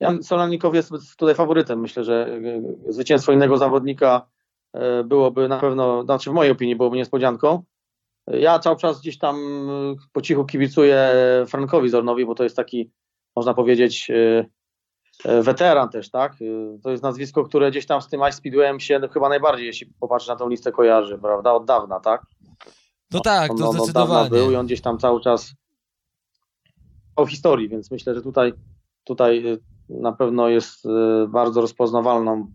Jan 0.00 0.22
Solannikow 0.22 0.74
jest 0.74 0.90
tutaj 1.16 1.34
faworytem. 1.34 1.80
Myślę, 1.80 2.04
że 2.04 2.40
e, 2.86 2.92
zwycięstwo 2.92 3.32
innego 3.32 3.56
zawodnika 3.56 4.26
byłoby 5.04 5.48
na 5.48 5.60
pewno, 5.60 6.04
znaczy 6.04 6.30
w 6.30 6.32
mojej 6.32 6.52
opinii 6.52 6.76
byłoby 6.76 6.96
niespodzianką. 6.96 7.64
Ja 8.26 8.58
cały 8.58 8.76
czas 8.76 9.00
gdzieś 9.00 9.18
tam 9.18 9.36
po 10.12 10.20
cichu 10.20 10.44
kibicuję 10.44 11.12
Frankowi 11.48 11.88
Zornowi, 11.88 12.26
bo 12.26 12.34
to 12.34 12.44
jest 12.44 12.56
taki, 12.56 12.90
można 13.36 13.54
powiedzieć, 13.54 14.10
e, 14.10 14.46
e, 15.24 15.42
weteran 15.42 15.88
też, 15.88 16.10
tak? 16.10 16.32
E, 16.32 16.78
to 16.82 16.90
jest 16.90 17.02
nazwisko, 17.02 17.44
które 17.44 17.70
gdzieś 17.70 17.86
tam 17.86 18.02
z 18.02 18.08
tym 18.08 18.20
Ice 18.20 18.32
Speedwayem 18.32 18.80
się 18.80 19.00
chyba 19.12 19.28
najbardziej, 19.28 19.66
jeśli 19.66 19.86
popatrzysz 20.00 20.28
na 20.28 20.36
tą 20.36 20.48
listę, 20.48 20.72
kojarzy, 20.72 21.18
prawda? 21.18 21.52
Od 21.52 21.64
dawna, 21.64 22.00
tak? 22.00 22.22
No 23.10 23.20
tak, 23.20 23.48
to 23.58 23.68
on, 23.68 23.76
zdecydowanie. 23.76 24.30
był 24.30 24.50
i 24.50 24.56
on 24.56 24.66
gdzieś 24.66 24.80
tam 24.80 24.98
cały 24.98 25.20
czas 25.20 25.54
o 27.16 27.26
historii, 27.26 27.68
więc 27.68 27.90
myślę, 27.90 28.14
że 28.14 28.22
tutaj, 28.22 28.52
tutaj 29.04 29.58
na 29.88 30.12
pewno 30.12 30.48
jest 30.48 30.84
bardzo 31.28 31.60
rozpoznawalną 31.60 32.46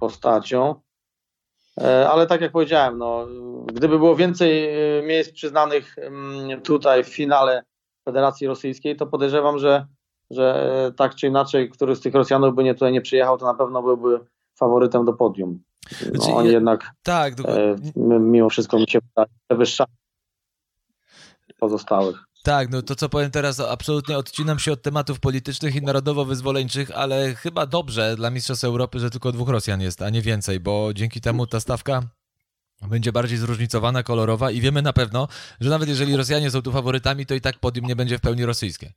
postacią. 0.00 0.74
E, 1.80 2.08
ale 2.08 2.26
tak 2.26 2.40
jak 2.40 2.52
powiedziałem, 2.52 2.98
no, 2.98 3.26
gdyby 3.66 3.98
było 3.98 4.16
więcej 4.16 4.68
e, 4.98 5.02
miejsc 5.02 5.32
przyznanych 5.32 5.98
mm, 5.98 6.60
tutaj 6.60 7.04
w 7.04 7.08
finale 7.08 7.62
Federacji 8.04 8.46
Rosyjskiej, 8.46 8.96
to 8.96 9.06
podejrzewam, 9.06 9.58
że, 9.58 9.86
że 10.30 10.72
e, 10.86 10.92
tak 10.92 11.14
czy 11.14 11.26
inaczej, 11.26 11.70
który 11.70 11.96
z 11.96 12.00
tych 12.00 12.14
Rosjanów 12.14 12.54
by 12.54 12.64
nie, 12.64 12.74
tutaj 12.74 12.92
nie 12.92 13.00
przyjechał, 13.00 13.38
to 13.38 13.44
na 13.46 13.54
pewno 13.54 13.82
byłby 13.82 14.20
faworytem 14.58 15.04
do 15.04 15.12
podium. 15.12 15.62
No, 15.92 16.10
znaczy, 16.10 16.32
oni 16.32 16.52
jednak 16.52 16.90
tak, 17.02 17.34
mimo 17.96 18.48
wszystko 18.48 18.78
mi 18.78 18.86
się 18.88 18.98
wydaje 19.00 19.34
przewyższają 19.48 19.94
pozostałych. 21.58 22.24
Tak, 22.44 22.70
no 22.70 22.82
to 22.82 22.96
co 22.96 23.08
powiem 23.08 23.30
teraz, 23.30 23.60
absolutnie 23.60 24.18
odcinam 24.18 24.58
się 24.58 24.72
od 24.72 24.82
tematów 24.82 25.20
politycznych 25.20 25.76
i 25.76 25.82
narodowo-wyzwoleńczych, 25.82 26.90
ale 26.90 27.34
chyba 27.34 27.66
dobrze 27.66 28.16
dla 28.16 28.30
Mistrzostw 28.30 28.64
Europy, 28.64 29.00
że 29.00 29.10
tylko 29.10 29.32
dwóch 29.32 29.48
Rosjan 29.48 29.80
jest, 29.80 30.02
a 30.02 30.10
nie 30.10 30.22
więcej, 30.22 30.60
bo 30.60 30.94
dzięki 30.94 31.20
temu 31.20 31.46
ta 31.46 31.60
stawka 31.60 32.02
będzie 32.88 33.12
bardziej 33.12 33.38
zróżnicowana, 33.38 34.02
kolorowa 34.02 34.50
i 34.50 34.60
wiemy 34.60 34.82
na 34.82 34.92
pewno, 34.92 35.28
że 35.60 35.70
nawet 35.70 35.88
jeżeli 35.88 36.16
Rosjanie 36.16 36.50
są 36.50 36.62
tu 36.62 36.72
faworytami, 36.72 37.26
to 37.26 37.34
i 37.34 37.40
tak 37.40 37.58
podium 37.58 37.86
nie 37.86 37.96
będzie 37.96 38.18
w 38.18 38.20
pełni 38.20 38.44
rosyjskie 38.44 38.92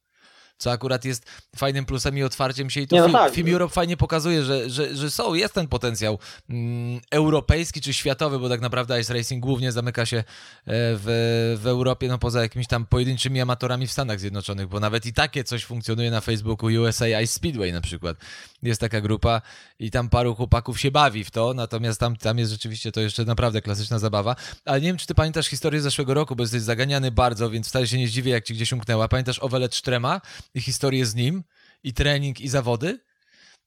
co 0.57 0.71
akurat 0.71 1.05
jest 1.05 1.25
fajnym 1.55 1.85
plusem 1.85 2.17
i 2.17 2.23
otwarciem 2.23 2.69
się 2.69 2.81
i 2.81 2.87
to 2.87 2.95
nie, 2.95 3.01
no 3.01 3.07
film, 3.07 3.19
tak. 3.19 3.33
film 3.33 3.53
Europe 3.53 3.73
fajnie 3.73 3.97
pokazuje, 3.97 4.43
że, 4.43 4.69
że, 4.69 4.95
że 4.95 5.11
są, 5.11 5.33
jest 5.33 5.53
ten 5.53 5.67
potencjał 5.67 6.19
mm, 6.49 7.01
europejski 7.11 7.81
czy 7.81 7.93
światowy, 7.93 8.39
bo 8.39 8.49
tak 8.49 8.61
naprawdę 8.61 9.01
Ice 9.01 9.13
Racing 9.13 9.43
głównie 9.43 9.71
zamyka 9.71 10.05
się 10.05 10.17
e, 10.17 10.23
w, 10.65 11.57
w 11.61 11.67
Europie, 11.67 12.07
no 12.07 12.17
poza 12.17 12.41
jakimiś 12.41 12.67
tam 12.67 12.85
pojedynczymi 12.85 13.41
amatorami 13.41 13.87
w 13.87 13.91
Stanach 13.91 14.19
Zjednoczonych, 14.19 14.67
bo 14.67 14.79
nawet 14.79 15.05
i 15.05 15.13
takie 15.13 15.43
coś 15.43 15.65
funkcjonuje 15.65 16.11
na 16.11 16.21
Facebooku 16.21 16.67
USA 16.67 17.07
Ice 17.07 17.33
Speedway 17.33 17.73
na 17.73 17.81
przykład. 17.81 18.17
Jest 18.63 18.81
taka 18.81 19.01
grupa 19.01 19.41
i 19.79 19.91
tam 19.91 20.09
paru 20.09 20.35
chłopaków 20.35 20.79
się 20.79 20.91
bawi 20.91 21.23
w 21.23 21.31
to, 21.31 21.53
natomiast 21.53 21.99
tam, 21.99 22.15
tam 22.15 22.37
jest 22.37 22.51
rzeczywiście 22.51 22.91
to 22.91 23.01
jeszcze 23.01 23.25
naprawdę 23.25 23.61
klasyczna 23.61 23.99
zabawa. 23.99 24.35
Ale 24.65 24.81
nie 24.81 24.87
wiem, 24.87 24.97
czy 24.97 25.07
ty 25.07 25.15
pamiętasz 25.15 25.47
historię 25.47 25.81
z 25.81 25.83
zeszłego 25.83 26.13
roku, 26.13 26.35
bo 26.35 26.43
jesteś 26.43 26.61
zaganiany 26.61 27.11
bardzo, 27.11 27.49
więc 27.49 27.67
wcale 27.67 27.87
się 27.87 27.97
nie 27.97 28.07
zdziwię, 28.07 28.31
jak 28.31 28.45
ci 28.45 28.53
gdzieś 28.53 28.73
umknęła. 28.73 29.07
Pamiętasz 29.07 29.39
Owele 29.39 29.69
Cztrema 29.69 30.21
i 30.53 30.61
historię 30.61 31.05
z 31.05 31.15
nim, 31.15 31.43
i 31.83 31.93
trening, 31.93 32.41
i 32.41 32.47
zawody? 32.47 32.99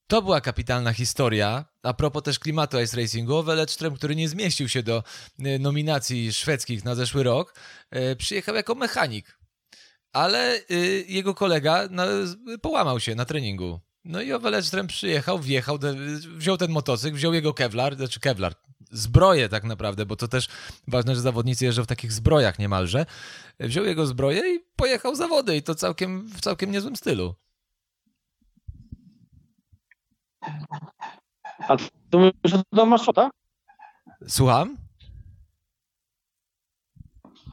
To 0.07 0.22
była 0.22 0.40
kapitalna 0.40 0.92
historia. 0.92 1.64
A 1.83 1.94
propos 1.94 2.22
też 2.22 2.38
klimatu 2.38 2.81
ice 2.81 2.96
racingu, 2.96 3.37
Owele 3.37 3.66
Cztrem, 3.66 3.96
który 3.96 4.16
nie 4.16 4.29
zmieścił 4.29 4.68
się 4.68 4.83
do 4.83 5.03
y, 5.46 5.59
nominacji 5.59 6.33
szwedzkich 6.33 6.85
na 6.85 6.94
zeszły 6.94 7.22
rok, 7.22 7.55
y, 8.12 8.16
przyjechał 8.16 8.55
jako 8.55 8.74
mechanik. 8.74 9.38
Ale 10.12 10.61
y, 10.70 11.05
jego 11.09 11.35
kolega 11.35 11.88
połamał 12.62 13.00
się 13.00 13.14
na 13.14 13.24
treningu 13.24 13.81
no 14.04 14.20
i 14.20 14.32
Owelestrem 14.32 14.86
przyjechał, 14.86 15.38
wjechał, 15.38 15.78
wziął 16.36 16.56
ten 16.56 16.70
motocykl, 16.70 17.16
wziął 17.16 17.34
jego 17.34 17.54
Kevlar, 17.54 17.96
znaczy 17.96 18.20
Kevlar, 18.20 18.54
zbroję 18.90 19.48
tak 19.48 19.64
naprawdę, 19.64 20.06
bo 20.06 20.16
to 20.16 20.28
też 20.28 20.48
ważne, 20.88 21.14
że 21.14 21.20
zawodnicy 21.20 21.64
jeżdżą 21.64 21.82
w 21.82 21.86
takich 21.86 22.12
zbrojach 22.12 22.58
niemalże. 22.58 23.06
Wziął 23.60 23.84
jego 23.84 24.06
zbroję 24.06 24.54
i 24.54 24.60
pojechał 24.76 25.14
zawody 25.14 25.56
i 25.56 25.62
to 25.62 25.74
całkiem, 25.74 26.28
w 26.28 26.40
całkiem 26.40 26.70
niezłym 26.70 26.96
stylu. 26.96 27.34
A 31.58 31.76
tu 32.10 32.18
mówisz, 32.18 32.34
że 32.44 32.62
to 32.74 32.86
masz 32.86 33.06
tak? 33.14 33.32
Słucham? 34.28 34.76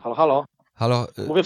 Halo, 0.04 0.16
halo. 0.16 0.46
Halo. 0.74 1.08
Y- 1.20 1.28
Mówię 1.28 1.44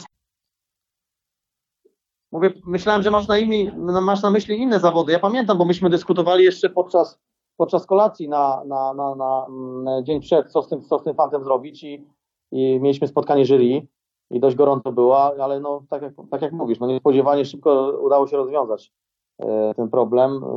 Mówię, 2.32 2.54
myślałem, 2.66 3.04
że 3.04 3.12
masz 3.12 3.28
na, 3.28 3.38
imię, 3.38 3.72
no, 3.78 4.02
masz 4.02 4.22
na 4.22 4.32
myśli 4.32 4.58
inne 4.58 4.80
zawody. 4.80 5.12
Ja 5.12 5.20
pamiętam, 5.20 5.58
bo 5.58 5.66
myśmy 5.66 5.90
dyskutowali 5.90 6.44
jeszcze 6.44 6.70
podczas, 6.70 7.20
podczas 7.58 7.86
kolacji 7.86 8.30
na, 8.30 8.64
na, 8.66 8.94
na, 8.94 9.16
na, 9.16 9.46
mm, 9.50 10.06
dzień 10.06 10.22
przed, 10.22 10.52
co 10.52 10.62
z 10.62 10.68
tym, 10.68 10.82
co 10.82 11.00
z 11.00 11.04
tym 11.04 11.16
fantem 11.16 11.44
zrobić 11.44 11.84
i, 11.84 12.08
i 12.52 12.80
mieliśmy 12.82 13.08
spotkanie 13.08 13.46
jury 13.46 13.88
i 14.32 14.40
dość 14.40 14.56
gorąco 14.56 14.92
było, 14.92 15.44
ale 15.44 15.60
no, 15.60 15.84
tak, 15.90 16.02
jak, 16.02 16.14
tak 16.32 16.42
jak 16.42 16.52
mówisz, 16.52 16.80
no 16.80 16.88
niespodziewanie 16.88 17.46
szybko 17.46 18.00
udało 18.02 18.28
się 18.28 18.38
rozwiązać 18.38 18.94
e, 19.40 19.74
ten 19.74 19.90
problem. 19.90 20.44
E, 20.44 20.48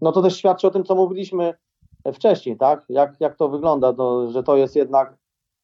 no 0.00 0.12
to 0.12 0.22
też 0.22 0.36
świadczy 0.36 0.66
o 0.66 0.70
tym, 0.70 0.84
co 0.84 0.94
mówiliśmy 0.94 1.54
wcześniej, 2.12 2.56
tak? 2.56 2.84
Jak, 2.88 3.20
jak 3.20 3.36
to 3.36 3.48
wygląda, 3.48 3.92
to, 3.92 4.30
że 4.30 4.42
to 4.42 4.56
jest 4.56 4.76
jednak 4.76 5.16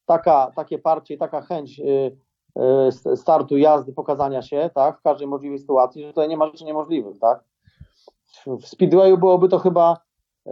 taka, 0.05 0.51
takie 0.55 0.79
parcie 0.79 1.17
taka 1.17 1.41
chęć 1.41 1.79
E, 1.79 1.83
startu, 3.15 3.57
jazdy, 3.57 3.93
pokazania 3.93 4.41
się, 4.41 4.69
tak, 4.73 4.99
w 4.99 5.01
każdej 5.01 5.27
możliwej 5.27 5.59
sytuacji, 5.59 6.01
że 6.01 6.07
tutaj 6.07 6.29
nie 6.29 6.37
ma 6.37 6.45
rzeczy 6.45 6.65
niemożliwych, 6.65 7.19
tak. 7.19 7.43
W 8.47 8.67
Speedwayu 8.67 9.17
byłoby 9.17 9.49
to 9.49 9.59
chyba, 9.59 9.97
e, 10.45 10.51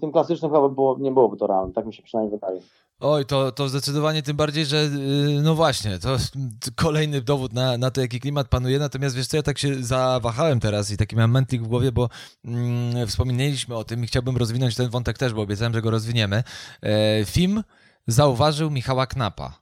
tym 0.00 0.12
klasycznym 0.12 0.50
chyba 0.50 0.68
było, 0.68 0.96
nie 0.98 1.12
byłoby 1.12 1.36
to 1.36 1.46
realne, 1.46 1.72
tak 1.72 1.86
mi 1.86 1.94
się 1.94 2.02
przynajmniej 2.02 2.40
wydaje. 2.40 2.60
Oj, 3.00 3.26
to, 3.26 3.52
to 3.52 3.68
zdecydowanie 3.68 4.22
tym 4.22 4.36
bardziej, 4.36 4.66
że 4.66 4.76
y, 4.76 5.42
no 5.42 5.54
właśnie, 5.54 5.98
to 5.98 6.16
kolejny 6.84 7.20
dowód 7.20 7.52
na, 7.52 7.78
na 7.78 7.90
to, 7.90 8.00
jaki 8.00 8.20
klimat 8.20 8.48
panuje. 8.48 8.78
Natomiast 8.78 9.16
wiesz 9.16 9.26
co, 9.26 9.36
ja 9.36 9.42
tak 9.42 9.58
się 9.58 9.82
zawahałem 9.82 10.60
teraz 10.60 10.90
i 10.90 10.96
taki 10.96 11.16
miałem 11.16 11.30
mętlik 11.30 11.62
w 11.62 11.68
głowie, 11.68 11.92
bo 11.92 12.08
mm, 12.44 13.06
wspomnieliśmy 13.06 13.76
o 13.76 13.84
tym 13.84 14.04
i 14.04 14.06
chciałbym 14.06 14.36
rozwinąć 14.36 14.76
ten 14.76 14.90
wątek 14.90 15.18
też, 15.18 15.34
bo 15.34 15.42
obiecałem, 15.42 15.72
że 15.72 15.82
go 15.82 15.90
rozwiniemy. 15.90 16.42
E, 16.82 17.24
film 17.24 17.62
zauważył 18.06 18.70
Michała 18.70 19.06
Knapa 19.06 19.60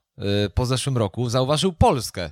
po 0.53 0.65
zeszłym 0.65 0.97
roku 0.97 1.29
zauważył 1.29 1.73
Polskę, 1.73 2.31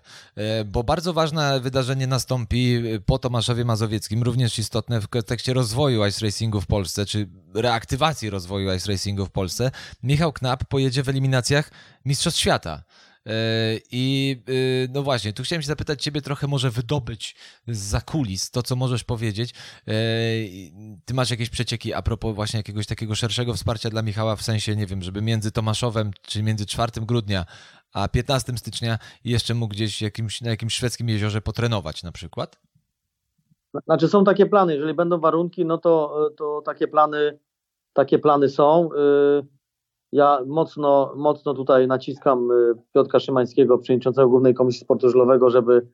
bo 0.66 0.84
bardzo 0.84 1.14
ważne 1.14 1.60
wydarzenie 1.60 2.08
nastąpi 2.08 2.84
po 3.06 3.20
Tomaszowie 3.20 3.66
Mazowieckim, 3.66 4.24
również 4.24 4.60
istotne 4.60 5.02
w 5.02 5.08
kontekście 5.08 5.54
rozwoju 5.54 6.06
ice 6.06 6.26
racingu 6.26 6.62
w 6.62 6.68
Polsce, 6.68 7.06
czy 7.06 7.30
reaktywacji 7.54 8.30
rozwoju 8.30 8.74
ice 8.74 8.92
racingu 8.92 9.26
w 9.26 9.32
Polsce. 9.32 9.72
Michał 10.04 10.34
Knap 10.34 10.66
pojedzie 10.66 11.04
w 11.04 11.10
eliminacjach 11.10 11.72
Mistrzostw 12.06 12.40
Świata. 12.40 12.84
E, 13.28 13.32
I 13.92 14.36
e, 14.48 14.88
no 14.94 15.04
właśnie, 15.04 15.34
tu 15.34 15.44
chciałem 15.44 15.62
się 15.62 15.68
zapytać 15.68 16.04
Ciebie 16.04 16.22
trochę 16.22 16.48
może 16.48 16.70
wydobyć 16.70 17.36
za 17.68 18.02
kulis 18.02 18.52
to, 18.52 18.64
co 18.64 18.76
możesz 18.76 19.04
powiedzieć. 19.04 19.54
E, 19.88 19.94
ty 21.06 21.14
masz 21.14 21.32
jakieś 21.32 21.50
przecieki 21.50 21.94
a 21.94 22.02
propos 22.02 22.36
właśnie 22.36 22.58
jakiegoś 22.60 22.88
takiego 22.88 23.16
szerszego 23.16 23.54
wsparcia 23.54 23.90
dla 23.90 24.02
Michała, 24.02 24.36
w 24.36 24.42
sensie, 24.42 24.76
nie 24.76 24.86
wiem, 24.86 25.02
żeby 25.02 25.22
między 25.22 25.52
Tomaszowem, 25.52 26.12
czyli 26.22 26.44
między 26.44 26.66
4 26.66 26.92
grudnia 27.02 27.46
a 27.94 28.08
15 28.08 28.58
stycznia 28.58 28.98
jeszcze 29.24 29.54
mógł 29.54 29.74
gdzieś 29.74 30.02
jakimś, 30.02 30.42
na 30.42 30.50
jakimś 30.50 30.74
szwedzkim 30.74 31.10
jeziorze 31.10 31.42
potrenować 31.42 32.04
na 32.04 32.12
przykład? 32.12 32.60
Znaczy 33.86 34.08
są 34.08 34.24
takie 34.24 34.46
plany, 34.46 34.74
jeżeli 34.74 34.94
będą 34.94 35.20
warunki, 35.20 35.66
no 35.66 35.78
to, 35.78 36.30
to 36.38 36.62
takie 36.66 36.88
plany 36.88 37.40
takie 37.94 38.20
plany 38.20 38.50
są. 38.50 38.90
Yy 38.96 39.57
ja 40.12 40.40
mocno, 40.46 41.14
mocno 41.16 41.54
tutaj 41.54 41.88
naciskam 41.88 42.52
y, 42.52 42.74
Piotra 42.94 43.20
Szymańskiego, 43.20 43.78
przewodniczącego 43.78 44.30
Głównej 44.30 44.54
Komisji 44.54 44.82
Sportu 44.82 45.10
Żylowego, 45.10 45.50
żeby 45.50 45.88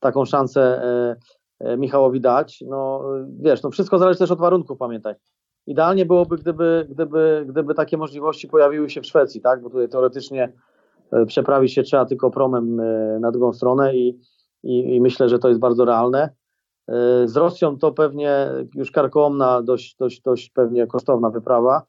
taką 0.00 0.24
szansę 0.24 0.82
e, 0.82 1.16
e, 1.60 1.76
Michałowi 1.76 2.20
dać. 2.20 2.64
No 2.68 3.02
wiesz, 3.40 3.62
no 3.62 3.70
wszystko 3.70 3.98
zależy 3.98 4.18
też 4.18 4.30
od 4.30 4.38
warunków, 4.38 4.78
pamiętaj. 4.78 5.14
Idealnie 5.66 6.06
byłoby, 6.06 6.36
gdyby, 6.36 6.86
gdyby, 6.90 7.46
gdyby 7.48 7.74
takie 7.74 7.96
możliwości 7.96 8.48
pojawiły 8.48 8.90
się 8.90 9.00
w 9.00 9.06
Szwecji, 9.06 9.40
tak? 9.40 9.62
Bo 9.62 9.70
tutaj 9.70 9.88
teoretycznie 9.88 10.52
przeprawić 11.26 11.74
się 11.74 11.82
trzeba 11.82 12.04
tylko 12.04 12.30
promem 12.30 12.76
na 13.20 13.30
drugą 13.30 13.52
stronę 13.52 13.96
i, 13.96 14.20
i, 14.62 14.94
i 14.94 15.00
myślę, 15.00 15.28
że 15.28 15.38
to 15.38 15.48
jest 15.48 15.60
bardzo 15.60 15.84
realne. 15.84 16.30
Z 17.24 17.36
Rosją 17.36 17.78
to 17.78 17.92
pewnie 17.92 18.50
już 18.74 18.90
karkołomna, 18.90 19.62
dość, 19.62 19.96
dość, 19.96 20.22
dość 20.22 20.50
pewnie 20.50 20.86
kosztowna 20.86 21.30
wyprawa 21.30 21.82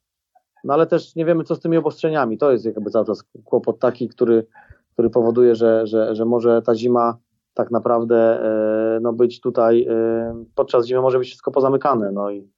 no 0.63 0.73
ale 0.73 0.87
też 0.87 1.15
nie 1.15 1.25
wiemy, 1.25 1.43
co 1.43 1.55
z 1.55 1.59
tymi 1.59 1.77
obostrzeniami. 1.77 2.37
To 2.37 2.51
jest 2.51 2.65
jakby 2.65 2.89
cały 2.89 3.05
czas 3.05 3.23
kłopot 3.43 3.79
taki, 3.79 4.09
który, 4.09 4.45
który 4.93 5.09
powoduje, 5.09 5.55
że, 5.55 5.87
że, 5.87 6.15
że 6.15 6.25
może 6.25 6.61
ta 6.61 6.75
zima 6.75 7.17
tak 7.53 7.71
naprawdę 7.71 8.15
e, 8.15 8.99
no, 9.01 9.13
być 9.13 9.41
tutaj, 9.41 9.87
e, 9.89 10.45
podczas 10.55 10.85
zimy 10.85 11.01
może 11.01 11.19
być 11.19 11.27
wszystko 11.27 11.51
pozamykane. 11.51 12.11
No 12.11 12.31
i, 12.31 12.49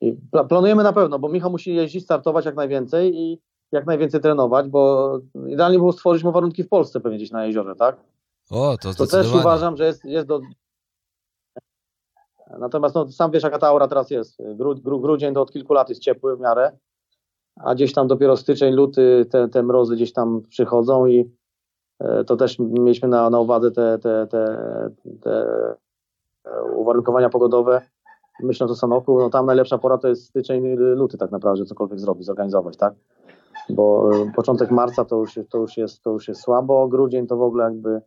i 0.00 0.16
planujemy 0.48 0.82
na 0.82 0.92
pewno, 0.92 1.18
bo 1.18 1.28
Michał 1.28 1.50
musi 1.50 1.74
jeździć, 1.74 2.04
startować 2.04 2.44
jak 2.44 2.56
najwięcej 2.56 3.16
i 3.16 3.40
jak 3.72 3.86
najwięcej 3.86 4.20
trenować, 4.20 4.68
bo 4.68 5.12
idealnie 5.46 5.78
było 5.78 5.92
stworzyć 5.92 6.24
mu 6.24 6.32
warunki 6.32 6.64
w 6.64 6.68
Polsce 6.68 7.00
pewnie 7.00 7.18
gdzieś 7.18 7.30
na 7.30 7.46
jeziorze, 7.46 7.74
tak? 7.74 7.96
O, 8.50 8.76
to, 8.82 8.94
to 8.94 9.06
też 9.06 9.34
uważam, 9.34 9.76
że 9.76 9.86
jest, 9.86 10.04
jest 10.04 10.28
do... 10.28 10.40
Natomiast 12.58 12.94
no, 12.94 13.08
sam 13.08 13.30
wiesz, 13.30 13.42
jaka 13.42 13.58
ta 13.58 13.68
aura 13.68 13.88
teraz 13.88 14.10
jest. 14.10 14.42
Gru, 14.54 14.74
gru, 14.74 15.00
grudzień 15.00 15.34
to 15.34 15.42
od 15.42 15.52
kilku 15.52 15.74
lat 15.74 15.88
jest 15.88 16.00
ciepły 16.00 16.36
w 16.36 16.40
miarę 16.40 16.72
a 17.56 17.74
gdzieś 17.74 17.92
tam 17.92 18.06
dopiero 18.06 18.36
styczeń, 18.36 18.74
luty 18.74 19.26
te, 19.30 19.48
te 19.48 19.62
mrozy 19.62 19.96
gdzieś 19.96 20.12
tam 20.12 20.42
przychodzą 20.48 21.06
i 21.06 21.30
e, 22.00 22.24
to 22.24 22.36
też 22.36 22.58
mieliśmy 22.58 23.08
na, 23.08 23.30
na 23.30 23.40
uwadze 23.40 23.70
te, 23.70 23.98
te, 23.98 24.26
te, 24.26 24.90
te 25.20 25.46
uwarunkowania 26.76 27.28
pogodowe. 27.28 27.82
Myślę, 28.42 28.68
że 28.68 28.74
Sanoku, 28.74 29.18
no 29.18 29.30
tam 29.30 29.46
najlepsza 29.46 29.78
pora 29.78 29.98
to 29.98 30.08
jest 30.08 30.24
styczeń, 30.24 30.66
luty 30.76 31.18
tak 31.18 31.30
naprawdę, 31.30 31.64
cokolwiek 31.64 32.00
zrobić, 32.00 32.26
zorganizować, 32.26 32.76
tak? 32.76 32.94
Bo 33.70 34.10
e, 34.14 34.32
początek 34.36 34.70
marca 34.70 35.04
to 35.04 35.16
już, 35.16 35.38
to 35.50 35.58
już, 35.58 35.76
jest, 35.76 36.02
to 36.02 36.10
już 36.10 36.28
jest 36.28 36.40
słabo, 36.40 36.88
grudzień 36.88 37.26
to 37.26 37.36
w 37.36 37.42
ogóle 37.42 37.64
jakby 37.64 38.00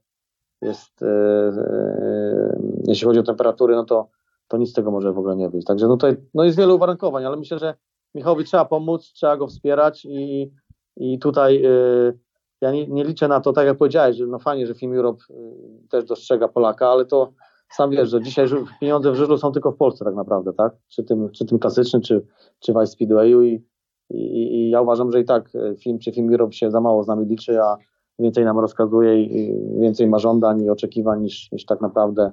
jest, 0.61 1.01
e, 1.01 1.07
e, 1.07 2.59
jeśli 2.87 3.07
chodzi 3.07 3.19
o 3.19 3.23
temperatury, 3.23 3.75
no 3.75 3.85
to, 3.85 4.07
to 4.47 4.57
nic 4.57 4.69
z 4.69 4.73
tego 4.73 4.91
może 4.91 5.13
w 5.13 5.17
ogóle 5.17 5.35
nie 5.35 5.49
być. 5.49 5.65
Także 5.65 5.87
no 5.87 5.97
tutaj 5.97 6.17
no 6.33 6.43
jest 6.43 6.57
wiele 6.57 6.73
uwarunkowań, 6.73 7.25
ale 7.25 7.37
myślę, 7.37 7.59
że 7.59 7.73
Michałowi 8.15 8.43
trzeba 8.43 8.65
pomóc, 8.65 9.11
trzeba 9.13 9.37
go 9.37 9.47
wspierać 9.47 10.05
i, 10.05 10.51
i 10.97 11.19
tutaj 11.19 11.65
y, 11.65 12.19
ja 12.61 12.71
nie, 12.71 12.87
nie, 12.87 13.03
liczę 13.03 13.27
na 13.27 13.41
to, 13.41 13.53
tak 13.53 13.65
jak 13.65 13.77
powiedziałeś, 13.77 14.17
że 14.17 14.27
no 14.27 14.39
fajnie, 14.39 14.67
że 14.67 14.75
Film 14.75 14.93
Europe 14.93 15.23
y, 15.29 15.87
też 15.89 16.05
dostrzega 16.05 16.47
Polaka, 16.47 16.89
ale 16.89 17.05
to 17.05 17.33
sam 17.69 17.91
wiesz, 17.91 18.09
że 18.09 18.21
dzisiaj 18.21 18.47
pieniądze 18.81 19.11
w 19.11 19.15
żużlu 19.15 19.37
są 19.37 19.51
tylko 19.51 19.71
w 19.71 19.77
Polsce 19.77 20.05
tak 20.05 20.15
naprawdę, 20.15 20.53
tak? 20.53 20.73
Czy 20.87 21.03
tym, 21.03 21.29
czy 21.29 21.45
tym 21.45 21.59
klasycznym, 21.59 22.01
czy, 22.01 22.25
czy 22.59 22.73
w 22.73 22.87
Speedwayu 22.87 23.43
i, 23.43 23.65
i, 24.09 24.55
i 24.55 24.69
ja 24.69 24.81
uważam, 24.81 25.11
że 25.11 25.19
i 25.19 25.25
tak 25.25 25.55
y, 25.55 25.75
film 25.75 25.99
czy 25.99 26.11
Film 26.11 26.31
Europe 26.31 26.53
się 26.53 26.71
za 26.71 26.81
mało 26.81 27.03
z 27.03 27.07
nami 27.07 27.25
liczy, 27.25 27.61
a 27.61 27.77
więcej 28.19 28.45
nam 28.45 28.59
rozkazuje 28.59 29.23
i, 29.23 29.39
i 29.39 29.79
więcej 29.79 30.07
ma 30.07 30.19
żądań 30.19 30.61
i 30.61 30.69
oczekiwań 30.69 31.21
niż, 31.21 31.51
niż 31.51 31.65
tak 31.65 31.81
naprawdę 31.81 32.31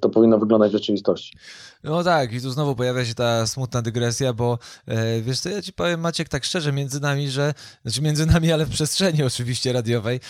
to 0.00 0.08
powinno 0.08 0.38
wyglądać 0.38 0.70
w 0.70 0.72
rzeczywistości. 0.72 1.36
No 1.84 2.04
tak, 2.04 2.32
i 2.32 2.40
tu 2.40 2.50
znowu 2.50 2.74
pojawia 2.74 3.04
się 3.04 3.14
ta 3.14 3.46
smutna 3.46 3.82
dygresja, 3.82 4.32
bo 4.32 4.58
e, 4.86 5.22
wiesz 5.22 5.40
co, 5.40 5.48
ja 5.48 5.62
ci 5.62 5.72
powiem 5.72 6.00
Maciek 6.00 6.28
tak 6.28 6.44
szczerze 6.44 6.72
między 6.72 7.00
nami, 7.00 7.30
że, 7.30 7.54
znaczy 7.82 8.02
między 8.02 8.26
nami, 8.26 8.52
ale 8.52 8.66
w 8.66 8.70
przestrzeni 8.70 9.22
oczywiście 9.22 9.72
radiowej, 9.72 10.20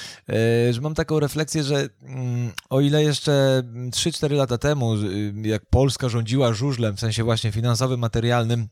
że 0.70 0.80
mam 0.80 0.94
taką 0.94 1.20
refleksję, 1.20 1.62
że 1.62 1.88
mm, 2.02 2.52
o 2.70 2.80
ile 2.80 3.02
jeszcze 3.02 3.62
3-4 3.90 4.36
lata 4.36 4.58
temu, 4.58 4.94
jak 5.42 5.66
Polska 5.66 6.08
rządziła 6.08 6.52
żużlem, 6.52 6.96
w 6.96 7.00
sensie 7.00 7.24
właśnie 7.24 7.52
finansowym, 7.52 8.00
materialnym, 8.00 8.68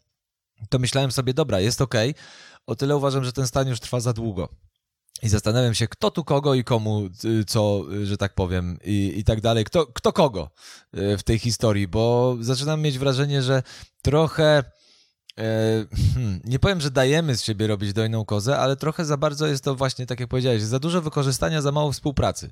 to 0.69 0.79
myślałem 0.79 1.13
sobie, 1.13 1.35
dobra, 1.35 1.61
jest 1.61 1.81
ok, 1.81 1.95
o 2.67 2.75
tyle 2.75 2.97
uważam, 2.97 3.25
że 3.25 3.33
ten 3.33 3.47
stan 3.47 3.69
już 3.69 3.81
trwa 3.81 4.01
za 4.01 4.13
długo. 4.13 4.49
I 5.23 5.29
zastanawiam 5.29 5.75
się, 5.75 5.89
kto 5.89 6.11
tu 6.11 6.25
kogo 6.25 6.55
i 6.55 6.65
komu, 6.65 7.09
y, 7.25 7.45
co, 7.45 7.83
y, 7.93 8.07
że 8.07 8.17
tak 8.17 8.35
powiem, 8.35 8.79
i, 8.85 9.15
i 9.17 9.25
tak 9.25 9.41
dalej. 9.41 9.65
Kto, 9.65 9.87
kto 9.87 10.13
kogo 10.13 10.51
y, 10.95 11.19
w 11.19 11.23
tej 11.23 11.39
historii, 11.39 11.89
bo 11.89 12.37
zaczynam 12.41 12.81
mieć 12.81 12.99
wrażenie, 12.99 13.43
że 13.43 13.63
trochę. 14.03 14.65
E, 15.39 15.85
hmm, 16.15 16.41
nie 16.45 16.59
powiem, 16.59 16.81
że 16.81 16.91
dajemy 16.91 17.37
z 17.37 17.43
siebie 17.43 17.67
robić 17.67 17.93
dojną 17.93 18.25
kozę, 18.25 18.59
ale 18.59 18.77
trochę 18.77 19.05
za 19.05 19.17
bardzo 19.17 19.47
jest 19.47 19.65
to 19.65 19.75
właśnie, 19.75 20.07
tak 20.07 20.21
jak 20.21 20.29
powiedziałeś, 20.29 20.63
za 20.63 20.79
dużo 20.79 21.03
wykorzystania, 21.03 21.63
za 21.63 21.73
mało 21.73 21.93
współpracy. 21.93 22.51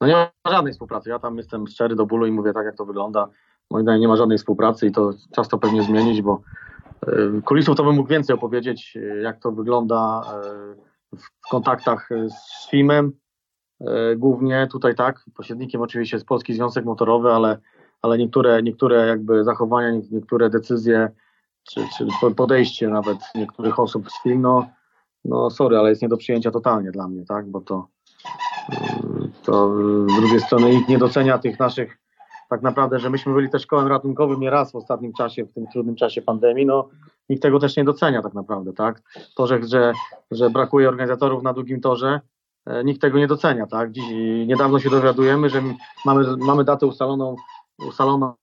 No 0.00 0.06
nie 0.06 0.14
ma 0.14 0.52
żadnej 0.52 0.72
współpracy. 0.72 1.10
Ja 1.10 1.18
tam 1.18 1.36
jestem 1.36 1.66
szczery 1.66 1.96
do 1.96 2.06
bólu 2.06 2.26
i 2.26 2.32
mówię 2.32 2.52
tak, 2.52 2.66
jak 2.66 2.76
to 2.76 2.84
wygląda. 2.84 3.28
Moim 3.70 3.84
zdaniem 3.84 4.00
nie 4.00 4.08
ma 4.08 4.16
żadnej 4.16 4.38
współpracy 4.38 4.86
i 4.86 4.92
to 4.92 5.10
czas 5.34 5.48
to 5.48 5.58
pewnie 5.58 5.82
zmienić, 5.82 6.22
bo 6.22 6.42
kulisów 7.44 7.76
to 7.76 7.84
bym 7.84 7.96
mógł 7.96 8.08
więcej 8.08 8.34
opowiedzieć, 8.34 8.96
e, 8.96 9.00
jak 9.00 9.40
to 9.40 9.52
wygląda 9.52 10.22
e, 11.12 11.16
w 11.16 11.48
kontaktach 11.50 12.08
z 12.28 12.70
FIM-em 12.70 13.12
głównie 14.16 14.68
tutaj 14.70 14.94
tak, 14.94 15.24
pośrednikiem 15.34 15.80
oczywiście 15.80 16.16
jest 16.16 16.26
Polski 16.26 16.54
Związek 16.54 16.84
Motorowy, 16.84 17.32
ale, 17.32 17.58
ale 18.02 18.18
niektóre, 18.18 18.62
niektóre 18.62 19.06
jakby 19.06 19.44
zachowania, 19.44 20.00
niektóre 20.10 20.50
decyzje 20.50 21.08
czy, 21.62 21.80
czy 21.98 22.06
podejście 22.36 22.88
nawet 22.88 23.18
niektórych 23.34 23.78
osób 23.78 24.10
z 24.10 24.22
FIM, 24.22 24.40
no, 24.40 24.66
no 25.24 25.50
sorry, 25.50 25.78
ale 25.78 25.88
jest 25.88 26.02
nie 26.02 26.08
do 26.08 26.16
przyjęcia 26.16 26.50
totalnie 26.50 26.90
dla 26.90 27.08
mnie, 27.08 27.24
tak, 27.24 27.50
bo 27.50 27.60
to, 27.60 27.88
to 29.44 29.76
z 30.06 30.20
drugiej 30.20 30.40
strony 30.40 30.70
nikt 30.70 30.88
nie 30.88 30.98
docenia 30.98 31.38
tych 31.38 31.58
naszych 31.58 32.01
tak 32.52 32.62
naprawdę, 32.62 32.98
że 32.98 33.10
myśmy 33.10 33.34
byli 33.34 33.50
też 33.50 33.66
kołem 33.66 33.86
ratunkowym 33.86 34.40
nie 34.40 34.50
raz 34.50 34.72
w 34.72 34.76
ostatnim 34.76 35.12
czasie, 35.12 35.44
w 35.44 35.52
tym 35.52 35.66
trudnym 35.66 35.96
czasie 35.96 36.22
pandemii, 36.22 36.66
no 36.66 36.88
nikt 37.28 37.42
tego 37.42 37.58
też 37.58 37.76
nie 37.76 37.84
docenia 37.84 38.22
tak 38.22 38.34
naprawdę, 38.34 38.72
tak? 38.72 39.02
To, 39.36 39.46
że, 39.46 39.62
że, 39.62 39.92
że 40.30 40.50
brakuje 40.50 40.88
organizatorów 40.88 41.42
na 41.42 41.52
długim 41.52 41.80
torze, 41.80 42.20
e, 42.66 42.84
nikt 42.84 43.00
tego 43.00 43.18
nie 43.18 43.26
docenia, 43.26 43.66
tak? 43.66 43.92
Dziś, 43.92 44.04
niedawno 44.46 44.80
się 44.80 44.90
dowiadujemy, 44.90 45.48
że 45.50 45.62
mamy, 46.04 46.36
mamy 46.36 46.64
datę 46.64 46.86
ustaloną, 46.86 47.36
ustaloną 47.88 48.34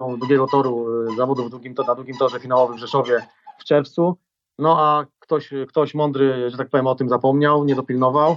długiego 0.00 0.46
toru 0.46 0.86
e, 1.12 1.16
zawodów 1.16 1.50
długim, 1.50 1.74
na 1.88 1.94
długim 1.94 2.16
torze 2.16 2.40
finałowym 2.40 2.76
w 2.76 2.80
Rzeszowie 2.80 3.26
w 3.58 3.64
czerwcu, 3.64 4.16
no 4.58 4.80
a 4.80 5.06
ktoś, 5.18 5.50
ktoś 5.68 5.94
mądry, 5.94 6.50
że 6.50 6.56
tak 6.56 6.68
powiem, 6.68 6.86
o 6.86 6.94
tym 6.94 7.08
zapomniał, 7.08 7.64
nie 7.64 7.74
dopilnował, 7.74 8.36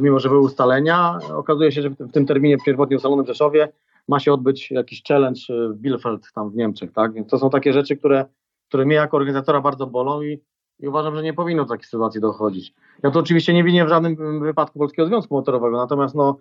mimo 0.00 0.20
że 0.20 0.28
były 0.28 0.40
ustalenia. 0.40 1.18
Okazuje 1.36 1.72
się, 1.72 1.82
że 1.82 1.90
w 1.90 2.12
tym 2.12 2.26
terminie 2.26 2.56
pierwotnie 2.64 2.96
ustalonym 2.96 3.24
w 3.24 3.28
Rzeszowie 3.28 3.68
ma 4.08 4.20
się 4.20 4.32
odbyć 4.32 4.70
jakiś 4.70 5.02
challenge 5.08 5.40
w 5.48 5.74
Bielefeld 5.74 6.32
tam 6.34 6.50
w 6.50 6.56
Niemczech, 6.56 6.92
tak? 6.92 7.12
To 7.28 7.38
są 7.38 7.50
takie 7.50 7.72
rzeczy, 7.72 7.96
które, 7.96 8.24
które 8.68 8.84
mnie 8.84 8.96
jako 8.96 9.16
organizatora 9.16 9.60
bardzo 9.60 9.86
bolą 9.86 10.22
i, 10.22 10.40
i 10.78 10.88
uważam, 10.88 11.16
że 11.16 11.22
nie 11.22 11.34
powinno 11.34 11.62
do 11.64 11.68
takiej 11.68 11.84
sytuacji 11.84 12.20
dochodzić. 12.20 12.74
Ja 13.02 13.10
to 13.10 13.18
oczywiście 13.18 13.54
nie 13.54 13.64
winię 13.64 13.84
w 13.84 13.88
żadnym 13.88 14.40
wypadku 14.40 14.78
Polskiego 14.78 15.08
Związku 15.08 15.34
Motorowego, 15.34 15.76
natomiast 15.76 16.14
no, 16.14 16.38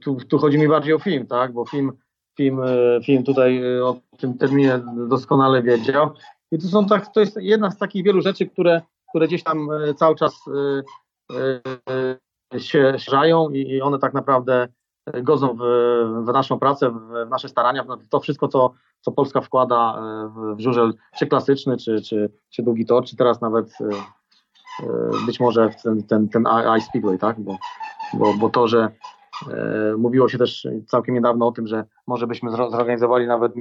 tu, 0.00 0.16
tu 0.28 0.38
chodzi 0.38 0.58
mi 0.58 0.68
bardziej 0.68 0.94
o 0.94 0.98
film, 0.98 1.26
tak? 1.26 1.52
Bo 1.52 1.64
film, 1.64 1.92
film, 2.36 2.60
e, 2.62 3.00
film 3.04 3.24
tutaj 3.24 3.76
e, 3.78 3.84
o 3.84 3.96
tym 4.18 4.38
terminie 4.38 4.80
doskonale 5.08 5.62
wiedział. 5.62 6.10
I 6.52 6.58
to, 6.58 6.68
są 6.68 6.86
tak, 6.86 7.12
to 7.14 7.20
jest 7.20 7.36
jedna 7.36 7.70
z 7.70 7.78
takich 7.78 8.04
wielu 8.04 8.20
rzeczy, 8.22 8.46
które, 8.46 8.82
które 9.08 9.26
gdzieś 9.26 9.42
tam 9.42 9.68
cały 9.96 10.16
czas 10.16 10.44
się 12.58 12.94
żają 12.96 13.50
i 13.50 13.80
one 13.80 13.98
tak 13.98 14.14
naprawdę 14.14 14.68
godzą 15.22 15.56
w, 15.56 15.60
w 16.24 16.32
naszą 16.32 16.58
pracę, 16.58 16.90
w, 16.90 17.26
w 17.26 17.30
nasze 17.30 17.48
starania, 17.48 17.84
w 17.84 18.08
to 18.08 18.20
wszystko, 18.20 18.48
co, 18.48 18.72
co 19.00 19.12
Polska 19.12 19.40
wkłada 19.40 20.02
w, 20.34 20.56
w 20.56 20.60
żurzel, 20.60 20.94
czy 21.18 21.26
klasyczny, 21.26 21.76
czy, 21.76 22.02
czy, 22.02 22.32
czy 22.50 22.62
długi 22.62 22.86
tor, 22.86 23.04
czy 23.04 23.16
teraz 23.16 23.40
nawet 23.40 23.72
być 25.26 25.40
może 25.40 25.70
ten, 25.82 26.02
ten, 26.02 26.28
ten 26.28 26.44
Ice 26.78 26.86
Speedway, 26.86 27.18
tak? 27.18 27.40
Bo, 27.40 27.56
bo, 28.14 28.34
bo 28.34 28.50
to, 28.50 28.68
że 28.68 28.88
mówiło 29.98 30.28
się 30.28 30.38
też 30.38 30.68
całkiem 30.86 31.14
niedawno 31.14 31.46
o 31.46 31.52
tym, 31.52 31.66
że 31.66 31.84
może 32.06 32.26
byśmy 32.26 32.50
zorganizowali 32.50 33.26
nawet 33.26 33.52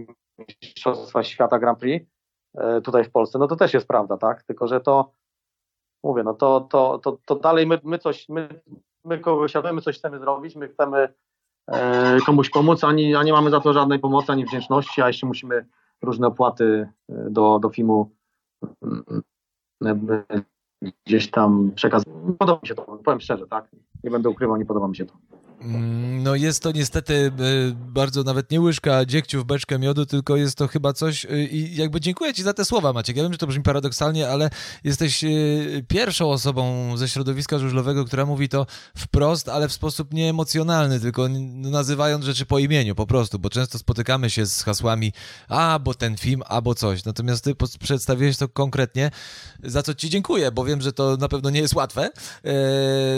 Mistrzostwa 0.64 1.24
Świata 1.24 1.60
Grand 1.60 1.80
Prix 1.80 2.06
tutaj 2.84 3.04
w 3.04 3.12
Polsce, 3.12 3.40
no 3.40 3.48
to 3.48 3.56
też 3.56 3.74
jest 3.74 3.88
prawda, 3.88 4.18
tak? 4.18 4.44
Tylko, 4.44 4.68
że 4.68 4.82
to 4.82 5.12
mówię, 6.04 6.24
no 6.24 6.34
to, 6.34 6.62
to, 6.62 7.00
to, 7.00 7.18
to 7.26 7.36
dalej 7.36 7.68
my, 7.68 7.80
my 7.84 8.00
coś, 8.00 8.30
my, 8.30 8.62
my 9.06 9.20
kogoś 9.20 9.54
my 9.74 9.82
coś 9.82 9.98
chcemy 9.98 10.20
zrobić, 10.20 10.56
my 10.56 10.68
chcemy 10.68 11.14
e, 11.68 12.18
komuś 12.26 12.50
pomóc, 12.50 12.84
ani, 12.84 13.16
a 13.16 13.24
nie 13.24 13.34
mamy 13.34 13.50
za 13.50 13.60
to 13.60 13.74
żadnej 13.74 14.00
pomocy, 14.00 14.32
ani 14.32 14.46
wdzięczności, 14.46 15.02
a 15.02 15.08
jeszcze 15.08 15.28
musimy 15.28 15.66
różne 16.02 16.28
opłaty 16.28 16.90
e, 17.10 17.30
do, 17.30 17.60
do 17.60 17.70
filmu 17.70 18.12
mm, 18.84 19.22
gdzieś 21.06 21.32
tam 21.32 21.72
przekaz. 21.76 22.04
Podoba 22.40 22.60
mi 22.62 22.68
się 22.68 22.76
to, 22.76 22.84
powiem 22.84 23.22
szczerze, 23.22 23.48
tak? 23.48 23.70
Nie 24.04 24.12
będę 24.12 24.30
ukrywał, 24.30 24.58
nie 24.58 24.66
podoba 24.66 24.88
mi 24.88 24.96
się 24.96 25.06
to. 25.06 25.14
Mm, 25.62 26.24
no 26.24 26.36
jest 26.36 26.64
to 26.64 26.72
niestety 26.72 27.14
e, 27.14 27.32
bardzo 27.76 28.24
nawet 28.24 28.52
nie 28.52 28.62
łyżka 28.62 29.06
dziegciu 29.06 29.42
w 29.42 29.46
beczkę 29.46 29.80
miodu, 29.80 30.06
tylko 30.06 30.36
jest 30.36 30.58
to 30.58 30.68
chyba 30.68 30.94
coś 30.94 31.26
e, 31.26 31.44
i 31.44 31.76
jakby 31.76 32.02
dziękuję 32.02 32.34
Ci 32.34 32.44
za 32.44 32.54
te 32.54 32.66
słowa 32.66 32.94
Maciek. 32.94 33.18
Ja 33.18 33.24
wiem, 33.24 33.32
że 33.32 33.38
to 33.38 33.48
brzmi 33.48 33.64
paradoksalnie, 33.64 34.30
ale 34.30 34.50
jesteś 34.84 35.24
e, 35.24 35.28
pierwszą 35.88 36.32
osobą 36.32 36.92
ze 36.98 37.08
środowiska 37.08 37.60
żużlowego, 37.60 38.06
która 38.06 38.26
mówi 38.26 38.50
to 38.50 38.66
wprost, 38.98 39.50
ale 39.50 39.68
w 39.68 39.74
sposób 39.74 40.14
nieemocjonalny, 40.14 41.00
tylko 41.00 41.28
nazywając 41.50 42.26
rzeczy 42.26 42.46
po 42.46 42.60
imieniu 42.60 42.96
po 42.96 43.08
prostu, 43.08 43.40
bo 43.40 43.50
często 43.50 43.80
spotykamy 43.80 44.30
się 44.30 44.46
z 44.46 44.64
hasłami 44.64 45.14
a, 45.50 45.80
bo 45.80 45.94
ten 45.94 46.18
film, 46.18 46.44
albo 46.48 46.76
coś. 46.76 47.06
Natomiast 47.06 47.44
Ty 47.44 47.56
przedstawiłeś 47.80 48.38
to 48.38 48.48
konkretnie, 48.48 49.12
za 49.64 49.84
co 49.84 49.96
Ci 49.96 50.10
dziękuję, 50.10 50.52
bo 50.52 50.66
wiem, 50.66 50.82
że 50.82 50.94
to 50.94 51.18
na 51.18 51.28
pewno 51.28 51.50
nie 51.50 51.60
jest 51.60 51.74
łatwe, 51.74 52.10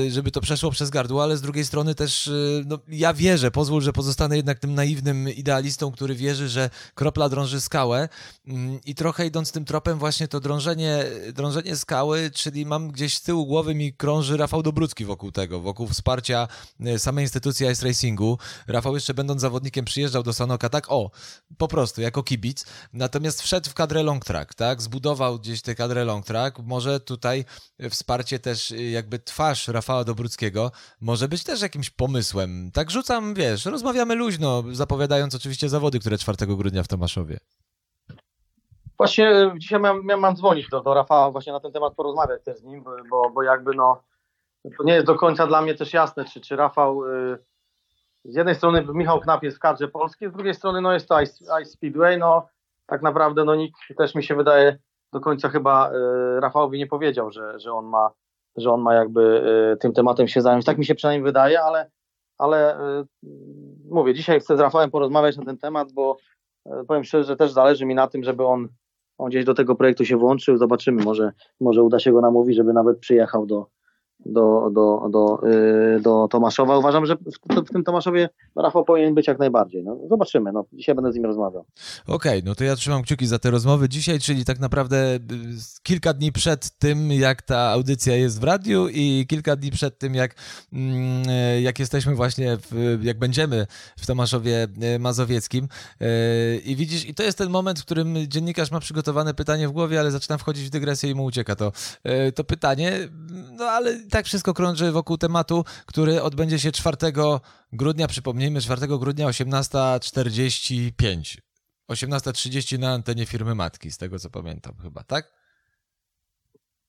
żeby 0.09 0.31
to 0.31 0.41
przeszło 0.41 0.71
przez 0.71 0.89
gardło, 0.89 1.23
ale 1.23 1.37
z 1.37 1.41
drugiej 1.41 1.65
strony 1.65 1.95
też 1.95 2.30
Y, 2.31 2.63
no, 2.67 2.79
ja 2.87 3.13
wierzę, 3.13 3.51
pozwól, 3.51 3.81
że 3.81 3.93
pozostanę 3.93 4.35
jednak 4.35 4.59
tym 4.59 4.75
naiwnym 4.75 5.29
idealistą, 5.29 5.91
który 5.91 6.15
wierzy, 6.15 6.49
że 6.49 6.69
kropla 6.95 7.29
drąży 7.29 7.61
skałę. 7.61 8.09
Mm, 8.47 8.79
i 8.85 8.95
trochę 8.95 9.25
idąc 9.25 9.51
tym 9.51 9.65
tropem 9.65 9.99
właśnie 9.99 10.27
to 10.27 10.39
drążenie, 10.39 11.05
drążenie 11.33 11.75
skały, 11.75 12.31
czyli 12.33 12.65
mam 12.65 12.91
gdzieś 12.91 13.17
z 13.17 13.21
tyłu 13.21 13.45
głowy 13.45 13.75
mi 13.75 13.93
krąży 13.93 14.37
Rafał 14.37 14.63
Dobrucki 14.63 15.05
wokół 15.05 15.31
tego, 15.31 15.59
wokół 15.59 15.87
wsparcia 15.87 16.47
y, 16.87 16.99
samej 16.99 17.25
instytucji 17.25 17.67
Ice 17.67 17.87
Racingu. 17.87 18.37
Rafał 18.67 18.95
jeszcze 18.95 19.13
będąc 19.13 19.41
zawodnikiem 19.41 19.85
przyjeżdżał 19.85 20.23
do 20.23 20.33
Sanoka 20.33 20.69
tak 20.69 20.91
o, 20.91 21.11
po 21.57 21.67
prostu, 21.67 22.01
jako 22.01 22.23
kibic, 22.23 22.65
natomiast 22.93 23.41
wszedł 23.41 23.69
w 23.69 23.73
kadrę 23.73 24.03
long 24.03 24.25
track, 24.25 24.53
tak, 24.53 24.81
zbudował 24.81 25.39
gdzieś 25.39 25.61
tę 25.61 25.75
kadrę 25.75 26.05
long 26.05 26.25
track, 26.25 26.59
może 26.59 26.99
tutaj 26.99 27.45
wsparcie 27.89 28.39
też 28.39 28.71
y, 28.71 28.83
jakby 28.83 29.19
twarz 29.19 29.67
Rafała 29.67 30.03
Dobruckiego 30.03 30.71
może 31.01 31.27
być 31.27 31.43
też 31.43 31.61
jakimś 31.61 31.89
pomysłem 31.89 32.20
pomysłem. 32.21 32.71
Tak 32.73 32.91
rzucam, 32.91 33.33
wiesz, 33.33 33.65
rozmawiamy 33.65 34.15
luźno, 34.15 34.63
zapowiadając 34.71 35.35
oczywiście 35.35 35.69
zawody, 35.69 35.99
które 35.99 36.17
4 36.17 36.37
grudnia 36.47 36.83
w 36.83 36.87
Tomaszowie. 36.87 37.37
Właśnie 38.97 39.29
e, 39.29 39.53
dzisiaj 39.57 39.79
miałem, 39.79 40.05
miałem 40.05 40.35
dzwonić 40.35 40.69
do, 40.69 40.81
do 40.81 40.93
Rafała 40.93 41.31
właśnie 41.31 41.53
na 41.53 41.59
ten 41.59 41.71
temat 41.71 41.93
porozmawiać 41.95 42.43
też 42.43 42.57
z 42.57 42.63
nim, 42.63 42.83
bo, 43.09 43.29
bo 43.29 43.43
jakby 43.43 43.75
no 43.75 44.03
to 44.77 44.83
nie 44.83 44.93
jest 44.93 45.05
do 45.05 45.15
końca 45.15 45.47
dla 45.47 45.61
mnie 45.61 45.75
też 45.75 45.93
jasne, 45.93 46.25
czy, 46.25 46.41
czy 46.41 46.55
Rafał 46.55 47.05
y, 47.05 47.37
z 48.25 48.35
jednej 48.35 48.55
strony 48.55 48.85
Michał 48.93 49.19
Knap 49.19 49.43
jest 49.43 49.57
w 49.57 49.59
kadrze 49.59 49.87
polskiej, 49.87 50.29
z 50.29 50.33
drugiej 50.33 50.53
strony 50.53 50.81
no 50.81 50.93
jest 50.93 51.07
to 51.07 51.21
Ice, 51.21 51.61
Ice 51.61 51.71
Speedway, 51.71 52.17
no 52.17 52.47
tak 52.85 53.01
naprawdę 53.01 53.45
no 53.45 53.55
nikt 53.55 53.77
też 53.97 54.15
mi 54.15 54.23
się 54.23 54.35
wydaje 54.35 54.77
do 55.13 55.19
końca 55.19 55.49
chyba 55.49 55.91
y, 55.91 56.39
Rafałowi 56.39 56.77
nie 56.77 56.87
powiedział, 56.87 57.31
że, 57.31 57.59
że 57.59 57.73
on 57.73 57.85
ma 57.85 58.11
że 58.57 58.71
on 58.71 58.81
ma 58.81 58.93
jakby 58.93 59.21
y, 59.73 59.77
tym 59.77 59.93
tematem 59.93 60.27
się 60.27 60.41
zająć. 60.41 60.65
Tak 60.65 60.77
mi 60.77 60.85
się 60.85 60.95
przynajmniej 60.95 61.23
wydaje, 61.23 61.61
ale 61.61 61.89
ale 62.41 62.79
y, 63.01 63.05
mówię, 63.89 64.13
dzisiaj 64.13 64.39
chcę 64.39 64.57
z 64.57 64.59
Rafałem 64.59 64.91
porozmawiać 64.91 65.37
na 65.37 65.45
ten 65.45 65.57
temat, 65.57 65.91
bo 65.91 66.17
y, 66.67 66.85
powiem 66.87 67.03
szczerze, 67.03 67.23
że 67.23 67.35
też 67.35 67.51
zależy 67.51 67.85
mi 67.85 67.95
na 67.95 68.07
tym, 68.07 68.23
żeby 68.23 68.45
on, 68.45 68.67
on 69.17 69.29
gdzieś 69.29 69.45
do 69.45 69.53
tego 69.53 69.75
projektu 69.75 70.05
się 70.05 70.17
włączył. 70.17 70.57
Zobaczymy, 70.57 71.03
może, 71.03 71.31
może 71.59 71.83
uda 71.83 71.99
się 71.99 72.11
go 72.11 72.21
namówić, 72.21 72.57
żeby 72.57 72.73
nawet 72.73 72.99
przyjechał 72.99 73.45
do, 73.45 73.65
do, 74.25 74.69
do, 74.73 75.09
do, 75.09 75.39
yy, 75.47 75.99
do 76.01 76.27
Tomaszowa. 76.27 76.77
Uważam, 76.77 77.05
że 77.05 77.15
w, 77.15 77.19
w, 77.55 77.73
tym 77.73 77.83
Tomaszowie 77.83 78.29
Rafał 78.55 78.85
powinien 78.85 79.15
być 79.15 79.27
jak 79.27 79.39
najbardziej. 79.39 79.83
No, 79.83 79.97
zobaczymy. 80.09 80.51
No, 80.51 80.65
dzisiaj 80.73 80.95
będę 80.95 81.11
z 81.11 81.15
nim 81.15 81.25
rozmawiał. 81.25 81.65
Okej, 82.07 82.39
okay, 82.39 82.41
no 82.45 82.55
to 82.55 82.63
ja 82.63 82.75
trzymam 82.75 83.03
kciuki 83.03 83.27
za 83.27 83.39
te 83.39 83.51
rozmowy 83.51 83.89
dzisiaj, 83.89 84.19
czyli 84.19 84.45
tak 84.45 84.59
naprawdę 84.59 85.15
y, 85.15 85.19
kilka 85.83 86.13
dni 86.13 86.31
przed 86.31 86.77
tym, 86.77 87.11
jak 87.11 87.41
ta 87.41 87.59
audycja 87.59 88.15
jest 88.15 88.41
w 88.41 88.43
radiu 88.43 88.87
i 88.91 89.25
kilka 89.29 89.55
dni 89.55 89.71
przed 89.71 89.97
tym, 89.97 90.15
jak, 90.15 90.35
mm, 90.73 91.23
jak 91.61 91.79
jesteśmy 91.79 92.15
właśnie, 92.15 92.57
w, 92.57 92.99
jak 93.03 93.19
będziemy 93.19 93.67
w 93.97 94.05
Tomaszowie 94.05 94.67
y, 94.95 94.99
Mazowieckim. 94.99 95.67
Y, 96.01 96.61
I 96.65 96.75
widzisz, 96.75 97.05
i 97.05 97.13
to 97.13 97.23
jest 97.23 97.37
ten 97.37 97.49
moment, 97.49 97.79
w 97.79 97.85
którym 97.85 98.15
dziennikarz 98.27 98.71
ma 98.71 98.79
przygotowane 98.79 99.33
pytanie 99.33 99.67
w 99.67 99.71
głowie, 99.71 99.99
ale 99.99 100.11
zaczyna 100.11 100.37
wchodzić 100.37 100.65
w 100.65 100.69
dygresję 100.69 101.09
i 101.09 101.15
mu 101.15 101.25
ucieka 101.25 101.55
to, 101.55 101.71
to 102.35 102.43
pytanie. 102.43 103.09
No 103.51 103.65
ale 103.65 103.99
tak 104.11 104.25
wszystko 104.25 104.53
krąży 104.53 104.91
wokół 104.91 105.17
tematu, 105.17 105.65
który 105.85 106.21
odbędzie 106.21 106.59
się 106.59 106.71
4 106.71 106.97
grudnia, 107.73 108.07
przypomnijmy, 108.07 108.61
4 108.61 108.87
grudnia 108.87 109.27
18.45. 109.27 111.37
18.30 111.91 112.79
na 112.79 112.93
antenie 112.93 113.25
firmy 113.25 113.55
Matki, 113.55 113.91
z 113.91 113.97
tego 113.97 114.19
co 114.19 114.29
pamiętam 114.29 114.73
chyba, 114.81 115.03
tak? 115.03 115.33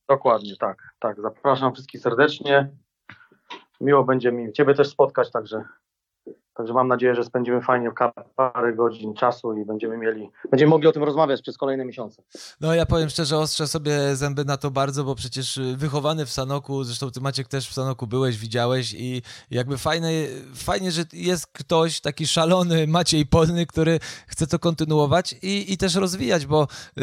Dokładnie, 0.09 0.57
tak, 0.57 0.95
tak. 1.01 1.21
Zapraszam 1.21 1.75
wszystkich 1.75 2.01
serdecznie. 2.01 2.71
Miło 3.81 4.05
będzie 4.05 4.33
mi 4.33 4.53
Ciebie 4.53 4.75
też 4.75 4.89
spotkać, 4.89 5.31
także 5.31 5.65
Także 6.55 6.73
mam 6.73 6.89
nadzieję, 6.89 7.15
że 7.15 7.25
spędzimy 7.25 7.61
fajnie 7.61 7.91
parę 8.37 8.73
godzin 8.73 9.15
czasu 9.15 9.55
i 9.55 9.65
będziemy 9.65 9.99
mieli, 9.99 10.31
będziemy 10.51 10.71
mogli 10.71 10.89
o 10.89 10.93
tym 10.93 11.03
rozmawiać 11.03 11.43
przez 11.43 11.59
kolejne 11.59 11.85
miesiące. 11.85 12.23
No 12.61 12.75
ja 12.75 12.87
powiem 12.87 13.09
szczerze, 13.09 13.39
ostrzę 13.39 13.67
sobie 13.67 14.17
zęby 14.17 14.45
na 14.45 14.57
to 14.57 14.71
bardzo, 14.71 15.05
bo 15.05 15.15
przecież 15.15 15.61
wychowany 15.77 16.27
w 16.27 16.31
Sanoku, 16.31 16.85
zresztą 16.85 17.11
ty 17.11 17.21
Maciek 17.21 17.49
też 17.49 17.69
w 17.69 17.73
Sanoku 17.73 18.07
byłeś, 18.07 18.39
widziałeś 18.39 18.95
i 18.99 19.23
jakby 19.51 19.79
fajne, 19.79 20.09
fajnie, 20.55 20.93
że 20.93 21.05
jest 21.13 21.47
ktoś 21.47 22.01
taki 22.01 22.27
szalony 22.27 22.87
Maciej 22.87 23.27
Polny, 23.27 23.67
który 23.67 24.01
chce 24.27 24.47
to 24.47 24.59
kontynuować 24.59 25.35
i, 25.43 25.73
i 25.73 25.77
też 25.77 25.95
rozwijać, 25.95 26.47
bo 26.47 26.67
y, 26.99 27.03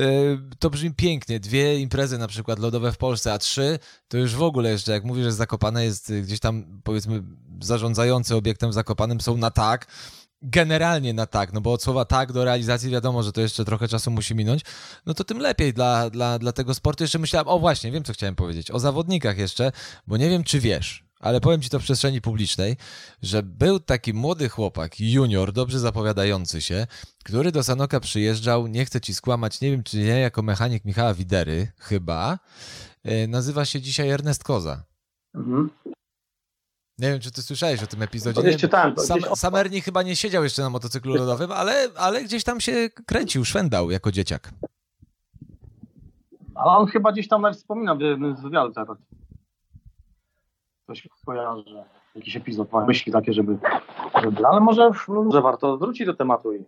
to 0.60 0.70
brzmi 0.70 0.94
pięknie. 0.94 1.40
Dwie 1.40 1.80
imprezy 1.80 2.18
na 2.18 2.28
przykład 2.28 2.60
lodowe 2.60 2.92
w 2.92 2.98
Polsce, 2.98 3.34
a 3.34 3.38
trzy 3.38 3.80
to 4.08 4.18
już 4.18 4.36
w 4.36 4.44
ogóle 4.44 4.72
jeszcze, 4.72 4.92
jak 4.92 5.04
mówisz, 5.04 5.24
że 5.24 5.32
Zakopane 5.32 5.86
jest 5.86 6.14
gdzieś 6.14 6.40
tam 6.40 6.82
powiedzmy 6.84 7.24
zarządzający 7.62 8.36
obiektem 8.36 8.74
Zakopanym 8.74 9.22
są 9.22 9.38
na 9.38 9.52
tak, 9.52 9.88
generalnie 10.42 11.14
na 11.14 11.26
tak, 11.26 11.54
no 11.54 11.62
bo 11.62 11.74
od 11.74 11.84
słowa 11.84 12.06
tak 12.06 12.32
do 12.32 12.46
realizacji 12.46 12.90
wiadomo, 12.90 13.24
że 13.24 13.32
to 13.32 13.42
jeszcze 13.42 13.66
trochę 13.66 13.88
czasu 13.88 14.12
musi 14.12 14.36
minąć, 14.36 14.62
no 15.06 15.14
to 15.14 15.24
tym 15.24 15.40
lepiej 15.40 15.74
dla, 15.74 16.10
dla, 16.10 16.40
dla 16.40 16.52
tego 16.52 16.74
sportu. 16.74 17.04
Jeszcze 17.04 17.20
myślałem, 17.20 17.48
o 17.48 17.60
właśnie, 17.60 17.92
wiem 17.92 18.04
co 18.04 18.14
chciałem 18.14 18.36
powiedzieć, 18.36 18.72
o 18.72 18.80
zawodnikach 18.80 19.38
jeszcze, 19.38 19.72
bo 20.08 20.18
nie 20.18 20.30
wiem 20.30 20.44
czy 20.44 20.60
wiesz, 20.60 21.04
ale 21.20 21.42
powiem 21.42 21.62
ci 21.62 21.70
to 21.70 21.80
w 21.80 21.84
przestrzeni 21.84 22.22
publicznej, 22.22 22.78
że 23.22 23.44
był 23.44 23.80
taki 23.80 24.14
młody 24.14 24.50
chłopak, 24.50 25.00
junior, 25.00 25.54
dobrze 25.54 25.80
zapowiadający 25.80 26.62
się, 26.62 26.88
który 27.24 27.52
do 27.52 27.64
Sanoka 27.64 28.00
przyjeżdżał, 28.00 28.68
nie 28.68 28.86
chcę 28.86 29.02
ci 29.02 29.14
skłamać, 29.14 29.62
nie 29.62 29.72
wiem 29.72 29.84
czy 29.84 29.98
nie, 29.98 30.20
jako 30.20 30.42
mechanik 30.42 30.86
Michała 30.86 31.14
Widery, 31.14 31.72
chyba, 31.78 32.40
e, 33.04 33.28
nazywa 33.28 33.66
się 33.66 33.82
dzisiaj 33.82 34.10
Ernest 34.10 34.44
Koza. 34.44 34.84
Mhm. 35.36 35.70
Nie 37.00 37.12
wiem, 37.12 37.20
czy 37.20 37.32
ty 37.32 37.42
słyszałeś 37.42 37.84
o 37.84 37.88
tym 37.88 38.02
epizodzie. 38.02 38.42
Nie, 38.42 38.58
czytałem. 38.58 38.96
To 38.96 39.02
Sam, 39.02 39.20
Samerni 39.36 39.82
chyba 39.82 40.04
nie 40.04 40.16
siedział 40.16 40.44
jeszcze 40.44 40.62
na 40.62 40.70
motocyklu 40.70 41.16
lodowym, 41.16 41.52
ale, 41.52 41.88
ale 41.98 42.24
gdzieś 42.24 42.44
tam 42.44 42.60
się 42.60 42.90
kręcił, 43.06 43.46
szwendał 43.46 43.92
jako 43.92 44.12
dzieciak. 44.12 44.50
Ale 46.56 46.72
on 46.72 46.88
chyba 46.88 47.12
gdzieś 47.12 47.28
tam 47.28 47.54
wspominał 47.54 47.98
w 47.98 48.02
jednym 48.02 48.38
z 48.38 48.42
wywiadów 48.42 48.76
teraz. 48.76 48.98
Coś 50.88 51.08
kojarzy, 51.26 51.84
jakiś 52.16 52.36
epizod, 52.36 52.70
myśli 52.88 53.12
takie, 53.12 53.34
żeby, 53.34 53.58
żeby 54.24 54.48
ale 54.48 54.60
może, 54.60 54.92
może 55.08 55.42
warto 55.42 55.78
wrócić 55.78 56.06
do 56.06 56.14
tematu 56.14 56.54
i, 56.54 56.66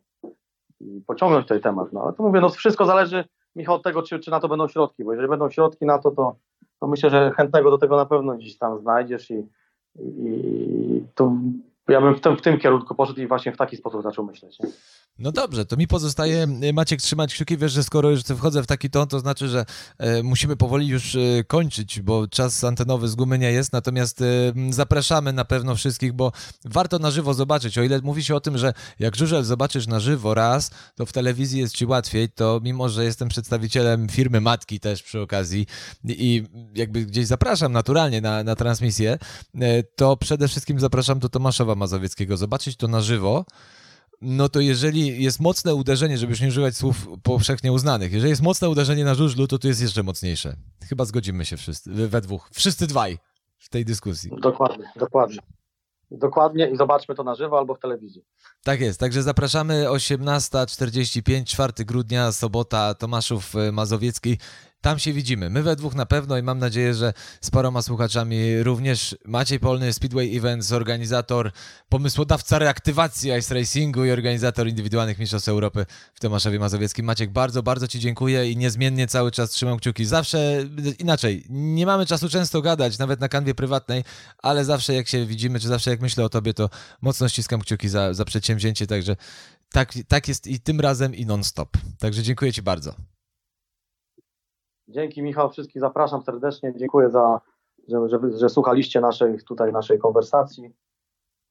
i 0.80 1.02
pociągnąć 1.08 1.48
ten 1.48 1.62
temat. 1.62 1.94
No 1.94 2.04
ale 2.04 2.14
to 2.14 2.24
mówię, 2.24 2.42
no 2.42 2.50
wszystko 2.50 2.86
zależy, 2.86 3.26
Michał, 3.56 3.76
od 3.76 3.84
tego, 3.84 4.04
czy, 4.04 4.20
czy 4.20 4.32
na 4.32 4.40
to 4.40 4.48
będą 4.48 4.68
środki, 4.68 5.04
bo 5.04 5.12
jeżeli 5.12 5.30
będą 5.30 5.50
środki 5.50 5.86
na 5.86 6.00
to, 6.00 6.12
to, 6.12 6.36
to 6.80 6.88
myślę, 6.88 7.10
że 7.10 7.32
chętnego 7.38 7.72
do 7.72 7.78
tego 7.78 7.98
na 7.98 8.06
pewno 8.06 8.36
gdzieś 8.36 8.58
tam 8.58 8.80
znajdziesz 8.80 9.32
i, 9.32 9.48
i 10.00 11.04
to 11.16 11.26
ja 11.92 12.02
bym 12.02 12.16
w 12.16 12.22
tym, 12.22 12.38
w 12.38 12.42
tym 12.42 12.60
kierunku 12.60 12.96
poszedł 12.96 13.22
i 13.22 13.28
właśnie 13.28 13.52
w 13.52 13.58
taki 13.58 13.78
sposób 13.78 14.04
zaczął 14.04 14.26
myśleć. 14.26 14.60
Nie? 14.60 14.70
No 15.20 15.32
dobrze, 15.32 15.66
to 15.66 15.78
mi 15.78 15.88
pozostaje, 15.88 16.48
y, 16.64 16.74
Maciek, 16.74 17.02
trzymać 17.02 17.34
kciuki. 17.34 17.58
Wiesz, 17.58 17.72
że 17.72 17.84
skoro 17.84 18.10
już 18.10 18.22
wchodzę 18.22 18.64
w 18.64 18.68
taki 18.68 18.90
ton, 18.90 19.08
to 19.08 19.20
znaczy, 19.20 19.48
że 19.48 19.66
e, 19.98 20.24
musimy 20.24 20.56
powoli 20.56 20.88
już 20.88 21.16
e, 21.16 21.20
kończyć, 21.48 22.02
bo 22.02 22.28
czas 22.28 22.64
antenowy 22.64 23.08
z 23.08 23.16
gumy 23.16 23.40
nie 23.40 23.52
jest. 23.52 23.74
Natomiast 23.74 24.22
e, 24.22 24.26
zapraszamy 24.70 25.34
na 25.34 25.46
pewno 25.46 25.76
wszystkich, 25.76 26.14
bo 26.14 26.32
warto 26.66 27.00
na 27.00 27.12
żywo 27.12 27.34
zobaczyć. 27.34 27.78
O 27.78 27.84
ile 27.84 28.02
mówi 28.04 28.24
się 28.24 28.36
o 28.36 28.40
tym, 28.40 28.58
że 28.58 28.74
jak 29.00 29.16
żużel 29.16 29.44
zobaczysz 29.44 29.88
na 29.88 30.00
żywo 30.00 30.34
raz, 30.34 30.72
to 30.96 31.06
w 31.06 31.14
telewizji 31.14 31.60
jest 31.60 31.76
ci 31.76 31.86
łatwiej, 31.86 32.30
to 32.30 32.60
mimo, 32.64 32.90
że 32.90 33.04
jestem 33.04 33.30
przedstawicielem 33.30 34.10
firmy 34.10 34.42
matki 34.42 34.80
też 34.80 35.04
przy 35.04 35.22
okazji 35.22 35.66
i 36.06 36.44
jakby 36.76 37.06
gdzieś 37.06 37.28
zapraszam 37.28 37.72
naturalnie 37.72 38.22
na, 38.22 38.44
na 38.44 38.56
transmisję, 38.56 39.18
e, 39.62 39.84
to 39.84 40.18
przede 40.18 40.48
wszystkim 40.48 40.80
zapraszam 40.80 41.20
do 41.20 41.30
Tomaszowa 41.30 41.76
Mazowieckiego. 41.82 42.38
Zobaczyć 42.38 42.76
to 42.76 42.88
na 42.88 43.02
żywo 43.02 43.46
no 44.22 44.50
to 44.50 44.60
jeżeli 44.60 45.24
jest 45.24 45.40
mocne 45.40 45.76
uderzenie, 45.76 46.18
żeby 46.18 46.32
już 46.32 46.42
nie 46.42 46.48
używać 46.48 46.76
słów 46.76 47.08
powszechnie 47.24 47.72
uznanych, 47.72 48.12
jeżeli 48.14 48.30
jest 48.30 48.42
mocne 48.42 48.70
uderzenie 48.70 49.06
na 49.06 49.16
żużlu, 49.16 49.48
to 49.48 49.60
to 49.60 49.68
jest 49.68 49.82
jeszcze 49.82 50.04
mocniejsze. 50.04 50.56
Chyba 50.90 51.06
zgodzimy 51.06 51.46
się 51.46 51.58
wszyscy, 51.58 51.92
we 52.08 52.22
dwóch. 52.22 52.50
Wszyscy 52.54 52.88
dwaj 52.88 53.18
w 53.58 53.70
tej 53.70 53.86
dyskusji. 53.86 54.32
Dokładnie, 54.42 54.92
dokładnie. 54.96 55.38
Dokładnie 56.12 56.70
i 56.70 56.78
zobaczmy 56.78 57.16
to 57.16 57.24
na 57.24 57.36
żywo 57.36 57.58
albo 57.58 57.76
w 57.76 57.80
telewizji. 57.80 58.22
Tak 58.64 58.82
jest, 58.82 59.00
także 59.00 59.24
zapraszamy 59.24 59.86
18.45, 59.86 61.44
4 61.44 61.86
grudnia, 61.86 62.32
sobota, 62.32 62.94
Tomaszów 62.94 63.56
e, 63.56 63.72
Mazowiecki. 63.72 64.38
Tam 64.82 65.00
się 65.00 65.14
widzimy. 65.14 65.50
My 65.50 65.64
we 65.64 65.76
dwóch 65.76 65.96
na 65.96 66.06
pewno 66.06 66.38
i 66.38 66.44
mam 66.44 66.60
nadzieję, 66.60 66.94
że 66.94 67.14
z 67.42 67.50
paroma 67.52 67.82
słuchaczami 67.82 68.64
również. 68.64 69.18
Maciej 69.26 69.60
Polny, 69.60 69.94
Speedway 69.94 70.38
Events, 70.38 70.72
organizator, 70.72 71.52
pomysłodawca 71.90 72.60
reaktywacji 72.60 73.32
Ice 73.40 73.56
Racingu 73.56 74.06
i 74.06 74.12
organizator 74.12 74.68
indywidualnych 74.68 75.20
mistrzostw 75.20 75.50
Europy 75.50 75.86
w 76.14 76.20
Tomaszowie 76.20 76.60
Mazowieckim. 76.60 77.06
Maciek, 77.06 77.32
bardzo, 77.32 77.64
bardzo 77.64 77.88
Ci 77.88 78.00
dziękuję 78.00 78.52
i 78.52 78.58
niezmiennie 78.58 79.08
cały 79.08 79.32
czas 79.32 79.50
trzymam 79.50 79.80
kciuki. 79.80 80.06
Zawsze, 80.06 80.66
inaczej, 81.00 81.46
nie 81.50 81.86
mamy 81.86 82.06
czasu 82.06 82.30
często 82.30 82.62
gadać, 82.62 82.98
nawet 82.98 83.20
na 83.20 83.30
kanwie 83.30 83.56
prywatnej, 83.56 84.04
ale 84.38 84.66
zawsze 84.66 84.94
jak 84.94 85.08
się 85.08 85.26
widzimy, 85.26 85.60
czy 85.60 85.68
zawsze 85.68 85.92
jak 85.92 86.02
myślę 86.02 86.26
o 86.26 86.30
Tobie, 86.30 86.54
to 86.54 86.70
mocno 87.02 87.30
ściskam 87.30 87.62
kciuki 87.62 87.90
za, 87.90 88.14
za 88.14 88.26
przedsięwzięcie, 88.26 88.88
także 88.88 89.16
tak, 89.72 89.94
tak 90.08 90.28
jest 90.28 90.48
i 90.48 90.60
tym 90.60 90.80
razem 90.80 91.16
i 91.16 91.26
non-stop. 91.26 91.78
Także 92.00 92.24
dziękuję 92.24 92.54
Ci 92.54 92.62
bardzo. 92.62 92.96
Dzięki 94.92 95.22
Michał, 95.22 95.50
wszystkich 95.50 95.82
zapraszam 95.82 96.22
serdecznie. 96.24 96.74
Dziękuję 96.76 97.10
za, 97.10 97.42
że, 97.88 98.10
że, 98.10 98.20
że 98.40 98.50
słuchaliście 98.50 99.02
naszej 99.02 99.40
tutaj 99.48 99.72
naszej 99.72 100.00
konwersacji. 100.00 100.74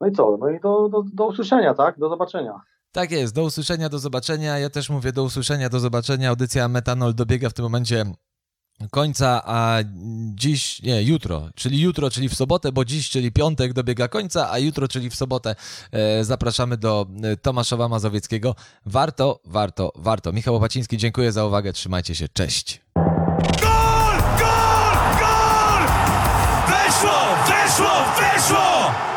No 0.01 0.07
i 0.07 0.13
co? 0.13 0.37
No 0.41 0.51
i 0.51 0.61
do, 0.61 0.89
do, 0.89 1.05
do 1.13 1.27
usłyszenia, 1.27 1.75
tak? 1.75 1.99
Do 1.99 2.09
zobaczenia. 2.09 2.61
Tak 2.93 3.11
jest, 3.11 3.35
do 3.35 3.43
usłyszenia, 3.43 3.89
do 3.89 3.99
zobaczenia. 3.99 4.59
Ja 4.59 4.71
też 4.71 4.91
mówię 4.91 5.13
do 5.13 5.25
usłyszenia, 5.25 5.69
do 5.69 5.81
zobaczenia. 5.81 6.29
Audycja 6.29 6.69
Metanol 6.69 7.15
dobiega 7.15 7.49
w 7.49 7.55
tym 7.55 7.63
momencie 7.63 8.05
końca, 8.91 9.43
a 9.45 9.79
dziś, 10.35 10.83
nie, 10.83 11.03
jutro, 11.03 11.49
czyli 11.55 11.81
jutro, 11.81 12.11
czyli 12.11 12.29
w 12.29 12.35
sobotę, 12.35 12.73
bo 12.73 12.85
dziś, 12.85 13.11
czyli 13.11 13.33
piątek 13.33 13.73
dobiega 13.73 14.09
końca, 14.09 14.51
a 14.51 14.59
jutro, 14.59 14.89
czyli 14.89 15.11
w 15.11 15.15
sobotę 15.15 15.55
e, 15.93 16.25
zapraszamy 16.25 16.77
do 16.77 17.07
e, 17.23 17.37
Tomaszowa 17.37 17.89
Mazowieckiego. 17.89 18.55
Warto, 18.87 19.41
warto, 19.45 19.93
warto. 19.97 20.33
Michał 20.33 20.57
Opaciński, 20.57 20.97
dziękuję 20.97 21.33
za 21.33 21.45
uwagę, 21.45 21.73
trzymajcie 21.73 22.15
się, 22.15 22.29
cześć. 22.29 22.81
four 28.51 29.10